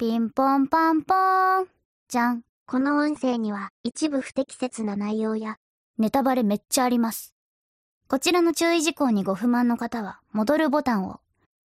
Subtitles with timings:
[0.00, 1.66] ピンポンパンポーン。
[2.08, 2.40] じゃん。
[2.64, 5.58] この音声には一部不適切な内容や
[5.98, 7.34] ネタバレめっちゃあります。
[8.08, 11.20] こちらの注意事項にご不満の方は、戻るボタンを。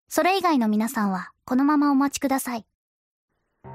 [0.09, 2.65] それ以外の皆さんは、このままお待ちください。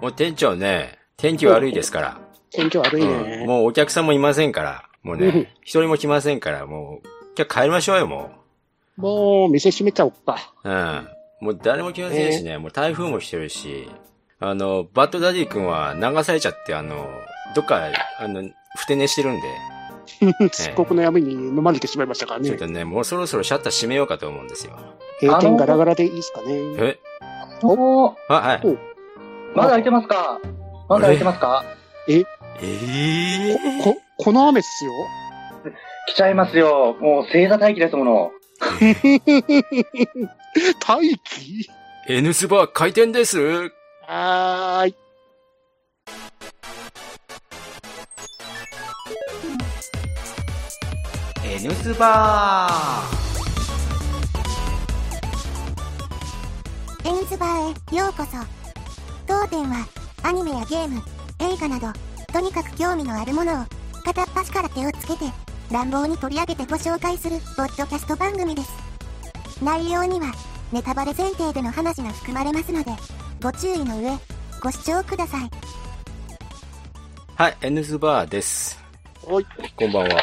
[0.03, 2.21] もう店長ね、天気悪いですから。
[2.51, 3.31] 天気悪いうん。
[3.31, 3.47] ね。
[3.47, 4.89] もうお客さんもいませんから。
[5.05, 8.33] もううんね、一人も来ませんから、もう、今日帰りましょうよ、も
[8.97, 10.53] もう、店閉めちゃおっか。
[10.65, 10.69] う。
[10.69, 11.09] うん。
[11.43, 13.89] もう誰も来ませんしね、もう台風も来てるし、
[14.41, 17.11] あの、バッドダディ君は流されちゃって、あの、
[17.57, 17.89] どっか、
[18.21, 18.43] あの、
[18.77, 19.49] ふて寝してるんで、
[20.51, 22.59] 漆黒の闇に飲まれてしまいましたからねちょっ。
[22.59, 24.79] とね、もうそろそろシャッター閉めようかと思うんですよ。
[25.21, 26.47] 閉店ガラガラでいいですかね。
[26.53, 26.99] え？
[27.63, 28.61] おー、あ、はい。
[28.65, 28.77] お
[29.57, 30.39] まだ開いてますか？
[30.89, 31.65] まだ開いてますか？
[32.09, 32.23] え？
[32.63, 33.57] え？
[33.83, 34.93] こ、この雨っすよ。
[36.07, 36.97] 来ちゃいますよ。
[37.01, 38.31] もう星座待機ですもの。
[40.87, 41.69] 大気
[42.09, 43.71] N スバー開店です
[44.11, 44.95] はーい。
[51.45, 52.71] N スバ
[57.05, 58.39] エンズバーへようこそ。
[59.27, 59.87] 当店は
[60.23, 61.03] アニメやゲーム、
[61.41, 61.89] 映画など、
[62.33, 63.67] とにかく興味のあるものを
[64.07, 65.31] 片っ端から手をつけて
[65.71, 68.71] 乱暴に取り上げてご紹介するポッドキャスト番組です。
[69.63, 70.33] 内容には
[70.73, 72.93] ネタバレ前提での話が含まれますので、
[73.41, 74.19] ご注意の上、
[74.61, 75.51] ご視聴ください。
[77.37, 78.83] はい、N スバーです。
[79.25, 80.21] おい、こんばんは。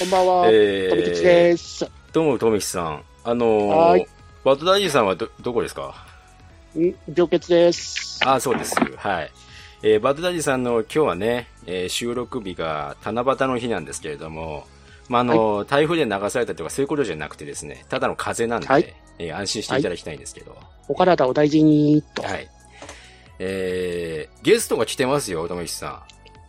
[0.00, 0.48] こんばんは。
[0.50, 1.88] えとびきちです。
[2.12, 3.04] どうも、とみきさん。
[3.22, 4.08] あのーはい、
[4.42, 5.94] バッドダディさんはど、どこですか？
[6.76, 6.92] ん？
[7.14, 8.18] 病欠です。
[8.26, 8.74] あ、そうです。
[8.96, 9.30] はい。
[9.84, 14.66] えーバッドダディさんの今日はね、えー収録日が七夕の日なんですけれども、
[15.08, 20.56] まあ、あの、台風で流されたとかそういうことじゃなくてですね、ただの風なんで、はいえー安心していただきたいんですけど、
[20.88, 22.22] お体お大事に、と。
[22.22, 22.48] はい。
[23.38, 26.04] えーゲストが来てますよ、とみきさ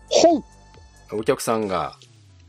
[0.10, 1.20] ほうん。
[1.20, 1.98] お客さんが、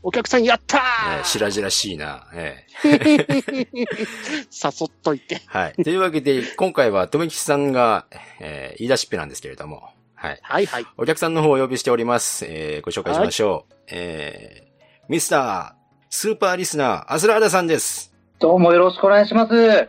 [0.03, 5.41] お客さんやったえー、ー白々しいな、えー 誘っといて。
[5.45, 5.83] はい。
[5.83, 8.05] というわけで、今回は、とめきちさんが、
[8.39, 10.39] えー言い出しっぺなんですけれども、はい。
[10.41, 10.85] はいはい。
[10.97, 12.45] お客さんの方をお呼びしております。
[12.47, 13.73] えーご紹介しましょう。
[13.87, 14.67] えー
[15.09, 15.71] ミスター、
[16.09, 18.13] スーパーリスナー、アスラーダさんです。
[18.39, 19.87] どうもよろしくお願いします。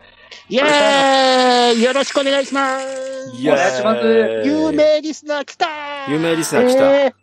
[0.49, 2.85] イェーイよろしくお願いします
[3.39, 4.01] お願いします
[4.45, 7.05] 有名リスナー来たー有名リスナー来た。
[7.05, 7.13] えー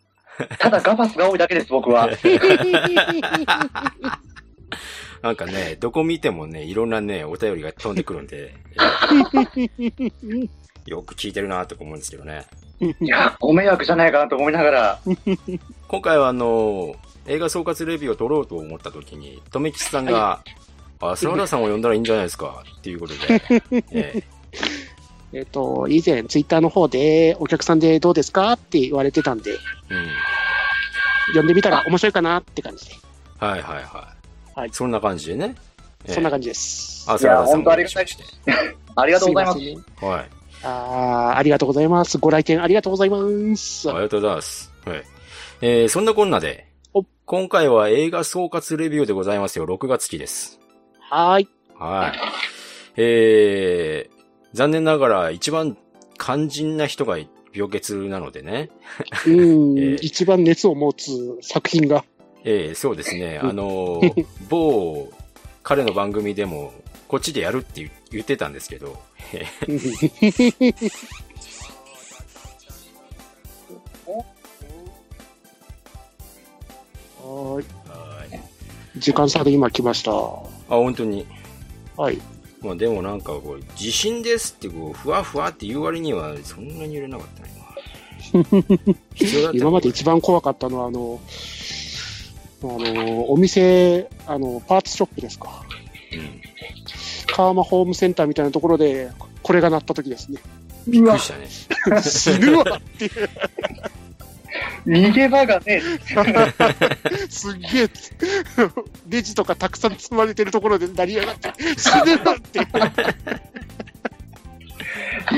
[0.59, 2.11] ただガバスが多いだけです、僕は。
[5.23, 10.49] なんかね、どこ見てもね、いろんなね、お便りが飛んでくるんで、えー
[10.85, 12.45] よく聞いてるなとか思うんですけどね。
[13.01, 15.01] いや、ご迷惑じゃないかなと思いながら。
[15.89, 20.45] 今回はあの、映画総括レビューを撮ろうと思った時に、とめきちさんが、
[21.01, 23.43] あ、スラーダさんを呼んだらいいんじゃないですか、っていうことで、
[23.93, 24.23] え
[25.33, 28.53] えっと、以前ツイッターの方でお客さんでどうですか？
[28.53, 29.55] って言われてたんで、ー
[29.91, 30.09] うん。
[31.35, 32.95] 呼んでみたら面白いかなって感じで。
[33.39, 34.15] はいはいは
[34.57, 34.61] い。
[34.61, 35.55] はいそんな感じでね。
[36.07, 37.05] えーそんな感じです。
[37.11, 38.07] あ、それはさんいや本当ありがたい
[38.97, 39.59] ありがとうございます。
[40.05, 40.31] はい。
[40.63, 42.19] あーありがとうございます。
[42.19, 43.19] ご来店ありがとうございま
[43.57, 43.91] す。
[43.91, 44.73] ありがとうございます。
[44.87, 45.03] はい。
[45.61, 49.67] えー、そんなこんなでお、今回は映画総括レビューでございますよ。
[49.67, 50.61] 6月期です。
[51.09, 51.49] はーい。
[51.79, 52.19] はい。
[52.97, 54.17] えー、
[54.53, 55.77] 残念ながら一番
[56.19, 57.19] 肝心な人が
[57.53, 58.71] 病欠なのでね。
[59.27, 62.05] うん、 えー一番熱を持つ作品が。
[62.45, 63.41] えー、そうですね。
[63.43, 65.11] うんあのー、 某、
[65.63, 66.73] 彼の番組でも、
[67.09, 68.99] こっちでやるって言言ってたんですけど。
[77.27, 77.77] はい
[78.99, 80.56] 時間差で今来ました。
[80.69, 81.27] あ、本当に。
[81.97, 82.19] はい。
[82.61, 87.57] まあでもなんかこう、地震ですってこう、ふわふわって言う割には、そんなに揺れなかったね。
[89.15, 91.21] 必要だった今まで一番怖かったのは、あの、
[92.63, 95.63] あの、お店、あの、パーツショップですか。
[96.13, 96.41] うん。
[97.27, 99.11] 川間ホームセンターみたいなところで、
[99.43, 100.41] これが鳴った時ですね。
[100.87, 101.49] びっくりしたね。
[102.03, 103.11] 死ぬわっていう。
[104.87, 105.83] 逃げ場がね、
[107.29, 107.91] すっげえ、
[109.09, 112.61] レジとかたくさん積まれてるところで鳴りやがって、死ぬわって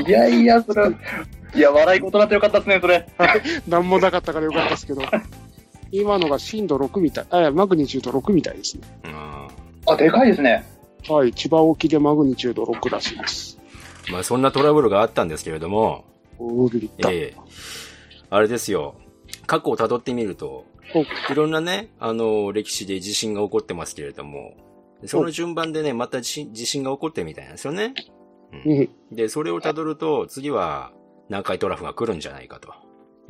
[0.07, 0.91] いやいや、それは、
[1.55, 3.07] いや、笑い事になってよかったですね、それ。
[3.67, 5.01] なんもなかったからよかったですけど。
[5.91, 8.83] 今のが震度6みたい、あ、マグニチュード6みたいですね。
[9.05, 9.47] うん
[9.87, 10.63] あ、でかいですね。
[11.07, 13.57] はい、千葉沖でマグニチュード6らしいです。
[14.11, 16.05] まあそんなトラブルがあったんですけれども。
[17.07, 17.35] ええ
[18.29, 18.95] あれですよ。
[19.45, 20.65] 過去を辿ってみると、
[20.95, 24.55] おいろんなね、あの、歴史で地震が起こってますけれども、
[25.05, 27.93] その順番でね、また地震地震が起こってるみたいなんですよね。
[28.65, 28.89] うん。
[29.11, 30.91] で、それを辿ると、次は、
[31.29, 32.73] 南海トラフが来るんじゃないかと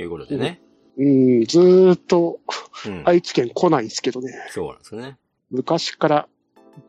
[0.01, 0.61] いうことでね。
[0.97, 2.39] うん、ずーっと
[2.85, 3.03] うん。
[3.05, 4.31] 愛知県来ないんですけどね。
[4.49, 5.17] そうなんですね。
[5.51, 6.27] 昔から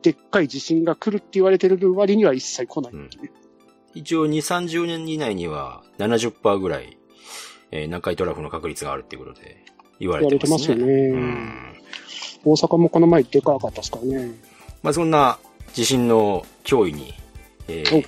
[0.01, 3.31] でっかい地震が来るって言われてる割には一切来ないっていうね。
[3.93, 6.97] 一応2、30年以内には70%ぐらい、
[7.71, 9.63] えー南海トラフの確率があるっていうことで
[9.99, 10.75] 言われてますね。
[10.75, 11.75] 言われてますよねうん。
[12.43, 14.31] 大阪もこの前でかかったですからね。
[14.83, 15.37] まあそんな
[15.73, 17.13] 地震の脅威に、
[17.67, 18.05] えー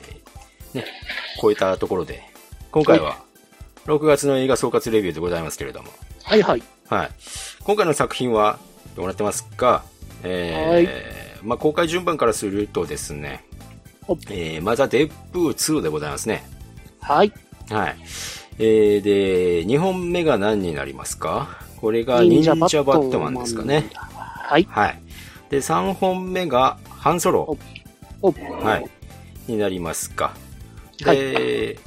[0.73, 0.85] ね、
[1.41, 2.23] 超えたところで、
[2.71, 3.21] 今回は
[3.85, 5.89] 6月の映画総括レビューでございますけれども、
[6.23, 6.63] はいはい。
[6.89, 7.09] はい。
[7.63, 8.57] 今回の作品は
[8.95, 9.83] どうなってますか？
[10.23, 13.43] えーまあ公開順番からするとですね
[14.07, 16.43] お、えーまずはデップー2でございますね。
[17.01, 17.31] はい。
[17.69, 17.95] はい。
[18.59, 21.57] えー、で、2本目が何になりますか？
[21.77, 23.89] これが忍者バットマンですかね。。
[23.93, 24.67] はい。
[24.69, 25.01] はい。
[25.49, 27.57] で、3本目がハンソロ。
[28.21, 28.85] お、はい。
[29.47, 30.33] になりますか。
[31.03, 31.77] で、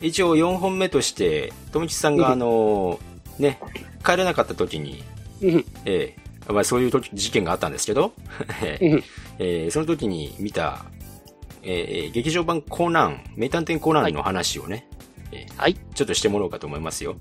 [0.00, 2.98] 一応4本目として、富吉さんがあの、
[3.38, 3.58] ね、
[4.04, 5.02] 帰れなかった時に、
[5.40, 5.64] うん。
[5.84, 6.14] え
[6.48, 8.12] えまあそういう時事件があったんですけど。
[9.38, 10.84] えーその時に見た、
[11.62, 14.86] えー劇場版コナン、名探偵コナンの話をね、
[15.32, 15.74] えーはい。
[15.94, 17.16] ちょっとしてもらおうかと思いますよ。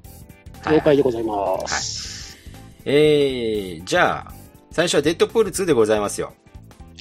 [0.70, 2.38] 了解でございます。
[2.86, 4.34] えー、じゃあ、
[4.72, 6.34] 最初はデッドプール2でございますよ。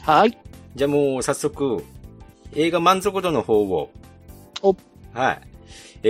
[0.03, 0.39] はい。
[0.75, 1.85] じゃあもう早速、
[2.55, 3.91] 映画満足度の方を。
[4.63, 4.77] お
[5.13, 5.41] はい。
[6.03, 6.09] え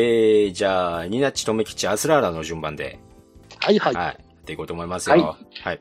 [0.51, 2.99] ー、じゃあ、ニナッチ、トメキチ、アスラーラの順番で、
[3.59, 3.95] はいはい。
[3.95, 4.05] はい。
[4.07, 5.37] やっていこうと思いますよ。
[5.63, 5.81] はい。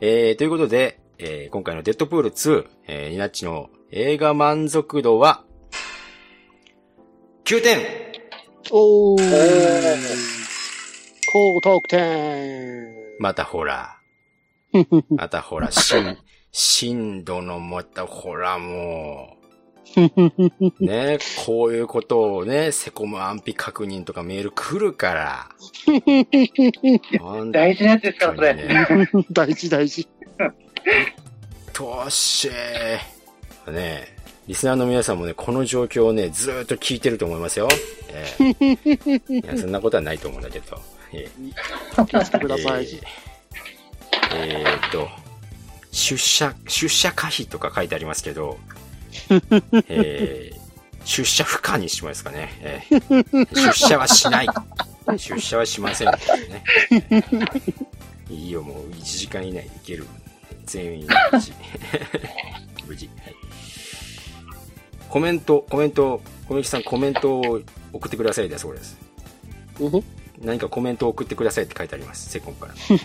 [0.00, 5.44] えー、ということで、えー、今回のデッドプール2、えー、ニナッチの映画満足度は、
[7.44, 8.09] 9点
[8.70, 10.40] おー。
[11.32, 12.94] 高得点。
[13.18, 13.98] またほら、
[15.10, 16.18] またほら、しん、
[16.52, 19.36] 震度のまたほらも
[20.80, 25.48] う、ね、こういうことをね、セコム安否確認とかメール来るから。
[27.20, 28.56] 本大事なやつですから、それ。
[29.30, 30.08] 大事大事。
[31.72, 33.72] どうしー。
[33.72, 34.19] ね
[34.50, 37.68] リスナーの皆さんもね、この状況をね、ずーっと聞いてると思いますよ。
[38.08, 38.72] ええ
[39.38, 40.82] いや、そんなことはないと思うんだけど。
[41.12, 41.28] え
[42.08, 42.88] 気をつけてくえださい。
[44.34, 45.08] えーっと、
[45.92, 48.58] 出社、出社可否とか書いてありますけど、
[49.86, 50.60] えー
[51.04, 52.52] 出社不可にしますかね。
[52.60, 54.48] えー出社はしない。
[55.16, 56.18] 出社はしません、ね。
[58.28, 60.08] いいよ、もう1時間以内に行ける。
[60.64, 61.52] 全員無事。
[62.88, 63.08] 無事。
[63.22, 63.39] はい
[65.10, 67.60] コメント、コメント、小雪さんコメントを
[67.92, 68.96] 送ってくださいだそうです。
[69.80, 70.04] うん
[70.40, 72.74] 何かコメントを送ってくださいって書いてあります、セコンから。
[72.80, 72.96] 生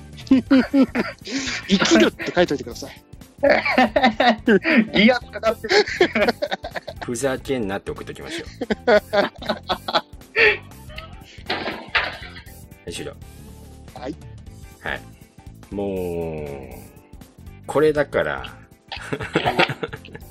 [1.67, 3.01] きるって書いといてください。
[4.95, 5.85] ギアかかってる。
[7.05, 8.45] ふざけんなって送っときましょ
[8.87, 8.91] う。
[8.91, 9.01] は
[12.87, 13.13] い、終了。
[13.95, 14.15] はい。
[14.79, 15.01] はい。
[15.71, 18.45] もう、これだから、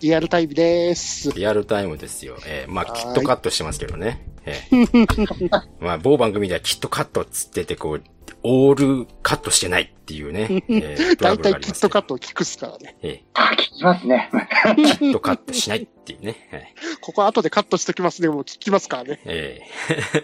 [0.00, 1.30] リアルタイムです。
[1.32, 2.36] リアルタイムですよ。
[2.46, 4.26] えーまあ、はいキットカットしてますけどね。
[4.46, 8.02] えー まあ、某番組ではキットカットっつってて、こう、
[8.42, 12.96] オールカットしてないっていうね、えー大体キットカットを聞くっすからね。
[13.02, 14.30] えあ、聞きますね。
[14.32, 16.48] ーキットカットしないっていうね。
[16.50, 18.28] はいここ後でカットしときますね。
[18.28, 19.20] もう聞きますからね。
[19.26, 19.60] え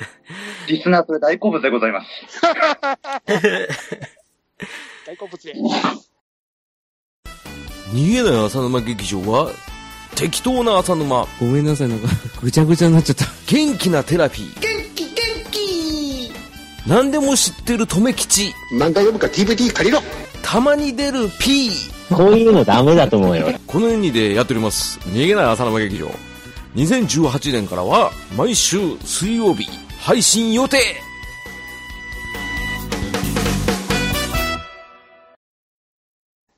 [0.68, 2.08] リスナーそれ大好物でございます。
[5.06, 5.54] 大好物で。
[7.92, 9.50] 逃げない浅沼劇場は
[10.16, 11.26] 適当な浅沼。
[11.38, 12.08] ごめんなさい、なんか、
[12.42, 13.26] ぐちゃぐちゃになっちゃった。
[13.46, 14.60] 元気なテラピー。
[14.60, 15.12] 元気元
[15.50, 16.32] 気。
[16.86, 18.54] 何でも知ってる留吉。
[18.72, 20.02] 漫画読むか DVD 借りろ。
[20.42, 21.70] たまに出る P
[22.08, 23.52] こういうのダメだと思うよ。
[23.66, 24.98] この2でやっております。
[25.06, 26.10] 逃げない浅沼劇場。
[26.76, 29.68] 2018年からは毎週水曜日
[30.00, 30.78] 配信予定。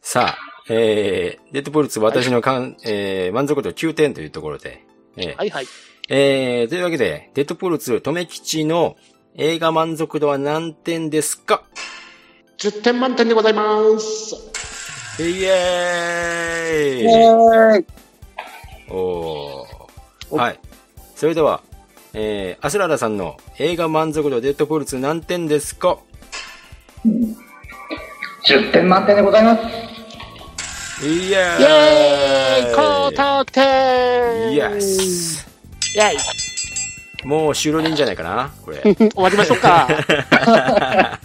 [0.02, 4.84] さあ、えー、デッドポール2私のかん、えー、満足度9点というところで、
[5.16, 5.66] えーはいはい。
[6.10, 8.96] えー、というわけで、デッドポール2、とめきちの
[9.34, 11.64] 映画満足度は何点ですか
[12.58, 13.62] ？10点満点でございま
[13.98, 14.34] す。
[15.20, 17.86] イエーイーイ
[18.90, 20.60] おーはい。
[21.14, 21.62] それでは、
[22.14, 25.98] えー、アスララさんの映画満足度デッドポール2何点ですか
[28.46, 29.97] !10 点満点でございます。
[31.00, 33.62] イエーイイェーイ高得点
[34.52, 35.46] イエス
[35.94, 36.16] イェイ
[37.24, 38.50] もう終了でいいんじゃないかな？
[38.64, 38.78] これ。
[38.94, 39.88] 終わりましょうか。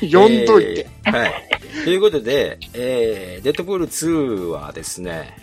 [0.00, 0.86] 読んどいて。
[1.06, 1.32] えーはい。
[1.84, 5.34] ということで、えー、デッドプール2はですね、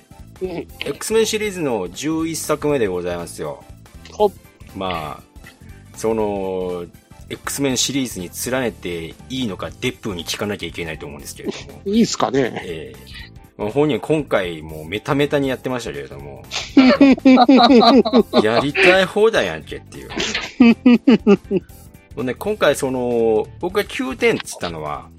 [0.41, 3.63] うん X メンシリーズの11作目でございますよ。
[4.11, 4.31] ほ
[4.75, 5.23] まあ、
[5.97, 6.85] その、
[7.29, 11.81] X メンシリーズに連ねていいのか、デップに聞かなきゃいけないと思うんですけれども。
[11.85, 12.61] いいっすかね。
[12.63, 16.43] ええまあ本人今回もうメタメタにやってましたけれども、
[18.43, 20.09] やりたい放題やんけっていう。
[22.15, 25.09] もうね、今回その、僕が9点っつったのは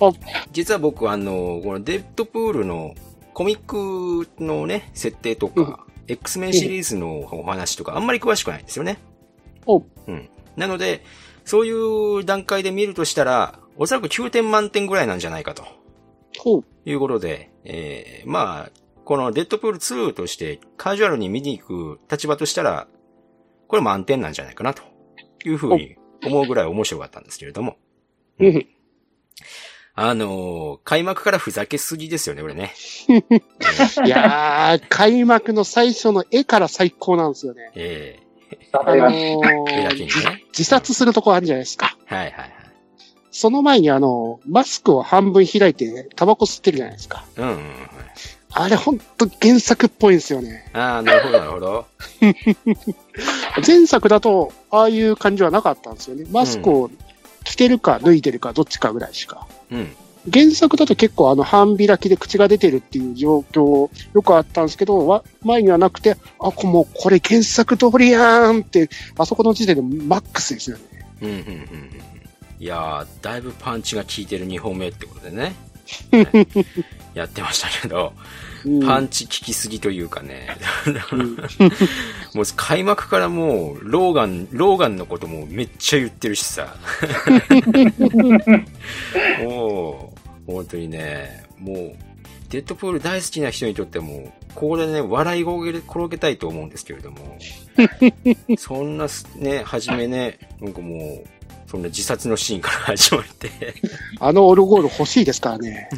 [0.00, 0.10] あ、
[0.50, 2.94] 実は僕あの、このデッドプールの
[3.34, 8.98] コミックのね、設定とか、X メンシリーズのお話とかあんまり詳しくないんですよね。
[9.66, 10.28] おうん。
[10.56, 11.04] なので、
[11.44, 11.72] そうい
[12.20, 15.64] う段階で見るとしたら、おそらく9点満点ぐらいなんじゃないかと。
[16.38, 16.64] ほう。
[16.84, 18.70] いうことで、えー、まあ、
[19.04, 22.86] このデッドプール2としてカジュアルに見に行く立場としたら、
[23.68, 24.82] これ満点なんじゃないかなと
[25.44, 27.76] いうふうに思うぐらい面白かったんですけれども。
[28.38, 28.66] うん。
[29.94, 32.72] あのー開幕からふざけすぎですよね、俺ね。
[34.06, 37.70] いやー、開幕の最初の絵から最高なんですよね。
[37.74, 38.18] え。
[38.50, 40.38] えあのー。
[40.48, 41.96] 自殺するとこあるじゃないですか。
[42.06, 42.61] はいはいはい。
[43.32, 47.24] その前にあの、マスクを半分開いて、タバコ吸ってるじゃないですか。
[47.36, 47.60] うんうんうん。
[48.54, 50.70] あれほんと原作っぽいんですよね。
[50.74, 51.86] ああ、なるほどなるほど。
[53.66, 56.26] 前作だと、ああいう感じはなかったんですよね。
[56.30, 56.90] マスクを
[57.44, 59.46] 着てるか脱いでるかどっちかぐらいしか。
[59.70, 59.96] うん。
[60.30, 70.84] 原作だと結構あの半開きで口が出てるっていう状況よくあったんですけど、わ前にはなくて、あ、こもうこれ原作通りやーんって、あそこの時点でマックスですよね。
[71.22, 72.21] うんうんうんうん。
[72.62, 75.56] いやー、だいぶパンチが効いてる2本目ってことでね。
[76.12, 76.46] ね
[77.12, 78.12] やってましたけど、
[78.64, 80.46] うんパンチ効きすぎというかね。
[81.10, 81.36] うん
[82.34, 86.76] もう開幕からもう、ローガン、ローガンのこともめっちゃ言ってるしさ。
[89.42, 90.14] も
[90.46, 91.96] う、本当にね、もう、
[92.50, 97.38] デッドプール大好きな人にとっても、ここでね、笑い転げ転げたいと思うんですけれども、
[98.56, 101.41] そんなすね、はじめね、なんかもう、
[101.72, 103.50] そんな自殺のシーンから始まって、
[104.20, 105.88] あのオルゴール欲しいですからね。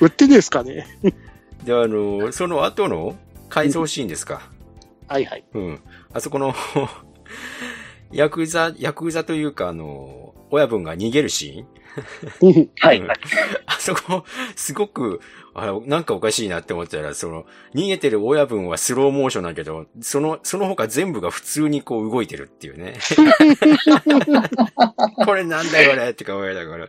[0.00, 0.88] 売ってねえですかね。
[1.62, 3.14] で、あの、その後の
[3.48, 4.50] 改造シーンですか。
[5.06, 5.44] はいはい。
[5.54, 5.80] うん。
[6.12, 6.56] あそこの、
[8.10, 12.98] ヤクザ、ヤクザというか、あの、親分が逃げるシーンうんはい。
[12.98, 13.16] うんあ
[13.78, 14.24] そこ、
[14.56, 15.20] すごく、
[15.54, 17.44] あなんかおかしいなって思ったら、その、
[17.74, 22.94] 逃げてる親分はスローモーションだけど、その、その他全部が普通にこう動いてるっていうね。
[25.26, 26.84] これなんだよこれって考えながら。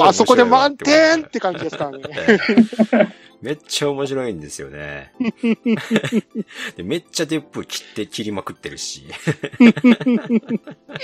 [0.00, 3.14] あそこで満点って感じですからね。
[3.40, 5.12] めっちゃ面白いんですよね。
[6.76, 9.04] でめっちゃデップ切って切りまくってるし。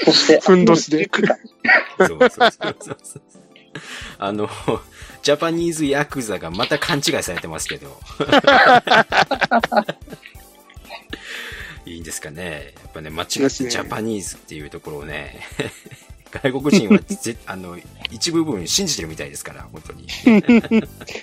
[0.04, 1.10] そして、ふんどしで。
[1.98, 3.22] そうそうそうそうそう。
[4.18, 4.48] あの、
[5.22, 8.00] ジャパニーズヤクザがまた勘違いされてますけど。
[11.86, 12.74] いいんですかね。
[12.82, 15.40] やっぱね、間違ってジャパニーズっていうところをね、
[16.30, 17.78] 外国人はぜあの、
[18.10, 20.06] 一部分信じてるみたいですから、本当に。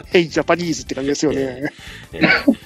[0.08, 1.72] ヘイジャパニーズって感じですよね。
[2.12, 2.58] えー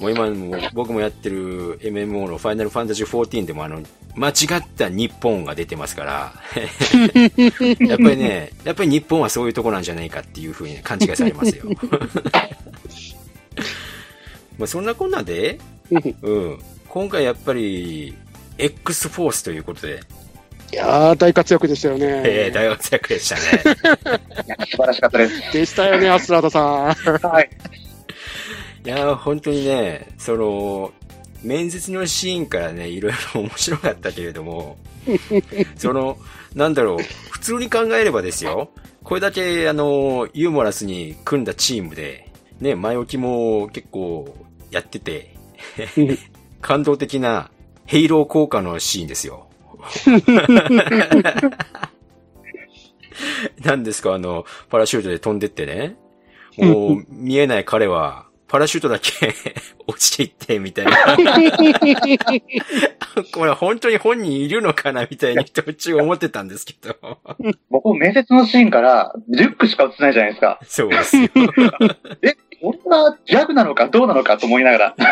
[0.00, 3.82] もう今も僕もやってる MMO のファイナルファンタジー14でもあの、
[4.14, 6.32] 間違った日本が出てますから、
[7.86, 11.64] やっぱりね、やっぱり日本はそういうとこなんじゃないかっていうふうにね勘違いされますよ。
[14.58, 15.58] まあそんなこんなで、
[16.22, 18.14] うん、今回やっぱり
[18.56, 20.00] X フォースということで、
[20.72, 22.22] いやー、大活躍でしたよね。
[22.24, 23.40] えー大活躍でしたね。
[24.70, 25.52] 素晴らしかったです。
[25.52, 26.94] でしたよね、アスラーダさん。
[27.32, 27.50] はい。
[28.88, 30.92] いやー、本当にね、その、
[31.42, 34.78] 面接のシーンからね、いろいろ面白かったけれども、
[35.76, 36.16] その、
[36.54, 36.98] なんだろう、
[37.30, 38.70] 普通に考えればですよ、
[39.04, 42.30] これだけ、あの、ユーモラスに組んだチームで、
[42.60, 44.34] ね、前置きも結構
[44.70, 45.36] やってて、
[46.62, 47.50] 感動的な
[47.84, 49.50] ヘイロー効果のシーンですよ。
[53.62, 55.96] なんですか、あの、パラシュートで飛んでってね、
[56.56, 59.34] もう、見えない彼は、パラシュートだけ
[59.86, 60.92] 落ちていって、みたいな。
[63.32, 66.96] これ本当に本人いるのかなみたいに途中思ってたんですけど。
[67.68, 70.58] 僕、面接のシーンから、リュックしか映ってないじゃないですか。
[70.66, 71.28] そうですよ。
[72.22, 74.94] え、俺はギャグなのかどうなのかと思いながら。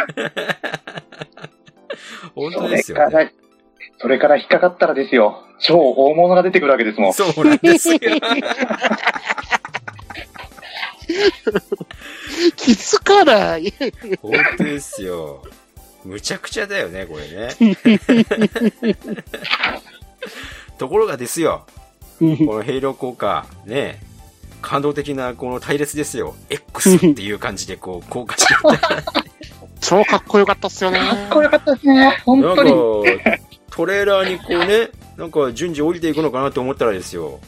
[2.35, 3.05] 本当そですよね。
[3.05, 3.31] れから、
[3.99, 5.43] それから引っかかったらですよ。
[5.61, 7.13] 超大物が出てくるわけですもん。
[7.13, 7.99] そうなんですよ。
[12.57, 13.73] 気づかない。
[14.21, 15.43] 本当ですよ。
[16.05, 17.49] むちゃくちゃだよね、これね。
[20.79, 21.67] ところがですよ、
[22.19, 24.01] このヘイロー効果、ね、
[24.63, 26.37] 感動的なこの隊列ですよ。
[26.49, 29.03] X っていう感じでこう、効果していった。
[29.81, 30.99] 超かっこよかったっすよね。
[30.99, 32.23] かっこよかったですね。
[32.25, 32.71] 本なん当に。
[32.71, 32.77] か、
[33.71, 37.41] トレーラーにこうね、なんか順次降りていくのかなと思ったらですよ。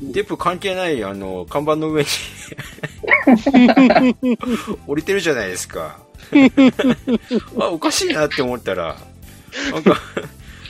[0.00, 2.08] デップ関係ない、あの、看板の上に
[4.86, 5.98] 降りてるじゃないですか。
[7.58, 8.96] あ、おかしいなって思ったら、
[9.72, 10.00] なんか、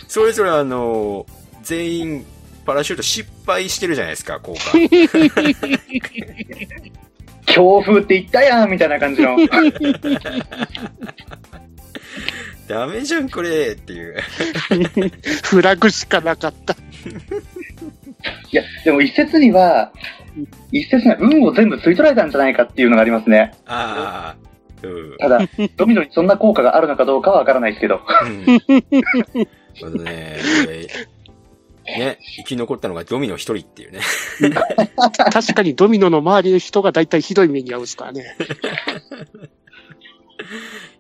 [0.09, 1.27] それぞれあの、
[1.63, 2.27] 全員、
[2.65, 4.61] パラシュート失敗してるじゃないですか、効果。
[7.47, 9.37] 強風って言ったやんみたいな感じの。
[12.69, 14.17] ダメじゃん、これっていう。
[15.45, 16.77] フラグしかなかった。
[18.51, 19.93] いや、でも一説には、
[20.71, 23.53] 一説には運を全部吸い取られたんじゃないかっていうのがありますね。
[23.67, 24.35] あ
[24.83, 25.17] あ、うん。
[25.19, 25.41] ただ、
[25.77, 28.01] ドミノにそんな効果があるのかどうかはわからないですけど。
[28.25, 30.39] うんね、
[31.85, 34.01] ね、生き残ったのがドミノ一人っていうね。
[35.33, 38.37] 確かにドミノの周りの人が大体ひどい目に遭うんですからね。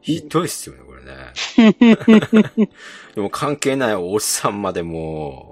[0.01, 2.69] ひどいっすよね、これね。
[3.15, 5.52] でも関係ないおっさんまでも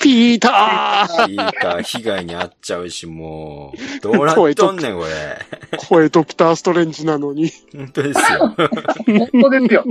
[0.00, 5.78] ピーターう、いいか、被害に遭っちゃうし、もう、どうなっとんねん、これ。
[5.88, 7.50] 声ドクターストレンジなのに。
[7.74, 8.54] 本当ですよ。
[8.56, 9.84] 本当ですよ。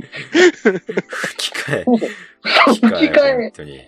[1.12, 1.86] 吹き替え。
[1.86, 3.82] 吹き替え本、当に。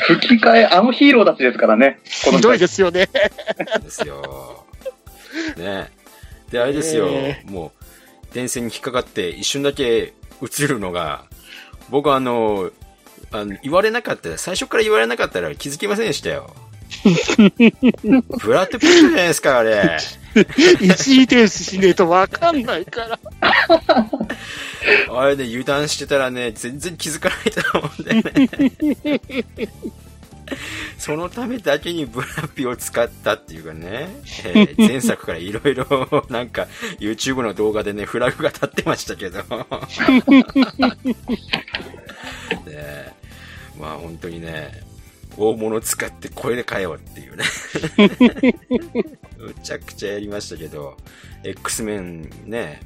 [0.00, 2.00] 吹き替え、あのヒーローたちですからね。
[2.24, 3.08] このひどいですよね。
[3.82, 4.64] ですよ。
[5.56, 5.90] ね。
[6.50, 7.72] で、あれですよ、えも
[8.30, 10.12] う、電線に引っかかって一瞬だけ
[10.42, 11.24] 映るのが、
[11.88, 12.70] 僕あの、
[13.32, 16.54] あの言われなかったら、最初から言われなかったら気づきませんでしたよ。
[17.02, 19.98] ブラッドピットじゃないですか、あれ。
[20.80, 23.18] 一時停止しねえとわかんないから。
[25.10, 28.48] あれで油断してたらね、全然気づかないと思うんだよね。
[30.98, 34.08] そのためだけにブラピを使ったっていうかね、
[34.44, 35.86] えー前作からいろいろ
[36.28, 36.66] なんか
[36.98, 39.42] YouTube の動画でね、フラグが立ってましたけど。
[42.66, 43.11] ね
[43.82, 44.70] まあ本当にね、
[45.36, 47.44] 大物使ってこれで買えよっていうね。
[49.36, 50.96] むちゃくちゃやりましたけど、
[51.42, 52.80] X メンね、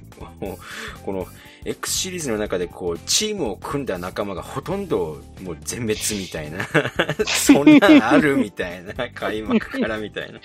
[1.05, 1.27] この
[1.67, 6.67] X シリーズの中でこう、チームを組んだ仲間がほとんどもう全滅みたいな、
[7.29, 10.41] そんなんあるみたいな、開幕からみたいな。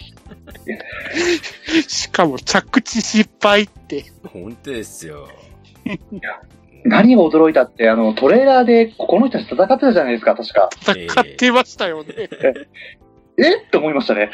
[1.87, 4.03] しかも着地失敗って。
[4.25, 5.29] 本当ですよ。
[6.83, 10.69] 何が驚いたって、あの、トレーラーでこの人たち戦ってたじゃないですか、確か。
[10.97, 12.29] え買ってましたよね。
[13.37, 14.31] えって思いましたね。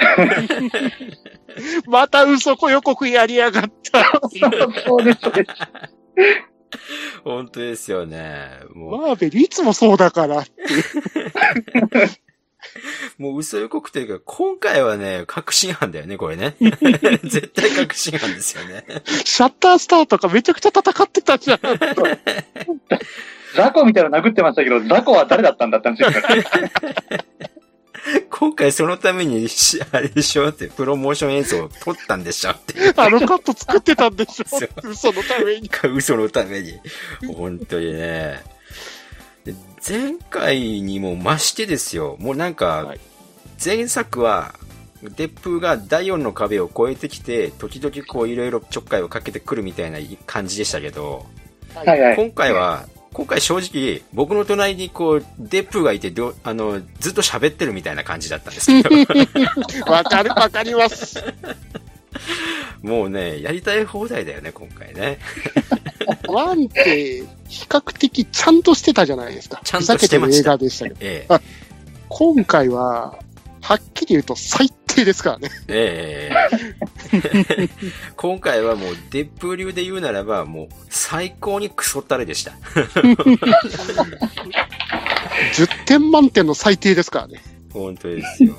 [1.87, 4.03] また嘘予告やりやがった。
[4.85, 5.49] そうです、そうです。
[7.23, 8.49] 本当ですよね。
[8.73, 10.39] もマーベルいつもそうだから。
[10.39, 10.43] う、
[13.17, 16.55] もう嘘予告というか、今回はね、確信犯だよね、これね。
[17.23, 18.85] 絶対確信犯ですよね。
[19.25, 21.59] シャッタースターとかめちゃくちゃ戦ってたじゃん。
[23.55, 27.23] ザコみたいなの殴ってましたけど、ザコは誰だったんだって話ですから。
[28.29, 30.49] 今回そのためにし、あれでしょ？
[30.49, 32.51] って、プロモーション映像を撮ったんでしょ？
[32.51, 34.45] ってあのカット作ってたんでしょ？
[34.87, 35.67] 嘘のために。
[35.67, 36.79] か、嘘のために。
[37.35, 38.41] 本当にね。
[39.87, 42.17] で前回にも増してですよ。
[42.19, 42.99] もうなんかはい、
[43.63, 44.53] 前作は、
[45.01, 51.25] デップが第4の壁を越えてきて、時々こういろいろちょっかいをかけてくるみたいな感じでしたけど、
[51.73, 52.15] はいはい。
[52.15, 58.89] 今回は、今回正直、僕の隣にこう、デップがいてど、あの、ずっと喋ってるみたいな感じだったんですけど、
[59.91, 61.23] わかる、わかります。
[62.81, 65.19] もうね、やりたい放題だよね、今回ね。
[66.27, 69.61] ワンって、比較的ちゃんとしてたじゃないですか。
[69.63, 70.97] ちゃんとしてました映画でしたけど。
[71.01, 71.41] えあ
[72.09, 73.17] 今回は、
[73.61, 75.49] はっきり言うと最低ですからね。
[75.67, 76.35] ええ
[77.61, 77.69] え
[78.15, 82.53] 今回はもう、デップ流で言うならば、もう、最高にクソったれでした。
[85.53, 87.41] 10点満点の最低ですからね。
[87.73, 88.55] 本当ですよ。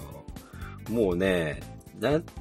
[0.91, 1.61] もうね、
[2.01, 2.33] なんて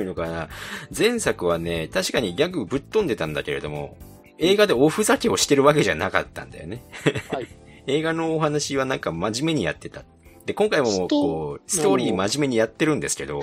[0.00, 0.48] いうのかな。
[0.96, 3.96] 前作はね、確かにギャグぶっ飛んでたんだけれども、
[4.38, 6.82] 映画でおふざけをしてるわけじゃなかったんだよね。
[7.30, 7.46] はい
[7.86, 10.04] 映画のお話はなんか真面目にやってた。
[10.46, 13.40] で、今回もこう、ストーリー真面目にやってるんですけど、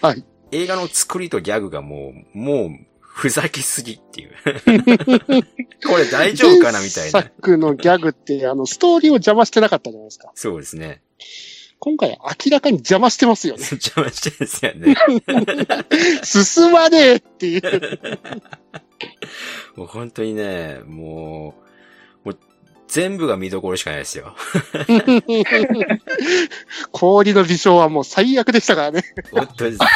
[0.00, 0.24] はい。
[0.50, 4.30] 映画の作りとギャグがもう、もう、ふざけすぎっていう。
[5.86, 7.22] これ大丈夫かなみたいな前。
[7.22, 10.30] 作のギャグって、あの、ストーリーを邪魔してなかったじゃないですか。
[10.34, 11.02] そうですね。
[11.80, 13.62] 今回は明らかに邪魔してますよね。
[13.70, 14.96] 邪魔してるんですよね。
[16.24, 17.98] 進まねえっていう。
[19.76, 21.54] もう本当にね、も
[22.24, 22.38] う、もう
[22.88, 24.34] 全部が見どころしかないですよ。
[26.90, 29.04] 氷の微笑はもう最悪でしたからね。
[29.30, 29.86] 本当ですよ。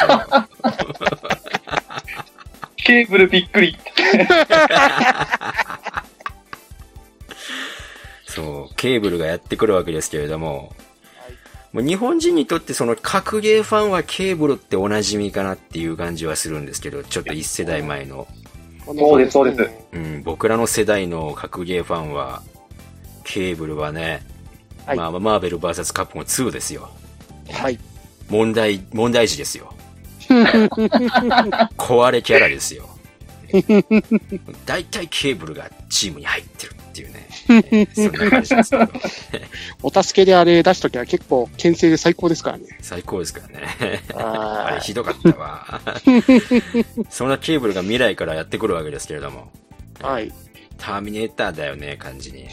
[2.76, 3.76] ケーブルびっくり。
[8.26, 10.74] そう、ケーブルがやってくるわけですけれども、
[11.74, 18.26] 日本人にとってその格ゲーファンはケーブルっておなじみかなっていう感じはするんですけど、ちょっと一世代前の。
[18.84, 22.42] そうですそうですうん、僕らの世代の格ゲーファンは、
[23.24, 24.22] ケーブルはね、
[24.84, 26.90] はいまあ、マーベル VS カップも2ですよ。
[27.50, 27.78] はい。
[28.28, 29.72] 問題、問題児ですよ。
[31.78, 32.88] 壊れキャラですよ。
[34.66, 37.28] 大体ケーブルがチームに入ってるっていうね。
[37.48, 38.88] えーそんな感じですけど。
[39.96, 42.64] お助けであれ出しときは結構、牽制で最高ですからね。
[42.80, 44.02] 最高ですからね。
[44.14, 45.80] ああれひどかったわ。
[47.10, 49.50] そんなケーブルが未来からやってくるわけですけれども。
[50.02, 50.08] あ。
[50.12, 50.32] はい。
[50.78, 52.48] ターミネーターだよね、感じに。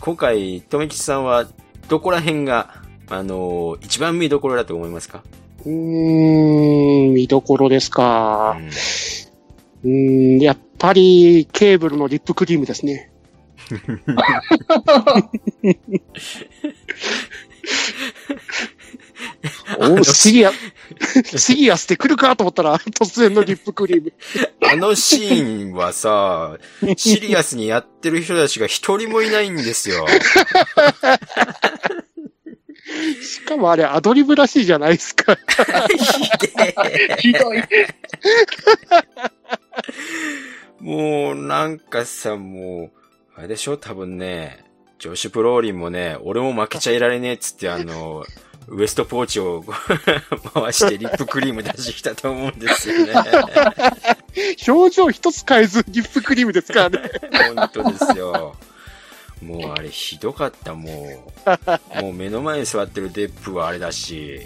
[0.00, 1.46] 今回、とめきちさんは、
[1.88, 5.22] どこら辺が、あのー一番見どころだと思いますか？
[5.66, 8.56] うーん、見どころですか。
[9.82, 9.90] うー
[10.38, 13.10] ん、やっぱり、ケーブルのリップクリームですね。
[19.78, 20.52] おシリア、
[21.36, 24.12] シリアスで来るかと思ったら、突然のリップクリーム。
[24.62, 26.56] あのシーンはさ、
[26.96, 30.06] シリアスにやってる人たちが一人もいないんですよ。
[33.22, 35.36] しかもあれ、アドリブらしいじゃないですか。
[37.18, 37.62] ひどい。
[40.80, 42.90] もう、なんかさ、も
[43.36, 43.76] う、あれでしょ？
[43.76, 44.64] 多分ね、
[44.98, 48.24] ジョシュ・プローリンもね、俺も負けちゃいられねえっつって、あの、
[48.68, 49.62] ウエストポーチを
[50.54, 53.12] 回してリップクリーム出してきたと思うんですよね。
[54.66, 57.10] 表情一つ変えず、リップクリームですからね。
[57.54, 58.56] 本当ですよ。
[59.42, 62.00] もうあれひどかった、もう。
[62.02, 64.40] もう目の前に座ってるデップはあれだし。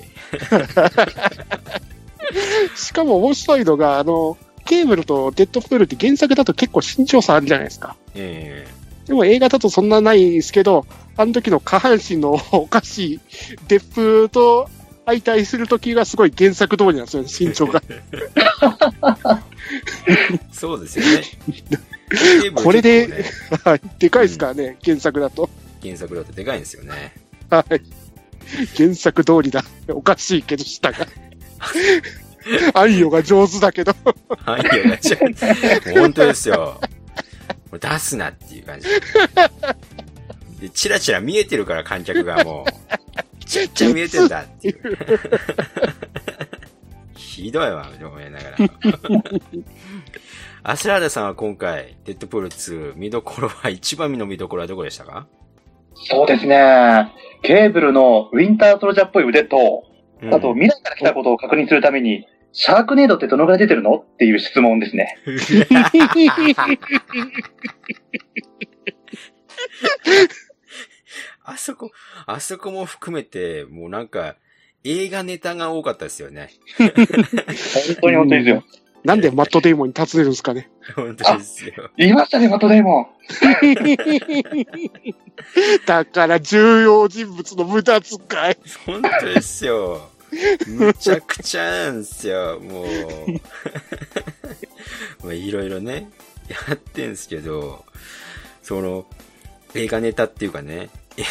[2.77, 7.97] しかも面白いのが、あの、ケーブルとデッドプールって原作だと結構身長差あるじゃないですか。
[8.15, 8.67] え
[9.07, 13.21] でも映画だとそんなないですけど、あの時の下半身のおかしい
[13.69, 14.69] デップと
[15.11, 17.83] 相対する時がすごい原作通りなんですよね、身長が。
[20.07, 21.25] え そうですよね。
[22.55, 23.25] これでね
[23.65, 25.51] はいでかいですからね、原作だと。
[25.83, 27.15] 原作だとでかいんですよね。
[27.51, 27.83] はい。
[28.77, 29.65] 原作通りだ。
[29.89, 31.07] おかしいけど、下が。
[32.75, 33.95] アンヨが上手だけど。
[34.45, 35.19] はい、いや、ちょ
[35.95, 36.81] 本当ですよ。
[37.73, 38.89] 出すなっていう感じ。
[40.61, 44.81] で、チラチラ見えてるから観客がもう、ちっちゃ見えてんだっていう。
[47.17, 48.57] ひどいわ、思いながら。
[50.63, 55.27] アスラーダさんは今回、デッドプール2、見どころは、一番の見どころはどこでしたか？
[55.95, 57.13] そうですね。
[57.43, 59.85] ケーブルのウィンターソルジャーっぽい腕と、
[60.23, 65.17] うんあと未来から来たことを確認するために、シャークネードってどのぐらい出てるのっていう質問ですね。
[71.51, 71.91] あそこ、
[72.27, 74.37] あそこも含めて、もうなんか、
[74.85, 76.51] 映画ネタが多かったですよね。
[76.79, 76.91] 本
[78.01, 78.63] 当に本当にですよ。
[79.03, 80.71] なんでマットデイモンに尋ねるんですかね。
[80.95, 81.91] 本当ですよ。
[81.97, 83.07] 言いましたね、マットデイモン。
[85.87, 88.21] だから重要人物の無駄遣い。
[88.87, 90.11] 本当ですよ。
[90.69, 92.87] むちゃくちゃなんですよ、もう。
[95.25, 96.09] まあいろいろね、
[96.49, 97.85] やってんすけど、
[98.63, 99.07] その、
[99.75, 101.23] 映画ネタっていうかね、え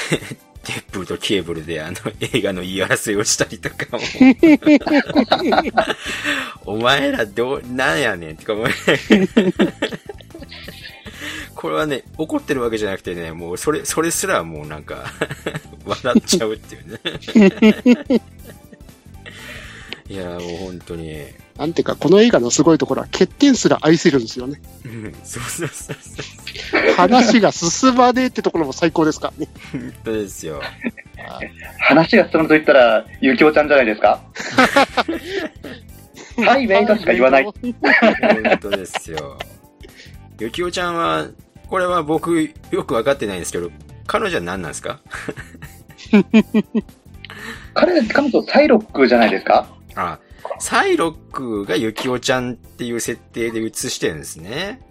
[0.63, 4.03] テープとケーブルであの映画の言い争いをしたりとかも。
[6.65, 8.71] お前らどう、なんやねんってか思い
[11.55, 15.05] これはね、怒ってるわけじゃなくてね、もうそれ、それすらもうなんか、
[15.85, 16.99] 笑っちゃうっていうね。
[20.09, 21.25] いやーもう本当に、
[21.59, 24.61] なんていうか、この映画のすごいところは欠点すら愛せるんですよね。
[24.85, 26.23] うんそうそうそうそ
[26.79, 26.93] う。
[26.95, 29.51] 話が進まねえってところも最高ですからね。
[29.73, 30.61] 本当ですよ。
[31.79, 34.21] 話が進むと言ったら、ゆきおちゃんじゃないですか
[36.37, 37.43] はい、メイトしか言わない。
[37.43, 37.53] 本
[38.61, 39.37] 当ですよ。
[40.39, 41.27] ゆきおちゃんは、
[41.67, 42.41] これは僕
[42.71, 43.69] よくわかってないんですけど、
[44.07, 45.01] 彼女は何なんですか？
[47.73, 50.19] 彼、彼女サイロックじゃないですかあ、
[50.59, 54.81] サイロックがゆきおちゃんっていう設定で映してるんですね。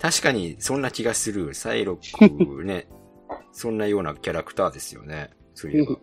[0.00, 1.54] 確かにそんな気がする。
[1.54, 2.88] サイロックね、
[3.52, 5.30] そんなようなキャラクターですよね。
[5.54, 5.96] そういえば。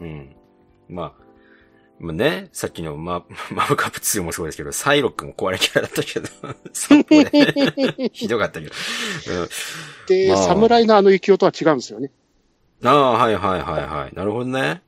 [0.00, 0.36] うん。
[0.88, 1.24] まあ、
[2.00, 6.28] まあね、さっきのマ マブカップ2もそうですけど、サイロックも壊れキャラだったけど、
[6.72, 7.24] そこで、
[7.96, 8.72] ね、ひどかったけど。
[9.40, 9.48] うん
[10.06, 12.10] で、まあ侍のあの雪男とは違うんですよね。
[12.82, 14.14] ああ、はいはいはいはい。
[14.14, 14.82] なるほどね。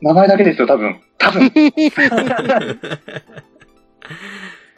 [0.00, 1.00] 名前だけですよ、多分。
[1.18, 1.50] 多分。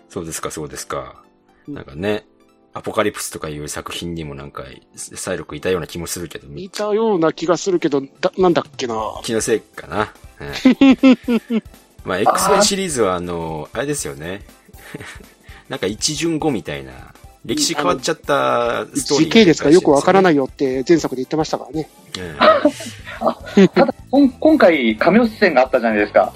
[0.09, 1.23] そうですか、そうですか。
[1.69, 2.27] なんかね、
[2.73, 8.95] アポカリプスとかいう作品にもなんか、サイロクいたような気もするけど、いたような気がするけど、だ、なんだっけな。
[9.23, 9.97] 気のせいかな。
[9.97, 10.13] はい
[12.05, 14.43] まあ、X メンシリーズはあの、あれですよね。
[15.69, 21.89] なんか一巡後みたいな、歴史変わっちゃったストーリー、時系列がよくわからないよって前作で言ってましたからね。
[23.75, 26.33] ただ、今回、カメオ出演があったじゃないですか。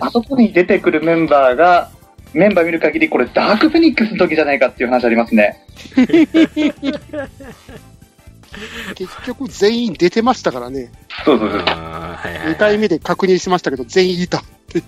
[0.06, 1.90] あそこに出てくるメンバーが、
[2.32, 5.64] メンバー見る限り、これダークフェニックスの時じゃないかっていう話ありますね。
[8.94, 10.90] 結局全員出てましたからね。
[11.24, 11.60] そうそうそう。
[11.60, 14.42] 2回目で確認しましたけど、全員いた。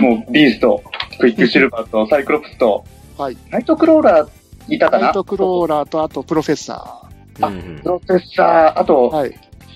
[0.00, 0.82] もう、ビースト、
[1.18, 2.84] クイックシルバーとサイクロプスと、
[3.18, 3.36] はい。
[3.50, 5.04] ナイトクローラーいたかな？
[5.06, 7.08] ナイトクローラーと、あとプロフェッサ
[7.40, 7.50] あ、
[7.82, 9.12] プロフェッサー、あと、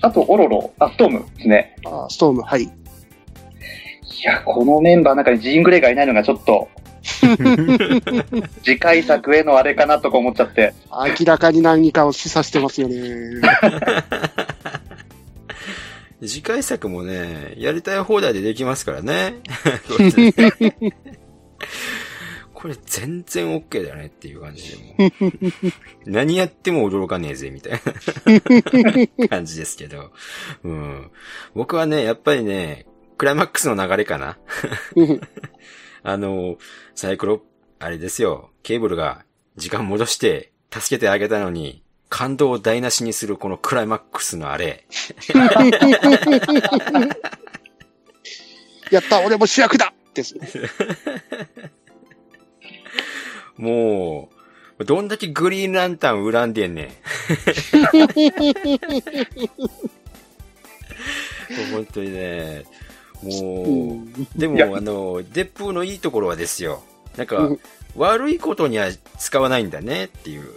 [0.01, 1.75] あと、オロロ、あ、ストームですね。
[1.83, 2.63] ー、あストーム、はい。
[2.63, 2.69] い
[4.23, 6.69] や、このメンバーの中にジーングレイがいないのがちょっと、
[8.63, 10.73] 次回作へのあれかなとか思っちゃって。
[10.91, 12.95] 明らかに何かを示唆してますよね。
[16.21, 19.35] 次回作もね、やりたい放題でできますからね。
[22.53, 24.95] これ全然 OK だよねっていう感じでも
[26.05, 26.11] う。
[26.11, 27.79] 何やっても驚かねえぜ、みたい
[29.19, 30.11] な 感じですけど。
[30.63, 31.11] うん。
[31.53, 34.39] 僕はね、やっぱりね、クライマックスの流れかな。
[36.01, 36.57] あの、
[36.95, 37.43] サイクロ、
[37.77, 39.23] あれですよ、ケーブルが
[39.55, 44.85] 時間戻して助けてあげたのに、感動を台無しにするこのクライマックスのあれ。
[48.91, 50.49] やった、俺も主役だですね。
[53.57, 54.29] も
[54.79, 56.89] う、どんだけグリーンランタン恨んでんねん。
[61.71, 62.65] 本当にね、
[63.23, 64.03] も
[64.35, 66.83] う、でも、あの、デップーのいいところはですよ。
[67.17, 67.49] なんか、
[67.95, 70.43] 悪いことには使わないんだねっていう。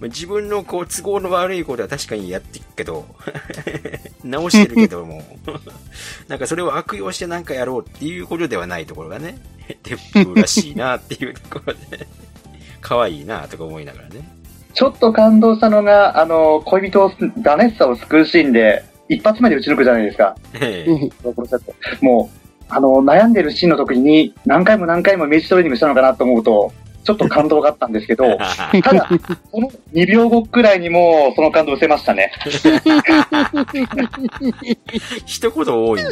[0.00, 3.06] うん自分のこう都合の悪いことは確かにやってるけど、
[4.24, 5.22] 直してるけども、
[6.28, 9.38] なんかそれを悪用してなんかやろうっていうことではないところがね、
[9.82, 12.06] デップーらしいなっていうところで、
[12.80, 14.42] 可愛いなとか思いながらね。
[14.74, 20.34] ちょっと感動したのが、あの、恋人を、ダネッサを救うシーンで、一発目で撃ち抜くじゃないですか。
[20.54, 20.86] え
[22.00, 22.41] もう、
[22.74, 26.72] あの、悩んでるシーンの時に、何回も何回もイメージトレーニングしたのかなと思うと、
[27.04, 28.38] ちょっと感動があったんですけど、
[28.82, 29.10] ただ、
[29.50, 32.32] この2秒後くらいにもう、その感動を失せましたね。
[35.26, 36.02] 一言多い。
[36.02, 36.08] も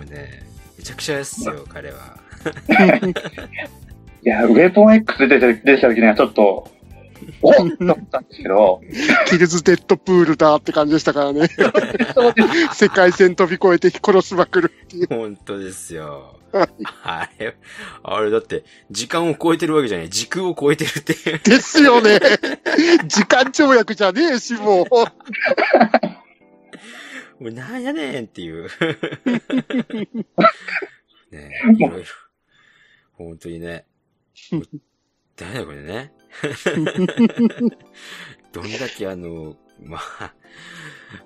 [0.00, 0.42] うね、
[0.76, 2.18] めちゃくちゃですよ、彼は。
[4.24, 6.68] いや、ウェポン X 出て出てた時にはちょっと、
[7.42, 8.80] おっと思ったんですけど、
[9.28, 11.48] キルズ・デッドプールだって感じでしたからね。
[12.72, 15.06] 世界線飛び越えて殺しまくるっていう。
[15.08, 16.38] 本当ですよ。
[17.02, 17.56] あれ、
[18.02, 21.14] あれだって、時間を超えてるわけじゃない、時空を超えてるって。
[21.38, 22.18] ですよね。
[23.06, 24.86] 時間跳躍じゃねえし、もう。
[27.42, 28.64] もうなんやねんっていう。
[28.64, 28.70] ね
[31.30, 32.06] え、いろいろ。
[33.12, 33.84] 本当にね。
[35.36, 36.12] 誰だこれね。
[38.52, 40.32] どんだけあの、まあ、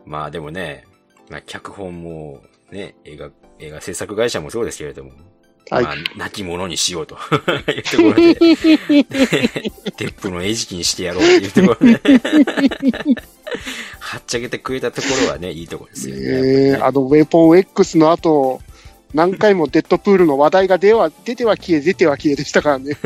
[0.04, 0.84] まあでもね、
[1.30, 5.12] まあ脚本も、ね、映画、映画制作会社もそうですけれども、
[5.70, 7.16] はいまあ、亡き者にしようと
[7.70, 8.44] いうところで、テ
[10.08, 11.92] ップの餌食にしてやろうっていうところで、
[14.00, 16.22] はっちゃけてくれたところはね、いいところですよね。
[16.22, 18.60] ええあの、ウェポン X の後、
[19.14, 22.96] 何回もデッドプールの話題が出は出ては消え、出ては消えでしたからね。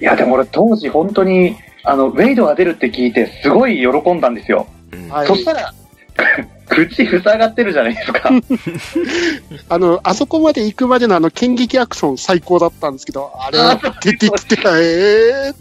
[0.00, 4.66] いや、でも俺当時本当に、あの、ウェイドが出るって聞いて、すごい喜んだんですよ。
[5.10, 5.72] はいそしたら、
[6.68, 8.30] 口塞がってるじゃないですか。
[9.68, 13.58] あの、あそこまで行くまでのあの、剣撃アクション最高だったんですけど、あれ、
[14.02, 15.54] 出てきて、ええ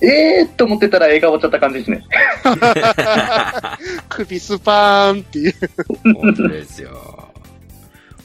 [0.00, 2.04] えーっと思ってたら映画終わっちゃった感じですね。
[4.08, 5.54] 首スパーンっていう。
[6.14, 7.17] 本当ですよ。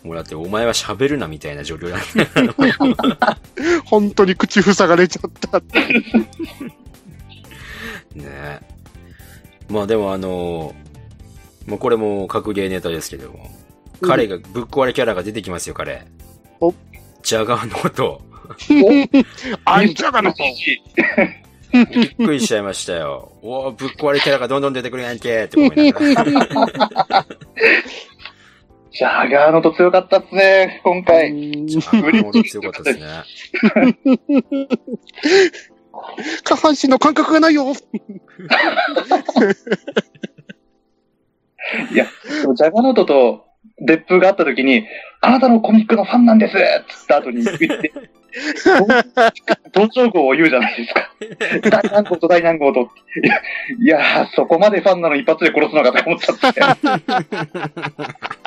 [0.04, 1.98] もうだってお前は喋るなみたいな状況だ
[3.86, 5.80] 本当に口塞がれちゃったって。
[8.16, 8.60] ね
[9.70, 10.76] まあでもあの
[11.68, 13.50] もうこれも格ゲーネタですけども、
[14.02, 16.06] 彼が、ぶっ壊れキャラが出てきますよ、彼。
[16.60, 16.74] お
[17.22, 18.22] ジャガーノート。
[19.66, 20.34] あんちゃがの
[21.74, 23.32] びっくりしちゃいましたよ。
[23.42, 27.26] おーぶっ壊れキャラがどんどん出てくるやんけって思いながら。
[28.93, 31.32] ジャガーのと強かったっすね、今回。
[31.32, 33.08] あ本当強かったですね。
[36.43, 37.73] 下半身の感覚がないよ。
[41.91, 42.06] いや、
[42.41, 43.45] でもジャガーノートと
[43.79, 44.86] デップがあった時に、
[45.21, 47.91] あなたのコミックのファンなんですっつった後に言って、
[49.73, 51.10] 登場号を言うじゃないですか。
[51.69, 52.91] 大何号と大何号と。
[53.23, 53.41] いや、
[53.79, 56.62] いやそこまでファンなの一発で殺すのかと思っちゃって。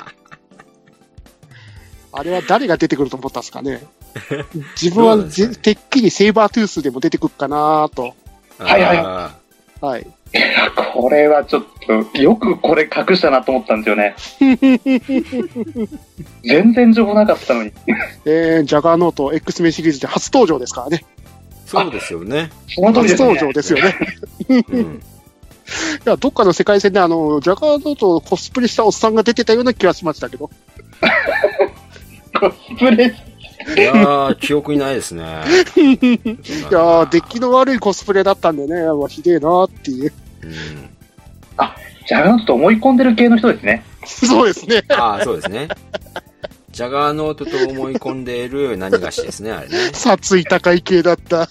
[2.17, 3.83] あれは誰が出てくると思ったんですかね。
[4.81, 5.19] 自分は
[5.63, 8.15] てっきりセイバートゥースでも出てくるかなと。
[8.59, 9.35] はいはいあ
[9.81, 10.03] はい。
[10.03, 14.17] いやこれはちょっと、よくこれ隠したなと思ったんですよね。
[16.43, 17.73] 全然情報なかったのに。
[18.25, 21.05] えー、ジャガーノート X メンシリーズで初登場ですからね。
[21.67, 22.51] ーそうですよね。
[22.69, 23.29] その通りですね。
[23.29, 23.95] 初登場ですよね。
[24.71, 25.03] うん。
[26.07, 30.51] いや、どっかの世界線であの、ジャガーノートをコスプレしたおっさんが出てたような気がしましたけど。
[32.39, 33.15] コスプレ。
[33.77, 35.43] いやー、記憶にないですね。
[35.77, 40.13] い いやー、出来の悪いコスプレだったんでね、うわひでえなっていう。
[40.43, 40.53] うん。
[42.07, 43.85] ジャガーノートと思い込んでる系の人ですね。
[44.05, 44.85] そうですね。
[44.91, 45.69] ああ、そうですね。
[46.71, 49.75] ジャガーノートと思い込んでいる何がしですね、あれね。
[49.93, 51.49] 殺意高い系だった。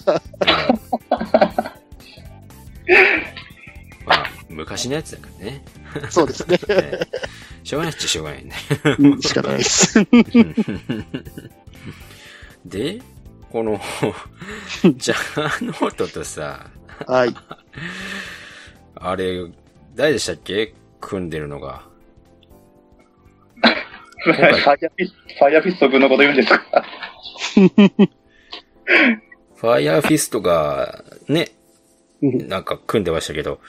[4.05, 5.63] まあ、昔のやつだからね。
[6.09, 6.57] そうですね。
[6.75, 6.99] ね
[7.63, 8.53] しょうがないっちゃしょうがないね。
[8.99, 9.99] うん仕方ないです。
[12.65, 13.01] で、
[13.51, 13.79] この、
[14.97, 16.69] ジャガーノートとさ、
[17.07, 17.33] はい。
[18.95, 19.45] あれ、
[19.95, 20.73] 誰でしたっけ？
[21.01, 21.83] 組んでるのが。
[24.23, 26.85] ファイヤーフィスト、ファイヤーフィスト君のこと言うんですか？
[29.55, 31.49] ファイヤーフィストが、ね、
[32.21, 33.59] うんなんか組んでましたけど、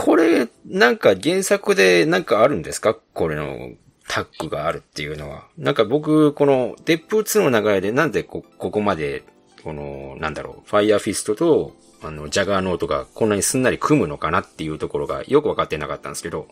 [0.00, 2.94] これ、なんか原作でなんかあるんですか？
[2.94, 3.72] これの
[4.06, 5.48] タッグがあるっていうのは。
[5.58, 9.24] なんか僕、この、デップ2の流れでなんでこ、ここまで、
[9.64, 16.46] この、なんだろう、ファイヤーフィストと、あの、ジャガーノートがこんなにすんなり組むのかなっていうところがよくわかってなかったんですけど、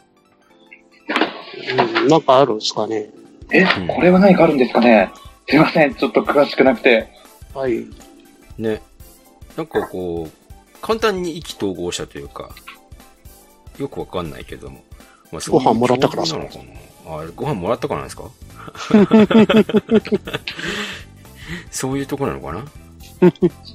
[1.70, 3.10] うんなんかあるんですかね？
[3.52, 5.12] え、うんこれは何かあるんですかね？
[5.48, 7.08] すいません、ちょっと詳しくなくて。
[7.54, 7.86] はい。
[8.58, 8.82] ね。
[9.56, 12.50] なんかこう、簡単に意気投合したというか、
[13.78, 14.82] よくわかんないけども。
[15.32, 16.64] まあご飯もらったからそういうのかな？
[17.22, 18.24] あご飯もらったからなんですか？
[21.70, 22.62] そういうとこなのかな、う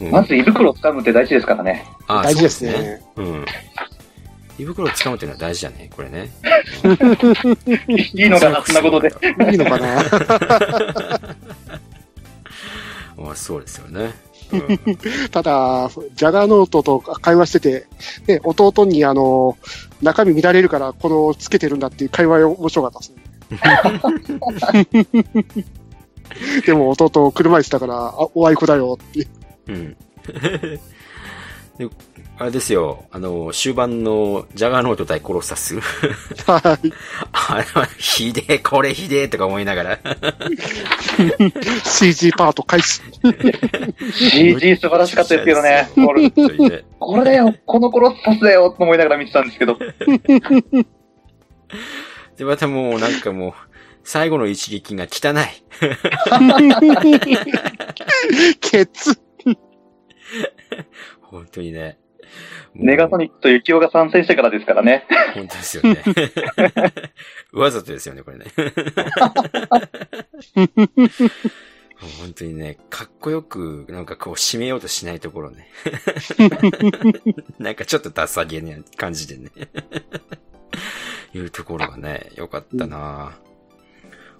[0.06, 1.86] んまず胃袋を掴むって大事ですからね。
[2.08, 3.02] あ大事ですそうね。
[3.16, 3.46] うん。
[4.60, 6.30] 胃袋を掴むっていうのは大事だね、これね。
[8.14, 9.08] いいのかな、そんなことで。
[9.52, 10.00] いいのかな？
[13.32, 14.14] あそうですよね。
[14.52, 14.62] うん
[15.32, 17.88] ただ、ジャガーノートと会話してて、
[18.28, 19.58] ね、弟にあの、
[20.02, 23.22] 中身見られるから、このつけてるんだっていう会話面白かったですね。
[26.66, 29.28] でも弟、車椅子だから、あおあいこだよって。
[29.68, 29.98] うん。
[31.78, 31.90] で
[32.38, 35.80] あれですよ、あの、終盤のジャガーノート対コロッサス。
[35.80, 36.92] はい。
[37.32, 40.00] あれは、ひでえ、これひでえとか思いながら。
[41.86, 43.00] CG パート開始。
[44.12, 45.88] CG 素晴らしかったですけどね。
[47.00, 49.78] これ、だよ、この頃さすだよ、と思いながら見てたんですけど。
[52.38, 53.54] で、またもうなんかもう、
[54.04, 55.44] 最後の一撃が汚い。
[58.60, 59.22] ケツ。
[61.22, 62.01] 本当にね。
[62.74, 65.06] ネガソニックとユキオが参戦してからですからね。
[65.34, 66.04] 本当ですよね。
[67.54, 68.46] わざとですよね、これね。
[72.20, 75.70] 本当にね、かっこよく、なんかこう、締めようとしないところね。
[77.60, 79.52] なんかちょっとダサげな感じでね。
[81.34, 83.34] いうところがね、良かったな、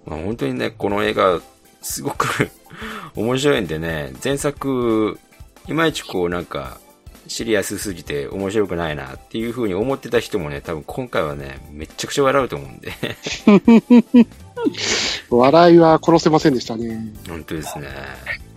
[0.04, 1.40] まあ本当にね、この映画、
[1.80, 2.50] すごく
[3.16, 5.18] 面白いんでね、前作、
[5.68, 6.78] いまいちこうなんか、
[7.26, 12.92] シリアスすぎて面白くないなっていう風に思ってた人もね、多分今回はね、めっちゃくちゃ笑うと思うんで。
[15.30, 17.12] 笑いは殺せませんでしたね。
[17.28, 17.88] 本当ですね。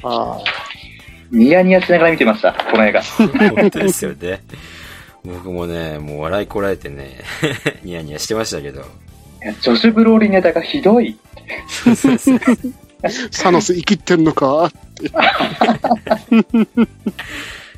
[0.04, 0.40] あ
[1.32, 3.02] ニヤニヤしながら見てました、この映画。
[3.02, 4.42] 本当ですよね。
[5.24, 7.22] 僕もね、もう笑いこらえてね、
[7.84, 8.82] ニヤニヤしてましたけど。
[8.82, 11.18] いやジョシュ・ブローリーネタがひどい。
[13.32, 14.72] サノス生きてんのか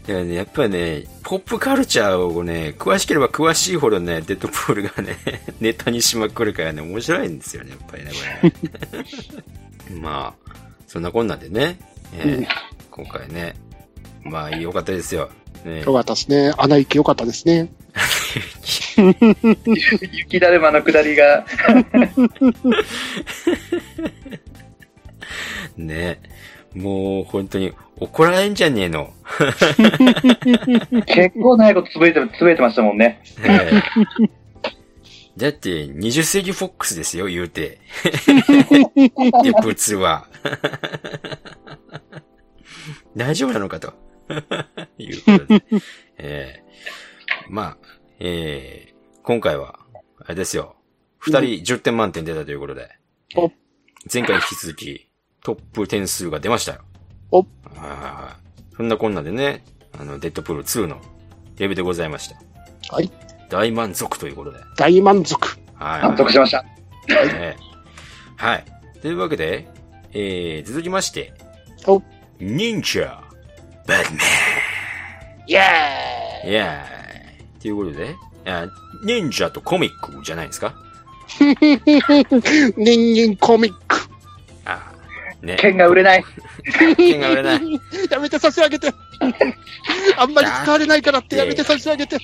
[0.07, 5.17] いやね、やっぱりね、ポップカルチャーをね、詳しければ詳しいほどね、デッドプールがね、
[5.59, 8.17] ネタにしまくるからね、面白いんですよね、やっぱりね、こ
[8.93, 8.99] れ
[9.93, 9.99] ね。
[10.01, 10.35] まあ、
[10.87, 11.77] そんなこんなんでね、
[12.13, 12.47] えーうん
[12.89, 13.53] 今回ね、
[14.23, 15.29] まあ、良かったですよ。
[15.63, 16.51] ねよかったですね。
[16.57, 17.69] 穴行きよかったですね。
[20.13, 21.45] 雪だるまの下りが。
[25.77, 26.19] ね。
[26.75, 29.13] もう本当に怒られんじゃねえの。
[31.07, 33.21] 結構長いことつぶえて、つぶえてましたもんね。
[33.43, 33.71] え
[34.23, 34.37] え
[35.37, 37.79] だって、20世紀フォックスですよ、言うて。
[39.43, 40.27] で、普通は。
[43.15, 43.93] 大丈夫なのかと。
[44.97, 45.63] いうことで。
[46.17, 46.63] ええ
[47.49, 47.77] まあ、
[48.19, 49.79] ええ今回は、
[50.25, 50.75] あれですよ。
[51.19, 52.97] 二人10点満点出たということで。
[53.35, 53.51] お
[54.11, 55.06] 前回に引き続き、
[55.47, 56.81] トップ点数が出ましたよ。
[57.31, 59.63] おはいそんなこんなでね、
[59.97, 60.97] あの、デッドプール2の
[61.57, 62.35] レビューでございました。
[62.93, 63.09] はい。
[63.49, 64.59] 大満足ということで。
[64.75, 65.57] 大満足。
[65.75, 66.01] はい。
[66.01, 66.63] 納得しました。
[67.07, 67.55] ね
[68.35, 68.65] はい。
[69.01, 69.69] というわけで、
[70.11, 71.33] えー、続きまして、
[71.87, 72.01] お
[72.41, 73.23] 忍者、
[73.87, 74.17] バットマ
[75.47, 75.59] イェ
[76.47, 76.49] ン。
[76.49, 78.67] いやー、ということで、あ
[79.05, 80.75] 忍者とコミックじゃないですか？
[81.39, 83.96] ー イ人間コミック。
[85.43, 85.57] あね。
[85.59, 86.23] 剣が売れない。
[86.97, 87.61] 剣が売れない。
[88.09, 88.91] やめて差し上げて。
[90.17, 92.15] あんまり使われないからってやめて差し上げて。
[92.15, 92.19] い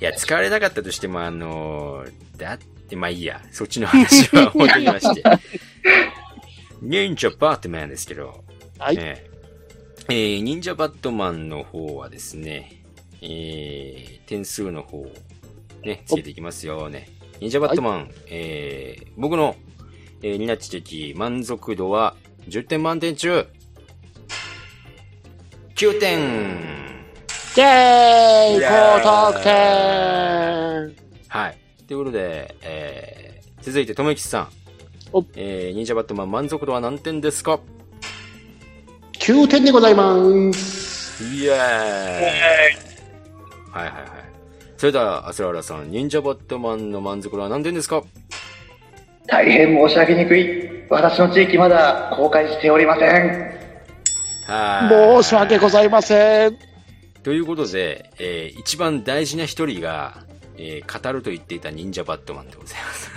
[0.00, 3.40] や、使われなかったとしても、あのーだって、まあいいや。
[3.52, 5.22] そっちの話は本当にまして。
[6.82, 8.44] 忍者バットマンですけど、
[8.78, 8.96] はい。
[8.98, 9.34] えー
[10.10, 12.82] えー忍者バットマンの方はですね、
[13.22, 15.12] えー点数の方を
[15.82, 17.08] ね、つけていきますよね。
[17.40, 19.56] 忍者バットマン、えー僕の、
[20.26, 22.16] えー、ニナッチ的満足度は
[22.48, 23.46] 10点満点中、
[25.76, 29.02] 9点イェーイ高
[29.34, 29.52] 得点
[31.28, 31.58] はい。
[31.86, 34.48] ということで、えー、続いて、とめきちさん
[35.12, 35.22] お。
[35.36, 37.60] えー、忍者バットマン満足度は何点ですか
[39.20, 40.14] !9 点でございま
[40.54, 41.22] す。
[41.34, 41.56] イエーイは
[43.84, 43.94] いはいはい。
[44.78, 48.02] それでは、アスラーラさん、忍者バットマンの満足度は何点ですか？
[49.26, 50.64] 大変申し上げにくい。
[50.90, 53.54] 私の地域まだ公開しておりません。
[54.46, 55.22] はい。
[55.22, 56.58] 申し訳ございません。
[57.22, 60.18] ということで、えー、一番大事な一人が、
[60.58, 63.10] えー、語ると言っていた忍者バットマンでございます。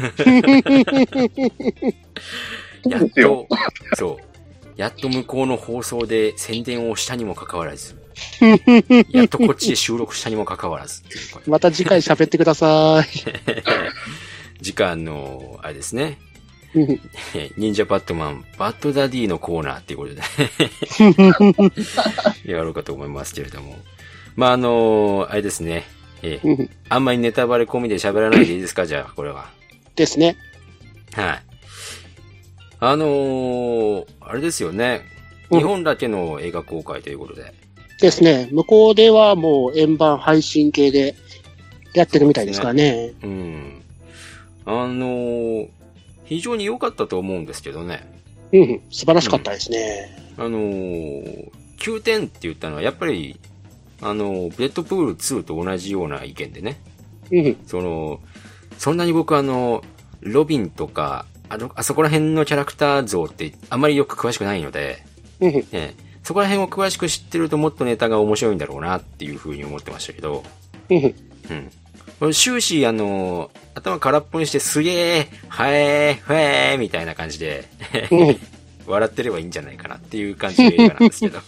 [2.89, 3.47] やっと、
[3.95, 4.27] そう。
[4.77, 7.95] やっと向こうの放送で宣伝をしたにもかかわらず、
[9.09, 11.03] やっとこっちで収録したにもかかわらず
[11.47, 13.07] また次回喋ってください。
[14.61, 16.17] 時間の、あれですね。
[17.57, 20.21] 忍者バットマン、バッドダディのコーナーっていうことで、
[22.45, 23.75] やろうかと思いますけれども。
[24.35, 25.83] まあ、あのあれですね。
[26.23, 28.85] えーうんあんまりネタバレ込みで喋らないでいいですか？
[28.85, 29.49] じゃあ、これは。
[29.95, 30.35] ですね。
[31.13, 31.43] はい。
[32.79, 35.01] あのーあれですよね。
[35.49, 37.53] うん日本だけの映画公開ということで。
[38.01, 38.49] ですね。
[38.51, 41.15] 向こうではもう円盤配信系で
[41.93, 43.13] やってるみたいですからね。
[43.23, 43.81] うん。
[44.67, 45.69] あのー
[46.27, 48.05] 非常に良かったと思うんですけどね。
[48.51, 48.81] うん。
[48.91, 50.33] 素晴らしかったですね。
[50.37, 53.39] あのー、9点って言ったのは、やっぱり、
[54.01, 56.81] あのー、デッドプール2と同じような意見でね。
[57.31, 57.57] うん。
[57.65, 58.19] その、
[58.77, 59.83] そんなに僕あの、
[60.19, 65.05] ロビンとか、あの、あそこら辺のキャラクター像ってあまりよく詳しくないので、
[65.39, 65.51] うん。
[65.71, 70.43] ね、そこら辺を詳しく知ってるともっとネタが面白いんだろうなっていうふうに思ってましたけど、
[70.89, 70.97] うん。
[70.97, 71.71] うん。
[72.33, 77.65] 終始あの、頭空っぽにしてすげえ、はえー、ふえーみたいな感じで、
[78.11, 78.37] うん。
[78.87, 81.39] 笑ってればいいんじゃないかなっていう感じの映画なんですけど。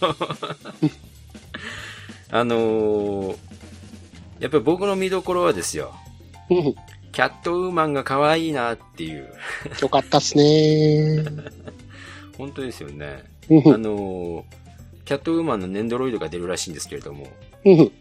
[2.32, 3.36] あのー
[4.38, 5.94] やっぱり僕の見どころはですよ、
[6.48, 6.74] うん。
[7.12, 9.28] キャットウーマンが可愛いなっていう。
[9.82, 11.22] よかったっすね。
[12.38, 13.24] 本当ですよね。
[13.66, 13.82] あうん。
[13.82, 14.42] のー
[15.04, 17.26] キャットウーマンのねんどろいどが出るらしいんですけれども、
[17.66, 17.92] うん。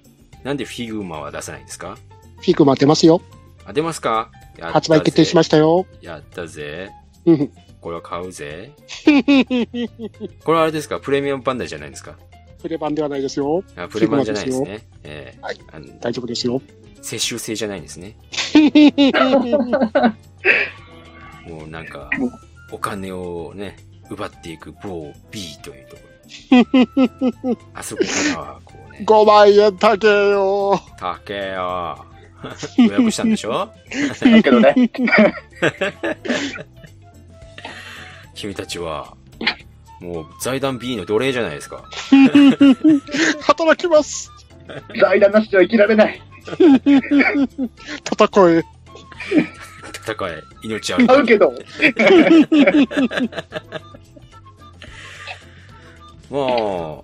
[0.43, 1.97] なんでフィグマは出さないんですか？
[2.41, 3.21] フィグマ出ますよ。
[3.65, 4.31] あ、出ますか？
[4.61, 5.85] 発売決定しまししたよ。
[6.01, 6.07] た。
[6.07, 6.89] やったぜ。
[7.25, 7.51] うん。
[7.81, 8.71] これは買うぜ。
[10.43, 10.99] これはあれですか？
[10.99, 12.15] プレミアムバンダイじゃないですか？
[12.61, 13.63] プレバンではないですよ。
[13.77, 14.85] あプレバンじゃないですね。
[15.03, 16.61] ええはいあの大丈夫ですよ。
[17.01, 18.17] 接収制じゃないんですね。
[21.47, 22.09] もうなんか、
[22.71, 23.77] お金をね、
[24.09, 26.09] 奪っていく某 B というところ。
[27.73, 30.77] あそこからは、こうね、5万円高えよ。
[30.99, 32.05] 高えよ。
[32.77, 33.71] 予約したんでしょ？
[34.21, 34.75] だけどね。
[38.35, 39.15] 君たちは、
[39.99, 41.83] もう財団 B の奴隷じゃないですか。
[43.41, 44.31] 働きます。
[45.01, 46.21] 財団なしでは生きられない。
[46.45, 46.59] 戦
[48.49, 48.63] え。
[49.93, 51.07] 戦え、命ある。
[51.07, 51.53] 買うけど。
[56.31, 57.01] ま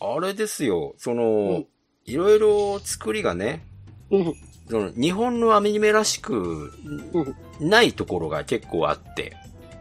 [0.00, 1.64] あ、あれですよ、その、
[2.04, 3.64] いろいろ作りがね、
[4.10, 4.34] うん。
[4.68, 6.72] その日本のアニメらしく
[7.12, 7.68] うん。
[7.68, 9.36] ないところが結構あって、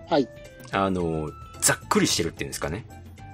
[0.10, 0.28] はい。
[0.72, 1.32] あの、
[1.62, 2.86] ざっくりしてるっていうんですかね。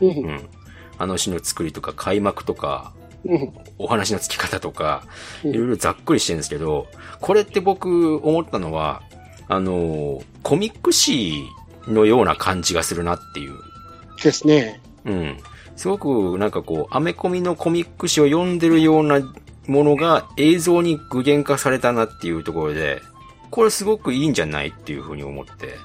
[0.02, 0.08] う。
[0.08, 0.50] うんん。
[0.98, 2.94] 話の作りとか開幕とか、
[3.26, 3.54] うん。
[3.78, 5.04] お話の付き方とか、
[5.44, 6.88] うんいろいろざっくりしてるんですけど、
[7.20, 9.02] これって僕思ったのは、
[9.48, 11.44] あの、コミック誌
[11.88, 13.58] のような感じがするなっていう。
[14.24, 14.80] ですね。
[15.06, 15.38] うん。
[15.76, 19.20] すごくなんかこう、アメコミのコミック誌を読んでるような
[19.70, 23.02] ものが映像に具現化されたなっていうところで、
[23.52, 25.76] これすごくいいんじゃないっていうふうに思って。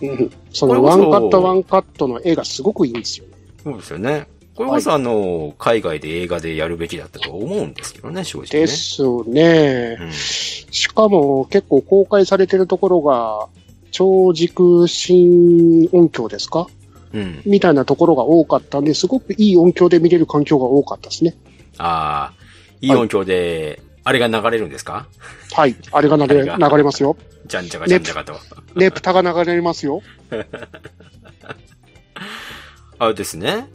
[0.00, 0.30] うん。
[0.50, 3.32] そのワンカットワンカットの絵がすごくいいんですよね。
[3.62, 4.26] そうですよね。
[4.56, 8.60] これこそあの、海外で映画でやるべきだったと思うんですけどね、正直ね。
[8.60, 9.98] ですね。
[10.00, 10.12] うん。
[10.12, 13.48] しかも結構公開されてるところが、
[13.90, 16.66] 超軸新音響ですか？
[17.12, 17.42] うん。
[17.44, 21.36] みたいなところが多かったんで、すごくいい音響で見れる環境が多かったですね。
[21.78, 22.43] ああ、
[22.84, 25.06] いい音響で、あれが流れるんですか？
[25.52, 25.76] はい。
[25.92, 27.16] あれが流れ流れますよ。
[27.46, 28.38] じゃんじゃかじゃんじゃかと。
[28.74, 30.02] ネプタが流れますよ。
[32.98, 33.68] あれですね。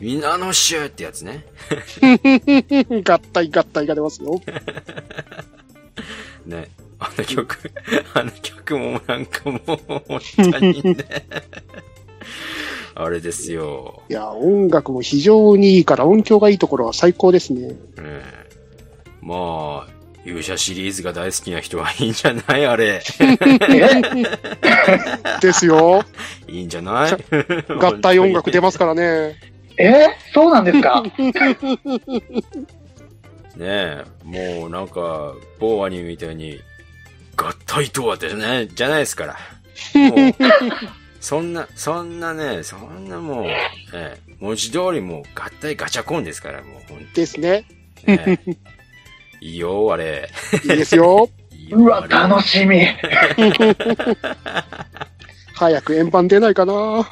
[0.00, 1.44] ミナノシューってやつね。
[3.04, 4.40] 合体合体が出ますよ。
[6.46, 6.70] ね。
[7.00, 7.56] あの曲、
[8.14, 9.60] あの曲もなんかもう、
[10.08, 10.96] 本当にね。
[13.00, 14.02] あれですよ。
[14.08, 17.76] いや、音楽も非常にいいから、音響がいいところは最高ですね。
[17.96, 18.20] うん
[19.20, 19.90] まあ、
[20.24, 22.66] 勇者シリーズが大好きな人はいいんじゃない？
[22.66, 23.00] あれ。
[25.40, 26.02] ですよ。
[26.48, 27.12] いいんじゃない？
[27.78, 29.36] 合体音楽出ますからね。
[29.76, 30.06] え？
[30.34, 31.02] そうなんですか？
[33.56, 36.60] ねえ、もうなんか、某アニメみたいに、
[37.36, 39.36] 合体とはってね、じゃないですから。
[39.94, 40.16] もう、
[41.20, 43.56] そんな、そんなね、そんなもう、え
[43.92, 47.64] え、文字通りもう合体ガチャコンですから、もう、ほんとですね。
[48.06, 48.56] ねえ
[49.40, 50.28] いいよ、あれ。
[50.64, 51.28] いいですよ。
[51.52, 52.86] いいようわ、楽しみ。
[55.54, 57.10] 早く円盤出ないかな。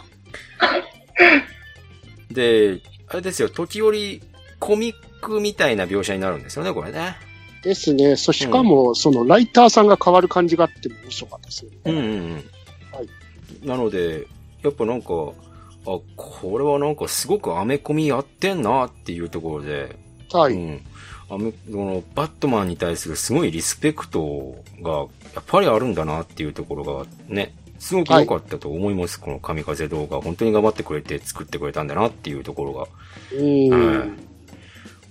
[2.30, 4.22] で、あれですよ、時折、
[4.60, 7.16] コミックみたいな描写になるんですよね、これね。
[7.62, 8.14] ですね。
[8.16, 11.78] そしかも、そのライターさんが変わる感じがあって面白かったですよね。
[11.86, 12.44] うんうんうん。
[13.48, 14.26] はいなので、
[14.62, 15.08] やっぱなんか、
[15.86, 19.96] あ、これはなんかすごくアメコミやってんなっていうところで、
[20.32, 20.54] はい。
[20.54, 20.80] うん。
[21.28, 29.20] アメ、その、バットマンに対するすごいリスペクトが、やっぱりあるんだなっていうところがね、すごく良かったと思います。
[29.20, 30.20] この神風動画。
[30.20, 32.86] 本当に頑張ってくれて作ってくれたんだなっていうところが。
[33.32, 33.72] うん。
[33.72, 34.18] うん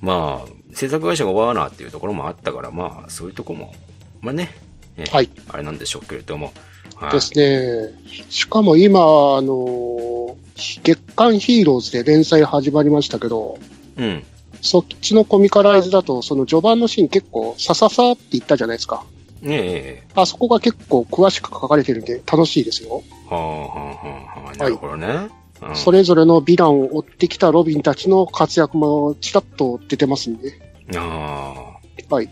[0.02, 3.74] まあ、制作会社がワーナーっていうところもあったから、まあ、そういうとこも、
[4.22, 4.52] まあね、
[4.98, 5.30] ねはい。
[5.48, 6.54] あれなんでしょうけれども。
[6.96, 7.94] はいですね。
[8.30, 13.58] しかも今、あの、月刊ヒーローズで連載始まりましたけど、
[13.98, 14.24] うん。
[14.62, 19.04] そっちのコミカライズだと、その序盤のシーン結構、さささって言ったじゃないですか。
[19.42, 20.04] ねえ。
[20.16, 23.04] あそこが結構詳しく書かれてるんで楽しいですよ。
[23.30, 24.58] はあ、はあ、はあ、はあ。
[24.58, 25.08] なるほどね。
[25.08, 30.60] うんそれぞれのヴィランを追ってきたロビンたちの活躍もちらっと出てますんで。
[30.96, 32.14] ああ。
[32.14, 32.26] はい。
[32.28, 32.32] ま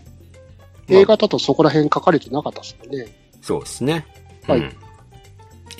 [0.88, 3.06] 映画だとそこら辺書かれてなかったですよね。
[3.40, 4.06] そうですね。
[4.46, 4.76] はいうん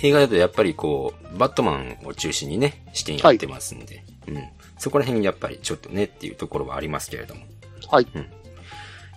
[0.02, 4.44] 映画だとやっぱりこう、バットマンを中心にね、視点やってますんで、うん。
[4.78, 7.42] そこら辺やっぱりちょっとねっていうところはありますけれども。
[7.90, 8.06] はい。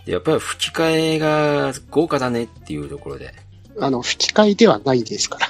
[0.06, 3.34] でやっぱり吹き替えが豪華だねっていうところで。
[3.80, 5.46] あの、吹き替えではないですから。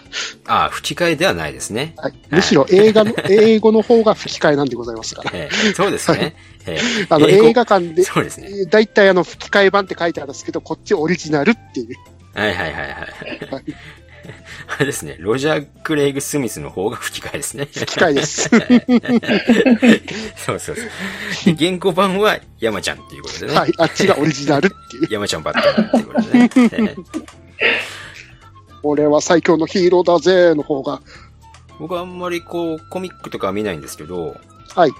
[0.47, 1.95] ああ、吹き替えではないですね。
[1.97, 2.15] はい。
[2.31, 5.31] むしろ映画の、 英語の方が吹き替えなんでございますから。
[5.33, 6.35] ええそうですね。
[6.67, 8.67] ええあの、映画館で、そうですね。
[8.67, 11.97] だいたいあの、吹き替え版って書いてあるんですけど、こっちオリジナルっていう。
[12.39, 13.64] はいはいはいはい。
[14.68, 15.16] あれですね。
[15.20, 17.66] ロジャー・クレイグ・スミスの方が吹き替えですね。
[17.72, 18.51] 吹き替えです。
[20.45, 20.82] そうそうそ
[21.53, 21.55] う。
[21.55, 23.55] で原稿版は山ちゃんっていうことでね。
[23.55, 23.72] はい。
[23.78, 25.09] あっちがオリジナルっていう。
[25.11, 26.51] 山ちゃんバットマンっていうことでね。
[26.55, 26.95] え
[27.61, 27.78] え
[28.84, 31.01] 俺は最強のヒーローだぜの方が。
[31.80, 34.36] 僕はあんまりこう、コミックとかは見ないんですけど、
[34.74, 34.91] はい。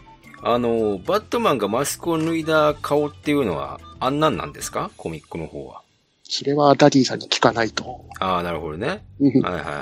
[0.43, 4.91] あの、バットマンがマスクを脱いだ顔っていうのは、あんなんなんですか？
[4.97, 5.83] コミックの方は。
[6.29, 8.05] それはダディさんに聞かないと。
[8.21, 9.03] ああ、なるほどね。
[9.21, 9.75] うんはいはいはいは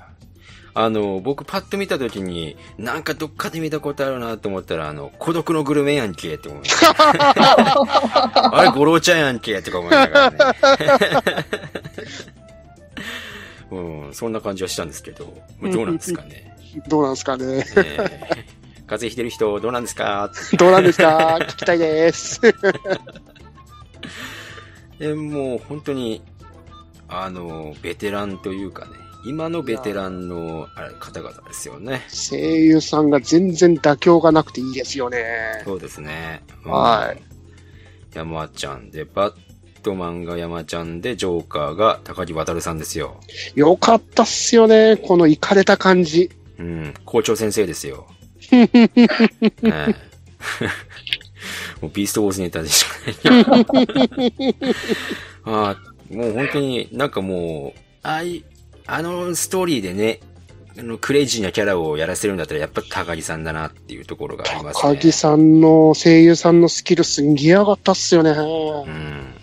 [0.00, 0.04] い。
[0.76, 6.94] あの、僕パッと見たときに、なんかどっかで見たことあるなと思ったら、あの、孤独のグルメやんけって思いました。
[8.56, 10.38] あれ、ゴロちゃんやんけとか思いながらね。
[13.70, 15.24] うん、そんな感じはしたんですけど、
[15.62, 16.56] どうなんですかね。
[16.88, 17.44] どうなんですかね。
[17.76, 18.44] えー
[18.86, 20.30] 風邪ひいてる人どうなんですか？
[20.58, 21.38] どうなんですか？
[21.40, 22.38] 聞きたいです。
[25.04, 26.22] でもう本当に、
[27.08, 28.92] あの、ベテランというかね、
[29.26, 32.02] 今のベテランのあれ方々ですよね。
[32.08, 35.62] 声優さんが全然妥協がなくていいですよね。
[35.66, 36.42] そうですね。
[36.64, 37.22] うんはい。
[38.14, 39.34] 山ちゃんで、バッ
[39.82, 43.20] トマンが山ちゃんで、ジョーカーが高木渡さんですよ。
[43.54, 44.96] よかったっすよね。
[44.96, 46.30] このイかれた感じ。
[46.58, 46.94] うん。
[47.04, 48.06] 校長先生ですよ。
[48.52, 49.94] え え
[51.84, 52.88] もうビーストウォーズネタでしょ
[55.50, 58.42] ああ、もう本当になんかもう、ああい、
[58.86, 60.20] あのストーリーでね、
[60.78, 64.94] あの、クレイジーなキャラをやらせるんだったら、やっぱ高木さんだなっていうところがありますね。
[64.94, 68.30] 高木さんの声優さんのスキルすんげえ上がったっすよね。
[68.30, 69.34] うん。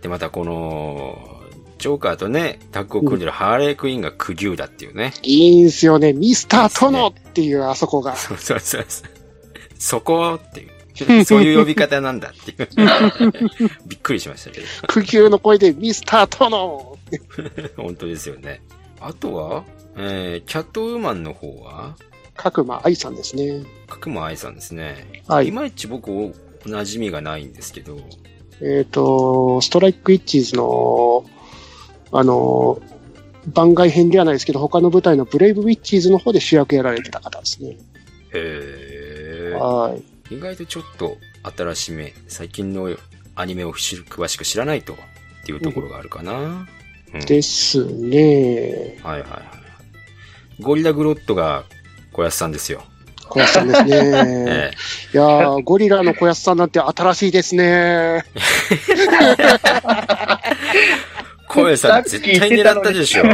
[0.00, 1.40] で、またこの、
[1.78, 5.12] ジョーカーとね、タッグを組んでるハーレークイーンがクギューだっていうね。
[5.22, 6.12] いいんすよね。
[6.12, 8.14] ミスタートノっていうあそこが。
[8.14, 9.22] そうそうそうそう。
[9.78, 10.71] そこっていう。
[11.24, 12.68] そういう呼び方なんだっていう。
[13.86, 14.66] びっくりしましたけど。
[14.86, 16.98] 苦牛の声でミスタートノ
[17.76, 18.62] 本当ですよね。
[19.00, 19.64] あとは、
[19.96, 21.96] えー、キャットウーマンの方は、
[22.36, 23.62] 角間愛さんですね。
[23.88, 25.22] 角間愛さんですね。
[25.26, 26.32] はいいまいち僕、お
[26.64, 27.98] 馴染みがないんですけど、
[28.60, 31.24] えっ、と、ストライクイッチーズの、
[32.12, 32.80] あの、
[33.46, 37.76] 番外編ではないですけど、他の舞台のブレイブウィッチーズの方で主役やられてた方ですね。
[38.34, 40.11] へーはい。
[40.30, 41.18] 意外とちょっと
[41.56, 42.96] 新しめ、最近の
[43.34, 44.96] アニメを詳しく知らないとっ
[45.46, 46.32] ていうところがあるかな。
[46.32, 46.68] うん
[47.26, 48.98] ですね。
[49.02, 50.62] はいはいはい。
[50.62, 51.64] ゴリラグロットが
[52.12, 52.84] 小安さんですよ。
[53.28, 53.96] 小安さんですね。
[54.48, 54.70] え
[55.12, 58.24] いやー、ゴリラの小安さんなんて新しいですね。
[61.48, 63.24] 小安さん絶対狙ったでしょ。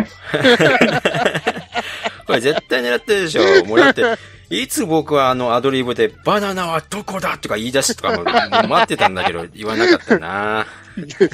[2.26, 3.64] これ絶対狙ったでしょ。
[3.64, 4.02] もうだって、
[4.50, 7.36] いつ僕はあのアドリブでバナナはどこだ？
[7.38, 8.30] とか言い出すとかもも
[8.64, 10.66] う待ってたんだけど 言わなかったな。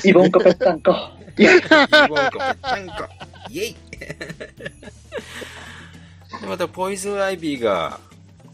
[0.04, 0.90] イボンコペッタンコ。
[1.38, 1.46] イ
[2.08, 2.92] ボンコぺったんこ。
[3.50, 4.18] イェイで、
[6.48, 8.00] また、ポイズンアイビーが、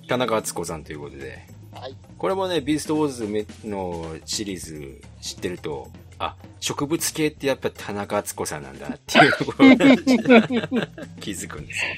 [0.06, 1.46] 田中敦子さんということで。
[1.72, 5.88] はいこれもね、ビーストウォーズめのシリーズ知ってると、
[6.18, 9.78] あ、植物系ってやっぱ田中敦子さんなんだなっていうところに
[11.18, 11.94] 気づくんですよ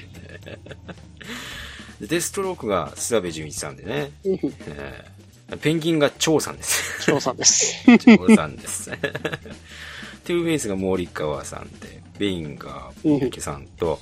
[0.53, 0.59] ね。
[1.99, 5.13] でデストロークが諏訪部純一さんでね、えー
[5.57, 7.03] ペンギンが蝶さんです。
[7.03, 7.75] 翔さんです。
[7.97, 8.89] 蝶さんです。
[8.89, 13.99] トゥーベースが森川さんで、ベインがゆきさんと、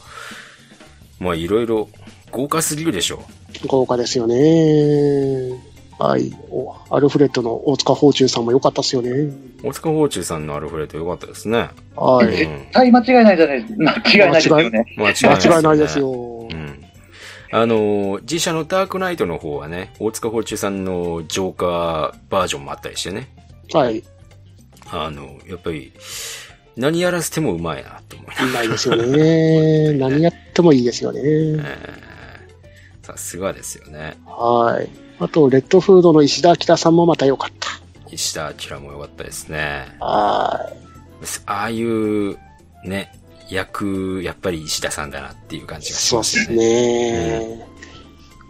[1.19, 1.89] まあいろいろ
[2.31, 3.23] 豪華すぎるでしょ
[3.67, 5.59] 豪華ですよね。
[5.97, 6.31] はい。
[6.49, 9.09] おアルフレッドの大塚宝中さんも良かったですよね。
[9.11, 9.33] う。
[9.63, 11.69] 大塚宝中さんのアルフレッドよかったですね。
[11.95, 12.37] はい。
[12.37, 14.85] 絶対間違いないじゃない、間違いないですよね。
[14.97, 16.01] 間違いないですね。
[16.01, 16.30] よ。
[17.51, 17.59] うん。
[17.59, 23.29] あの、自社のダークナイトの方はね、大塚宝中さんのジョーカーバージョンもあったりしてね。
[23.73, 24.03] はい。
[24.91, 25.93] あの、やっぱり、
[26.75, 29.93] 何やらせてもうまいなと思いないないですよね。
[29.99, 31.21] 何やってもいいですよね。
[31.23, 32.11] えー
[33.11, 34.15] さすがですよね。
[34.25, 34.89] はい。
[35.19, 37.69] あと、レッドフードの石田明さんもまた良かった。
[38.11, 39.95] 石田明も良かったですね。
[39.99, 40.69] は
[41.45, 42.37] ああいう、
[42.83, 43.13] ね、
[43.51, 45.81] 役、やっぱり石田さんだなっていう感い。
[45.81, 46.57] じがしそうですますね。
[46.57, 47.67] ね。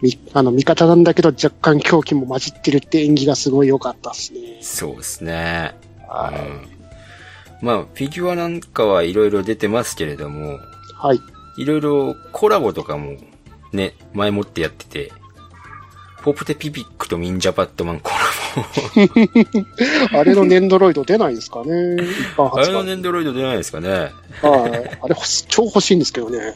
[0.02, 4.58] み、あの、味方なんだけど若干狂気も混じってるって演技がすごい良かったですね。
[4.60, 5.74] そうですね。
[6.08, 7.66] はうん。
[7.66, 10.58] まあ、フィギュアなんかはいろいろ出てますけれども、い。
[10.98, 11.20] はい。
[11.58, 13.16] いろいろコラボとかも
[13.72, 15.12] ね、前もってやってて、
[16.22, 18.16] ポプテピピックとミンジャバットマンコラ
[20.12, 21.96] あれのネンドロイド出ないんですかね。
[22.36, 22.60] あ。
[22.60, 24.98] れのネンドロイド出ないですかねはい。
[25.02, 25.14] あれ
[25.48, 26.54] 超欲しいんですけどね。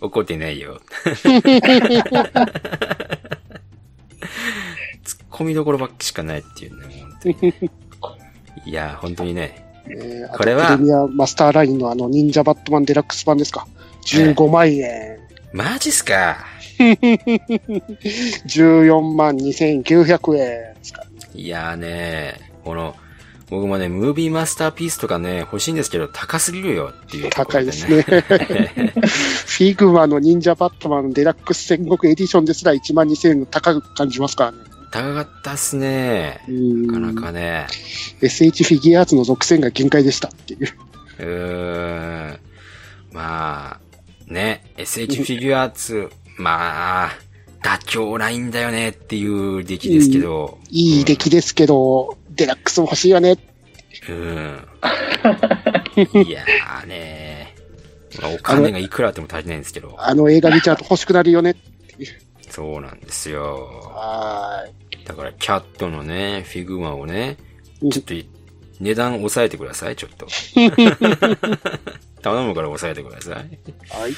[0.00, 0.80] 怒ってないよ。
[1.22, 1.40] ツッ
[5.30, 7.54] コミどころばっかしかないっていうね。
[8.64, 9.64] いや、本当にね。
[9.88, 13.66] えー、これはプレミアマスターラインのあの、忍者バットマンデラックス版ですか。
[14.06, 15.18] 15万円。
[15.52, 16.38] マジっすか
[18.46, 21.04] 14万2900円ですか。
[21.34, 22.94] いやーね、この、
[23.48, 27.30] 僕もね、ムービーマスターピースとかね、欲しいんですけど、高すぎるよっていうね。
[27.30, 28.00] 高いですね。
[28.06, 34.58] フィグマの忍者バットマンデラックス戦国エディションですら1万2000円高く感じますからね。
[34.90, 36.40] 高かったっすね。
[36.48, 37.66] うんなかなかね。
[38.20, 40.68] SH フィギュアーツの属性が限界でしたっていう。
[41.18, 42.38] うーん。
[43.12, 47.10] まあ、ね、SH フィギュアーツ、まあ、
[47.62, 50.58] 妥協ラインだよねっていう出来ですけど。
[50.70, 53.38] いい出来ですけど、デラックスも欲しいよね。
[54.08, 54.68] うん。
[56.24, 57.54] いやーね
[58.20, 59.94] まあお金がいくらあっても足りないんですけど。
[59.98, 61.56] あの映画見ちゃうと欲しくなるよね。
[62.50, 63.70] そうなんですよ。
[63.94, 64.66] は
[65.06, 67.38] だから、キャットのね、フィグマをね、
[67.80, 68.14] うんちょっと、
[68.80, 70.26] 値段抑えてください、ちょっと。
[72.22, 73.34] 頼むから抑えてください。
[73.34, 73.36] い。
[73.88, 74.12] はい。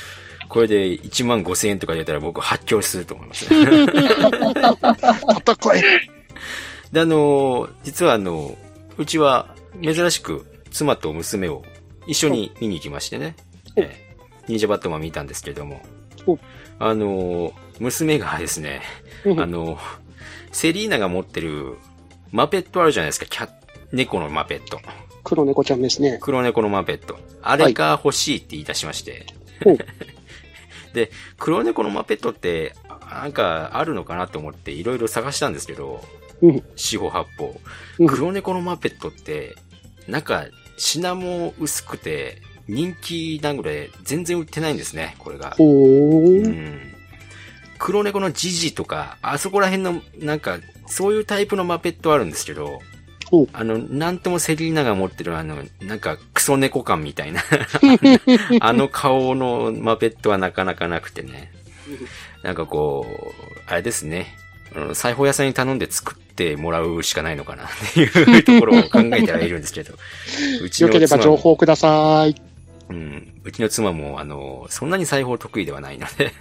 [0.49, 3.61] これで1万5千円とか出たら僕発狂すると思います、ね。
[5.47, 5.83] 戦え。
[6.93, 8.57] で、あの、実はあの、
[8.97, 11.63] うちは珍しく妻と娘を
[12.07, 13.37] 一緒に見に行きましてね。
[13.77, 14.05] えー
[14.47, 15.81] 忍者バットマン見たんですけれども
[16.27, 16.39] お。
[16.79, 18.83] あの、娘がですね、
[19.25, 19.79] うんあの、
[20.53, 21.77] セリーナが持ってる
[22.33, 23.27] マペットあるじゃないですか。
[23.27, 23.49] キャ
[23.93, 24.81] 猫のマペット。
[25.23, 26.19] 黒猫ちゃんですね。
[26.21, 27.19] 黒猫のマペット。
[27.43, 29.27] あれが欲しいって言い出しまして。
[29.63, 29.79] ほう
[30.95, 32.75] で、黒猫のマペットって、
[33.11, 36.03] なんかあるのかなと思っていろいろ探したんですけど、
[36.41, 36.63] うん。
[36.77, 37.61] 四方八方。
[37.99, 39.57] うん黒猫のマペットって、
[40.09, 45.51] なんか品も薄くて人気なぐらい全然売ってないんですね、これが。
[45.51, 46.49] ほうー。
[46.49, 46.95] ん。
[47.79, 52.81] 黒猫のジジとか、あそこら辺の、なんか、そういうタイプのマペットあるんですけど
[53.53, 57.43] あの、なんともセリーナが持ってるあの、なんか、クソ猫感みたいな、
[58.61, 61.53] あの顔のマペットはなかなかなくてね。
[62.43, 64.37] なんかこう、あれですね。
[64.95, 69.95] 裁縫屋さんに頼んで作ってもらうしかないのかなっていうところを考えてはいるんですけど。
[70.63, 72.35] うちよければ情報ください。
[72.91, 73.41] うん。
[73.45, 76.33] うちの妻も、あの、そんなに裁縫得意ではないので、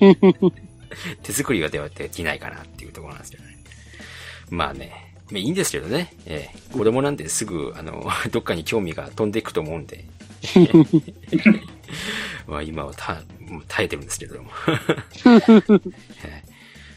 [1.22, 3.58] 手作りがではできないかなっていうところなんですけどね。
[4.50, 10.04] まあね、まあいいんですけどね、ええ子供なんですぐ、あの、 どっかに興味が飛んでいくと思うんで、
[12.46, 13.22] まあ今はた
[13.68, 14.50] 耐えてるんですけれども。
[16.24, 16.52] ええ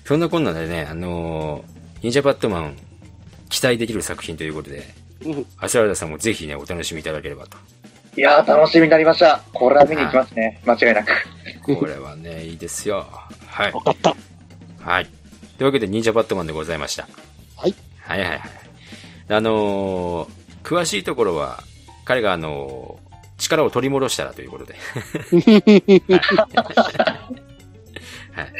[0.05, 1.65] そんなこんなでね、あの
[2.03, 2.77] 忍者バットマン、
[3.49, 4.87] 期待できる作品ということで、
[5.25, 5.45] うん。
[5.57, 7.57] アスラーダさんもぜひね、お楽しみいただければと。
[8.15, 9.41] いやー、楽しみになりました。
[9.51, 10.61] これは見に行きますね。
[10.63, 11.11] 間違いなく。
[11.75, 13.07] これはね、いいですよ。
[13.47, 13.81] はいわ。
[13.81, 14.15] かった。
[14.79, 15.05] はい。
[15.57, 17.07] というわけで、忍者バットマンでございました。
[18.07, 18.19] はい。
[18.19, 18.49] はいはいはい。
[19.29, 21.59] あのー詳しいところは、
[22.05, 23.05] 彼があのー
[23.37, 24.75] 力を取り戻したらということで。
[28.31, 28.53] はい。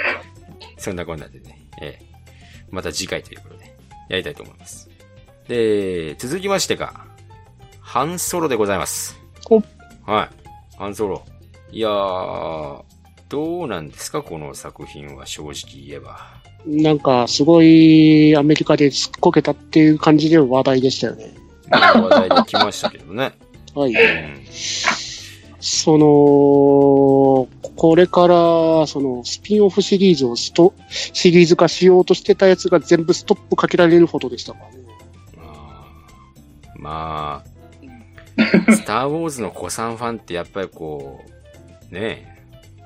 [0.78, 2.06] そんなこんなでね、ええ
[2.72, 3.74] また次回ということで、
[4.10, 4.90] やりたいと思います。
[5.48, 7.06] で、続きましてが、
[7.80, 9.18] ハンソロでございます。
[9.50, 9.62] お
[10.06, 10.78] はい。
[10.78, 11.24] ハンソロ。
[11.72, 12.84] いやー、
[13.30, 15.54] どうなんですかこの作品は正直
[15.88, 16.20] 言えば。
[16.68, 21.34] なんか、すごいアメリカで突っこけたっていう感じでの話題でしたよね。
[21.70, 23.34] 話題で来ましたけどね。
[23.76, 23.94] はい。
[23.94, 24.42] うん。
[25.60, 34.60] その、これから、その、スピンオフシリーズをスト、シリーズ化しようとしてたやつが全部ストップかけられるほどでしたか？
[34.60, 34.78] らね。
[36.78, 41.22] まあ、スター・ウォーズの古参ファンってやっぱりこ
[41.92, 42.38] う、ね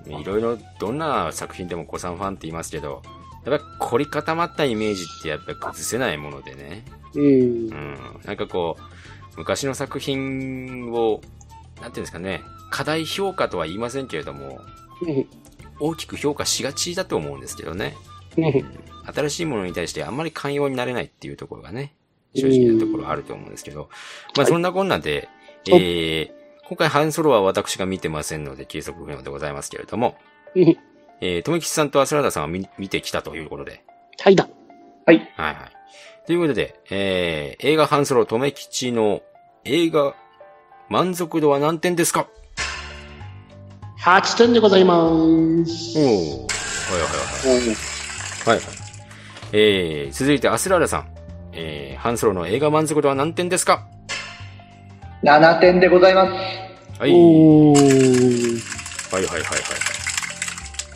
[0.07, 3.01] え、いろいろどんな作品でも古参ファンって言いますけど、
[3.45, 6.85] やっぱり凝り固まったイメージってやっぱり崩せないものでね。
[7.15, 7.23] うん。
[7.23, 7.27] う。
[7.27, 7.97] ん。
[8.25, 8.81] なんかこう、
[9.37, 11.21] 昔の作品を、
[11.81, 14.59] なんていうんですかね、過大評価とは言いませんけれども、
[15.01, 15.27] うん。
[15.79, 17.95] 大きく評価しがちだと思うんですけどね。
[18.37, 18.65] うん。
[19.13, 21.93] 新しいものに対してあんまり寛容になれないっていうところがね、
[22.35, 23.89] 正直なところあると思うんですけど、
[24.35, 25.29] まあそんなこんなで、
[25.67, 26.31] えー、
[26.67, 30.17] 今回ハンソロは私が見てませんので、計測不能でございますけれども、
[30.55, 30.77] うん
[31.22, 33.84] えー、とめきちさんとアスラーダさんは見見てきたということで、
[34.20, 34.47] はいだ。
[35.05, 35.17] はい。
[35.36, 35.80] はいはい。
[36.26, 39.22] ということで、えー、映画ハンソロとめきちの
[39.65, 40.15] 映画
[40.89, 42.28] 満足度は何点ですか
[44.01, 45.01] ？8点でございます。
[45.01, 46.49] おー。
[46.89, 47.67] はいはいはい。
[48.47, 48.59] はいはい。
[49.51, 51.07] えー、続いてアスラーダさん。
[51.51, 53.88] えー、ハンソロの映画満足度は何点ですか
[55.24, 56.32] ？7点でございます。
[56.99, 57.11] はい。
[57.11, 58.59] おー。
[59.11, 59.88] はいはいはいはい。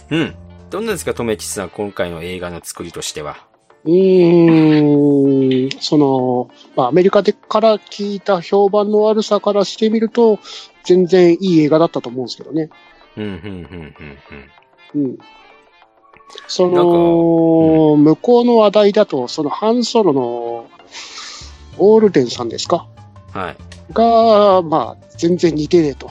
[0.10, 0.36] うん。
[0.70, 3.38] どんなんですか、とめきちさん、今回の映画の作りとしては？
[3.86, 10.39] うーん、その、まあ、アメリカでから聞いた評判の悪さからしてみると、
[10.84, 12.70] 全然いい映画だったと思うんですけどね。
[13.18, 13.95] うん、うん、うん、
[14.95, 15.18] うん、うん。
[16.47, 20.68] そなんかの、向こうの話題だと、そのハンソロの
[21.78, 22.88] オールデンさんですか？
[23.36, 23.41] うん。
[23.41, 23.58] はい。
[23.91, 26.10] が、まあ、全然似てねえと。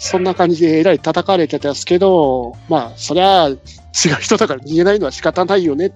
[0.00, 3.58] あそんな感じでえらい叩かれてたんですけど、まあ、そりゃ、違う
[4.20, 5.92] 人だから見えないのは仕方ないよね。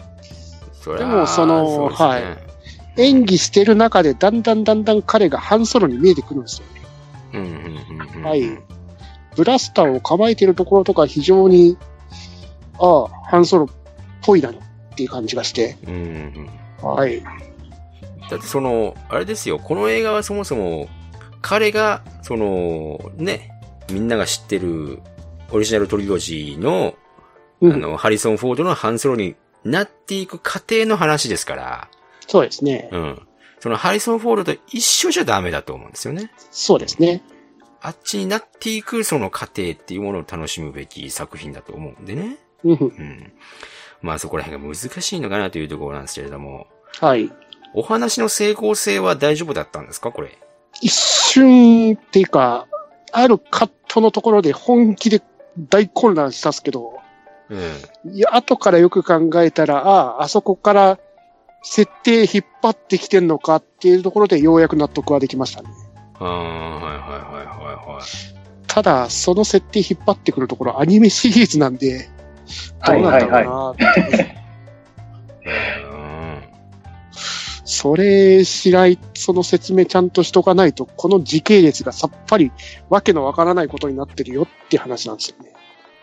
[0.99, 2.55] でもそのねはい
[2.97, 6.67] 演技してる中で、だんだんだんだん彼がハンソロに見えてくるんですよ。
[7.33, 8.23] うん、うん、うん、うん。
[8.23, 8.43] はい。
[9.35, 11.77] ブラスターを構えてるところとか非常に、
[12.79, 13.69] ああ、ハンソロっ
[14.23, 14.55] ぽいなっ
[14.97, 15.77] ていう感じがして。
[15.89, 16.49] うん、
[16.83, 16.89] うん。
[16.89, 17.21] はい。
[18.31, 20.89] だってその、あれですよ、この映画はそもそも、
[21.43, 23.54] 彼が、その、ね、
[23.91, 25.01] みんなが知ってる
[25.51, 26.95] オリジナルトリロジーの、
[27.61, 31.89] うんあの、ハリソン・フォードのハンソロになっていく過程の話ですから、
[32.27, 32.89] そうですね。
[32.93, 33.23] うん。
[33.61, 36.31] そのハリソン・フォードと一緒じゃダメだと思うんですよね。
[36.51, 37.23] そうですね。
[37.81, 42.39] あっちになっていくその過程っていうものを楽しむべき作品だと思うんでね。
[42.65, 43.33] うんうん。
[44.01, 46.67] まあそこら辺が難しいのかなというところなんですけれども、
[47.01, 47.31] はい。
[47.75, 50.39] お話の整合性は大丈夫だったんですかこれ？
[50.81, 52.67] 一瞬っていうか、
[53.17, 55.23] あるカットのところで本気で
[55.69, 56.99] 大混乱したっすけど、
[57.49, 58.13] うん。
[58.13, 60.99] いや、後からよく考えたら、ああ、あそこから
[61.63, 65.69] 設定引っ張ってきてんのかっていうところでようやく納得はできましたね。
[66.19, 68.05] ああ、はいはいはいはいはい。
[68.67, 72.09] ただ、その設定引っ張ってくるところアニメシリーズなんで、
[72.85, 73.75] どはいうなんだはいろうは。
[73.79, 74.37] ないって
[75.47, 75.84] うん
[77.75, 82.53] それしない、その説明ちゃんとしとかないと、この時系列がさっぱり
[82.89, 85.53] わけのわからないことになってるよって話なんですよね。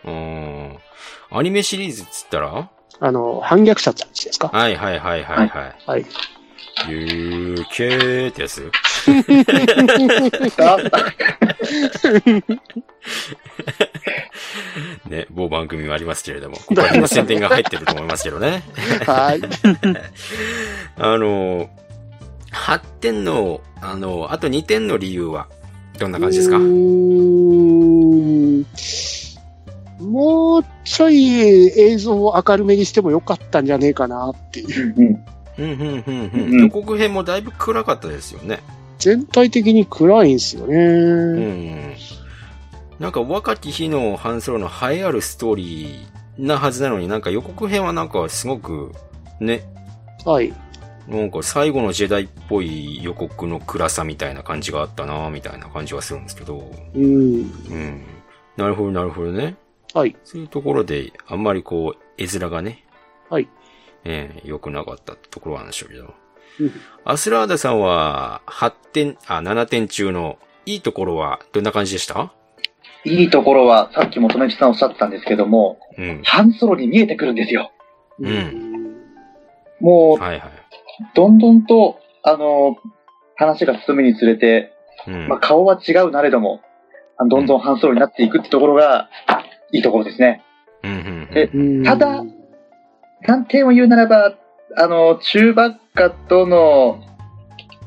[0.04, 1.38] うん。
[1.38, 2.70] アニメシリーズっつったら？
[3.00, 4.50] あの、反逆者って話ですか？
[4.50, 5.76] はいはいはいはいはい。
[5.88, 6.06] はい。
[6.90, 8.72] ゆーけーってやつ
[15.10, 18.64] ね、某番組もありますけれども、ここら辺の宣伝が入ってると思いますけどね。
[19.06, 19.42] はい。
[20.98, 21.70] あの、
[22.52, 25.48] 8点の、あの、あと2点の理由は、
[26.00, 26.58] どんな感じですか？
[26.58, 28.66] うーん
[30.00, 34.94] もうちょい映像を明るめにしてもよかったんじゃねえかなっていう。
[34.98, 35.24] うん
[35.62, 36.62] うん、うん、うん、ううんん。
[36.62, 38.62] 予告編もだいぶ暗かったですよね。
[39.00, 40.76] 全体的に暗いんですよね。
[40.76, 41.94] うん。
[43.00, 48.92] なんか若き日のハンソロの栄えあるストーリーなはずなのになんか予告編はなんかすごく、
[49.40, 49.64] ね、
[50.26, 50.54] はい。
[51.08, 56.72] なんか最後のジェダイっぽい予告の暗さみたいな感じがあったなみたいな感じはするんですけど。
[56.94, 57.04] うん。
[57.04, 57.08] う
[57.76, 58.04] ん。
[58.56, 59.56] なるほど、なるほどね。
[59.94, 60.16] はい。
[60.24, 62.86] そういうところで、あんまりこう、絵面がね、
[63.30, 63.50] はい。
[64.04, 66.04] ええ良くなかったってところなんでしょうけど。
[66.06, 66.12] うん
[67.06, 70.38] アスラーダさんは、8点、あ、7点中の、
[70.68, 72.32] いいところは、どんな感じでした？
[73.06, 76.22] いいところは、さっきもとめちさんおっしゃってたんですけども、うん。
[76.24, 77.72] ハンソロに見えてくるんですよ。
[78.20, 78.96] うん
[79.80, 80.52] もう、はいはい。
[81.16, 82.76] どんどんと、あの、
[83.36, 84.74] 話が進むにつれて、
[85.08, 85.28] うん。
[85.28, 86.62] まあ、顔は違うなれども、
[87.28, 89.10] どんどんハンソロになっていくってところが、
[89.72, 90.44] いいところですね。
[90.84, 92.24] うん、うん、えうんただ
[93.28, 94.36] 難点を言うならば、
[94.78, 97.04] あの、中ばっかとの、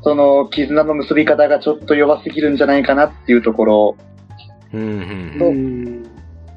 [0.03, 3.97] その、絆の結び方がちょっと弱すぎるんじゃないかなっていうところ、
[4.72, 4.89] うん、うん、
[5.41, 6.07] ううんん。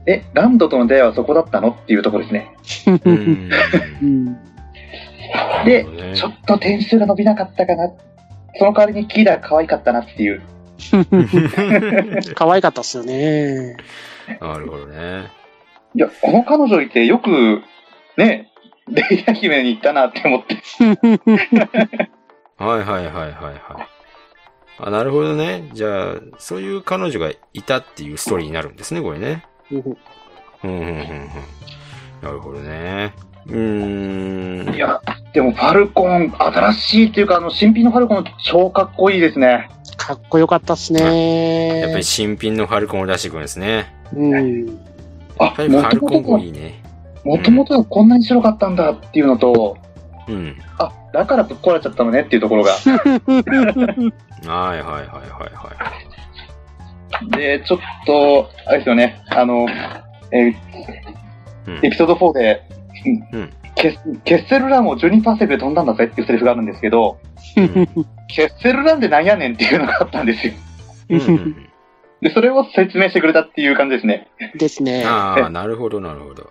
[0.06, 2.56] え、ランドとの出会いはそこだったのっていうところですね。
[3.06, 3.50] うん。
[4.02, 4.38] うん。
[5.66, 7.92] でねちょっと点数が伸びなかったかな。
[8.58, 10.42] その代わりにキーダー可愛かったなっていう。
[12.36, 13.76] 可愛かったっすよね。
[14.40, 15.28] なるほどね。
[15.96, 17.62] いや、この彼女いてよく、
[18.18, 18.47] ね、
[18.90, 20.56] レイヤ姫に行ったなって思って。
[22.58, 23.54] はいはいはいはいはい。
[24.80, 25.70] あ、なるほどね。
[25.74, 29.44] じゃあ、そういう彼女がいたっていうストーリーになるんですね、これね。
[29.72, 29.88] うんうん、
[30.64, 31.30] うん、うん、うん。
[32.22, 33.14] なるほどね。
[33.48, 34.76] うーん。
[34.76, 35.02] いや、
[35.34, 39.70] でもファルコン、新しいっていうか、あの、新品のファルコン超かっこいいですね。
[39.98, 41.80] かっこよかったっすね。
[41.82, 43.94] やっぱり新品のファルコンを出してくるんですね。
[44.14, 44.80] うん。
[45.40, 46.84] あやっぱ、りフもァルコンともいいね。
[47.28, 49.78] もともとはこんなに白かったんだっていうのと、
[50.30, 50.58] うん。
[50.80, 52.72] あ、だからぶっ壊れちゃったのねっていうところが。
[52.80, 52.90] はい
[54.48, 55.08] はいはいはい
[55.54, 55.72] は
[57.26, 57.38] い。
[57.38, 59.68] で、ちょっと、あれですよね、あの、
[60.32, 60.56] えー
[61.68, 62.62] うんエピソード4で、
[63.34, 67.20] うんケッセルランを12%セーブで飛んだんだぜっていうセリフがあるんですけど、
[68.28, 70.54] ケッセルランでなんやねんっていうのがあったんですよ。
[71.10, 71.70] うんうん
[72.20, 74.28] で、それを説明してくれたっていう感じですね。
[74.56, 75.04] ですね。
[75.06, 76.50] ああ、なるほどなるほど。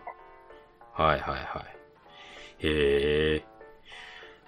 [0.97, 2.67] はいはいはい。
[2.67, 3.45] へえ。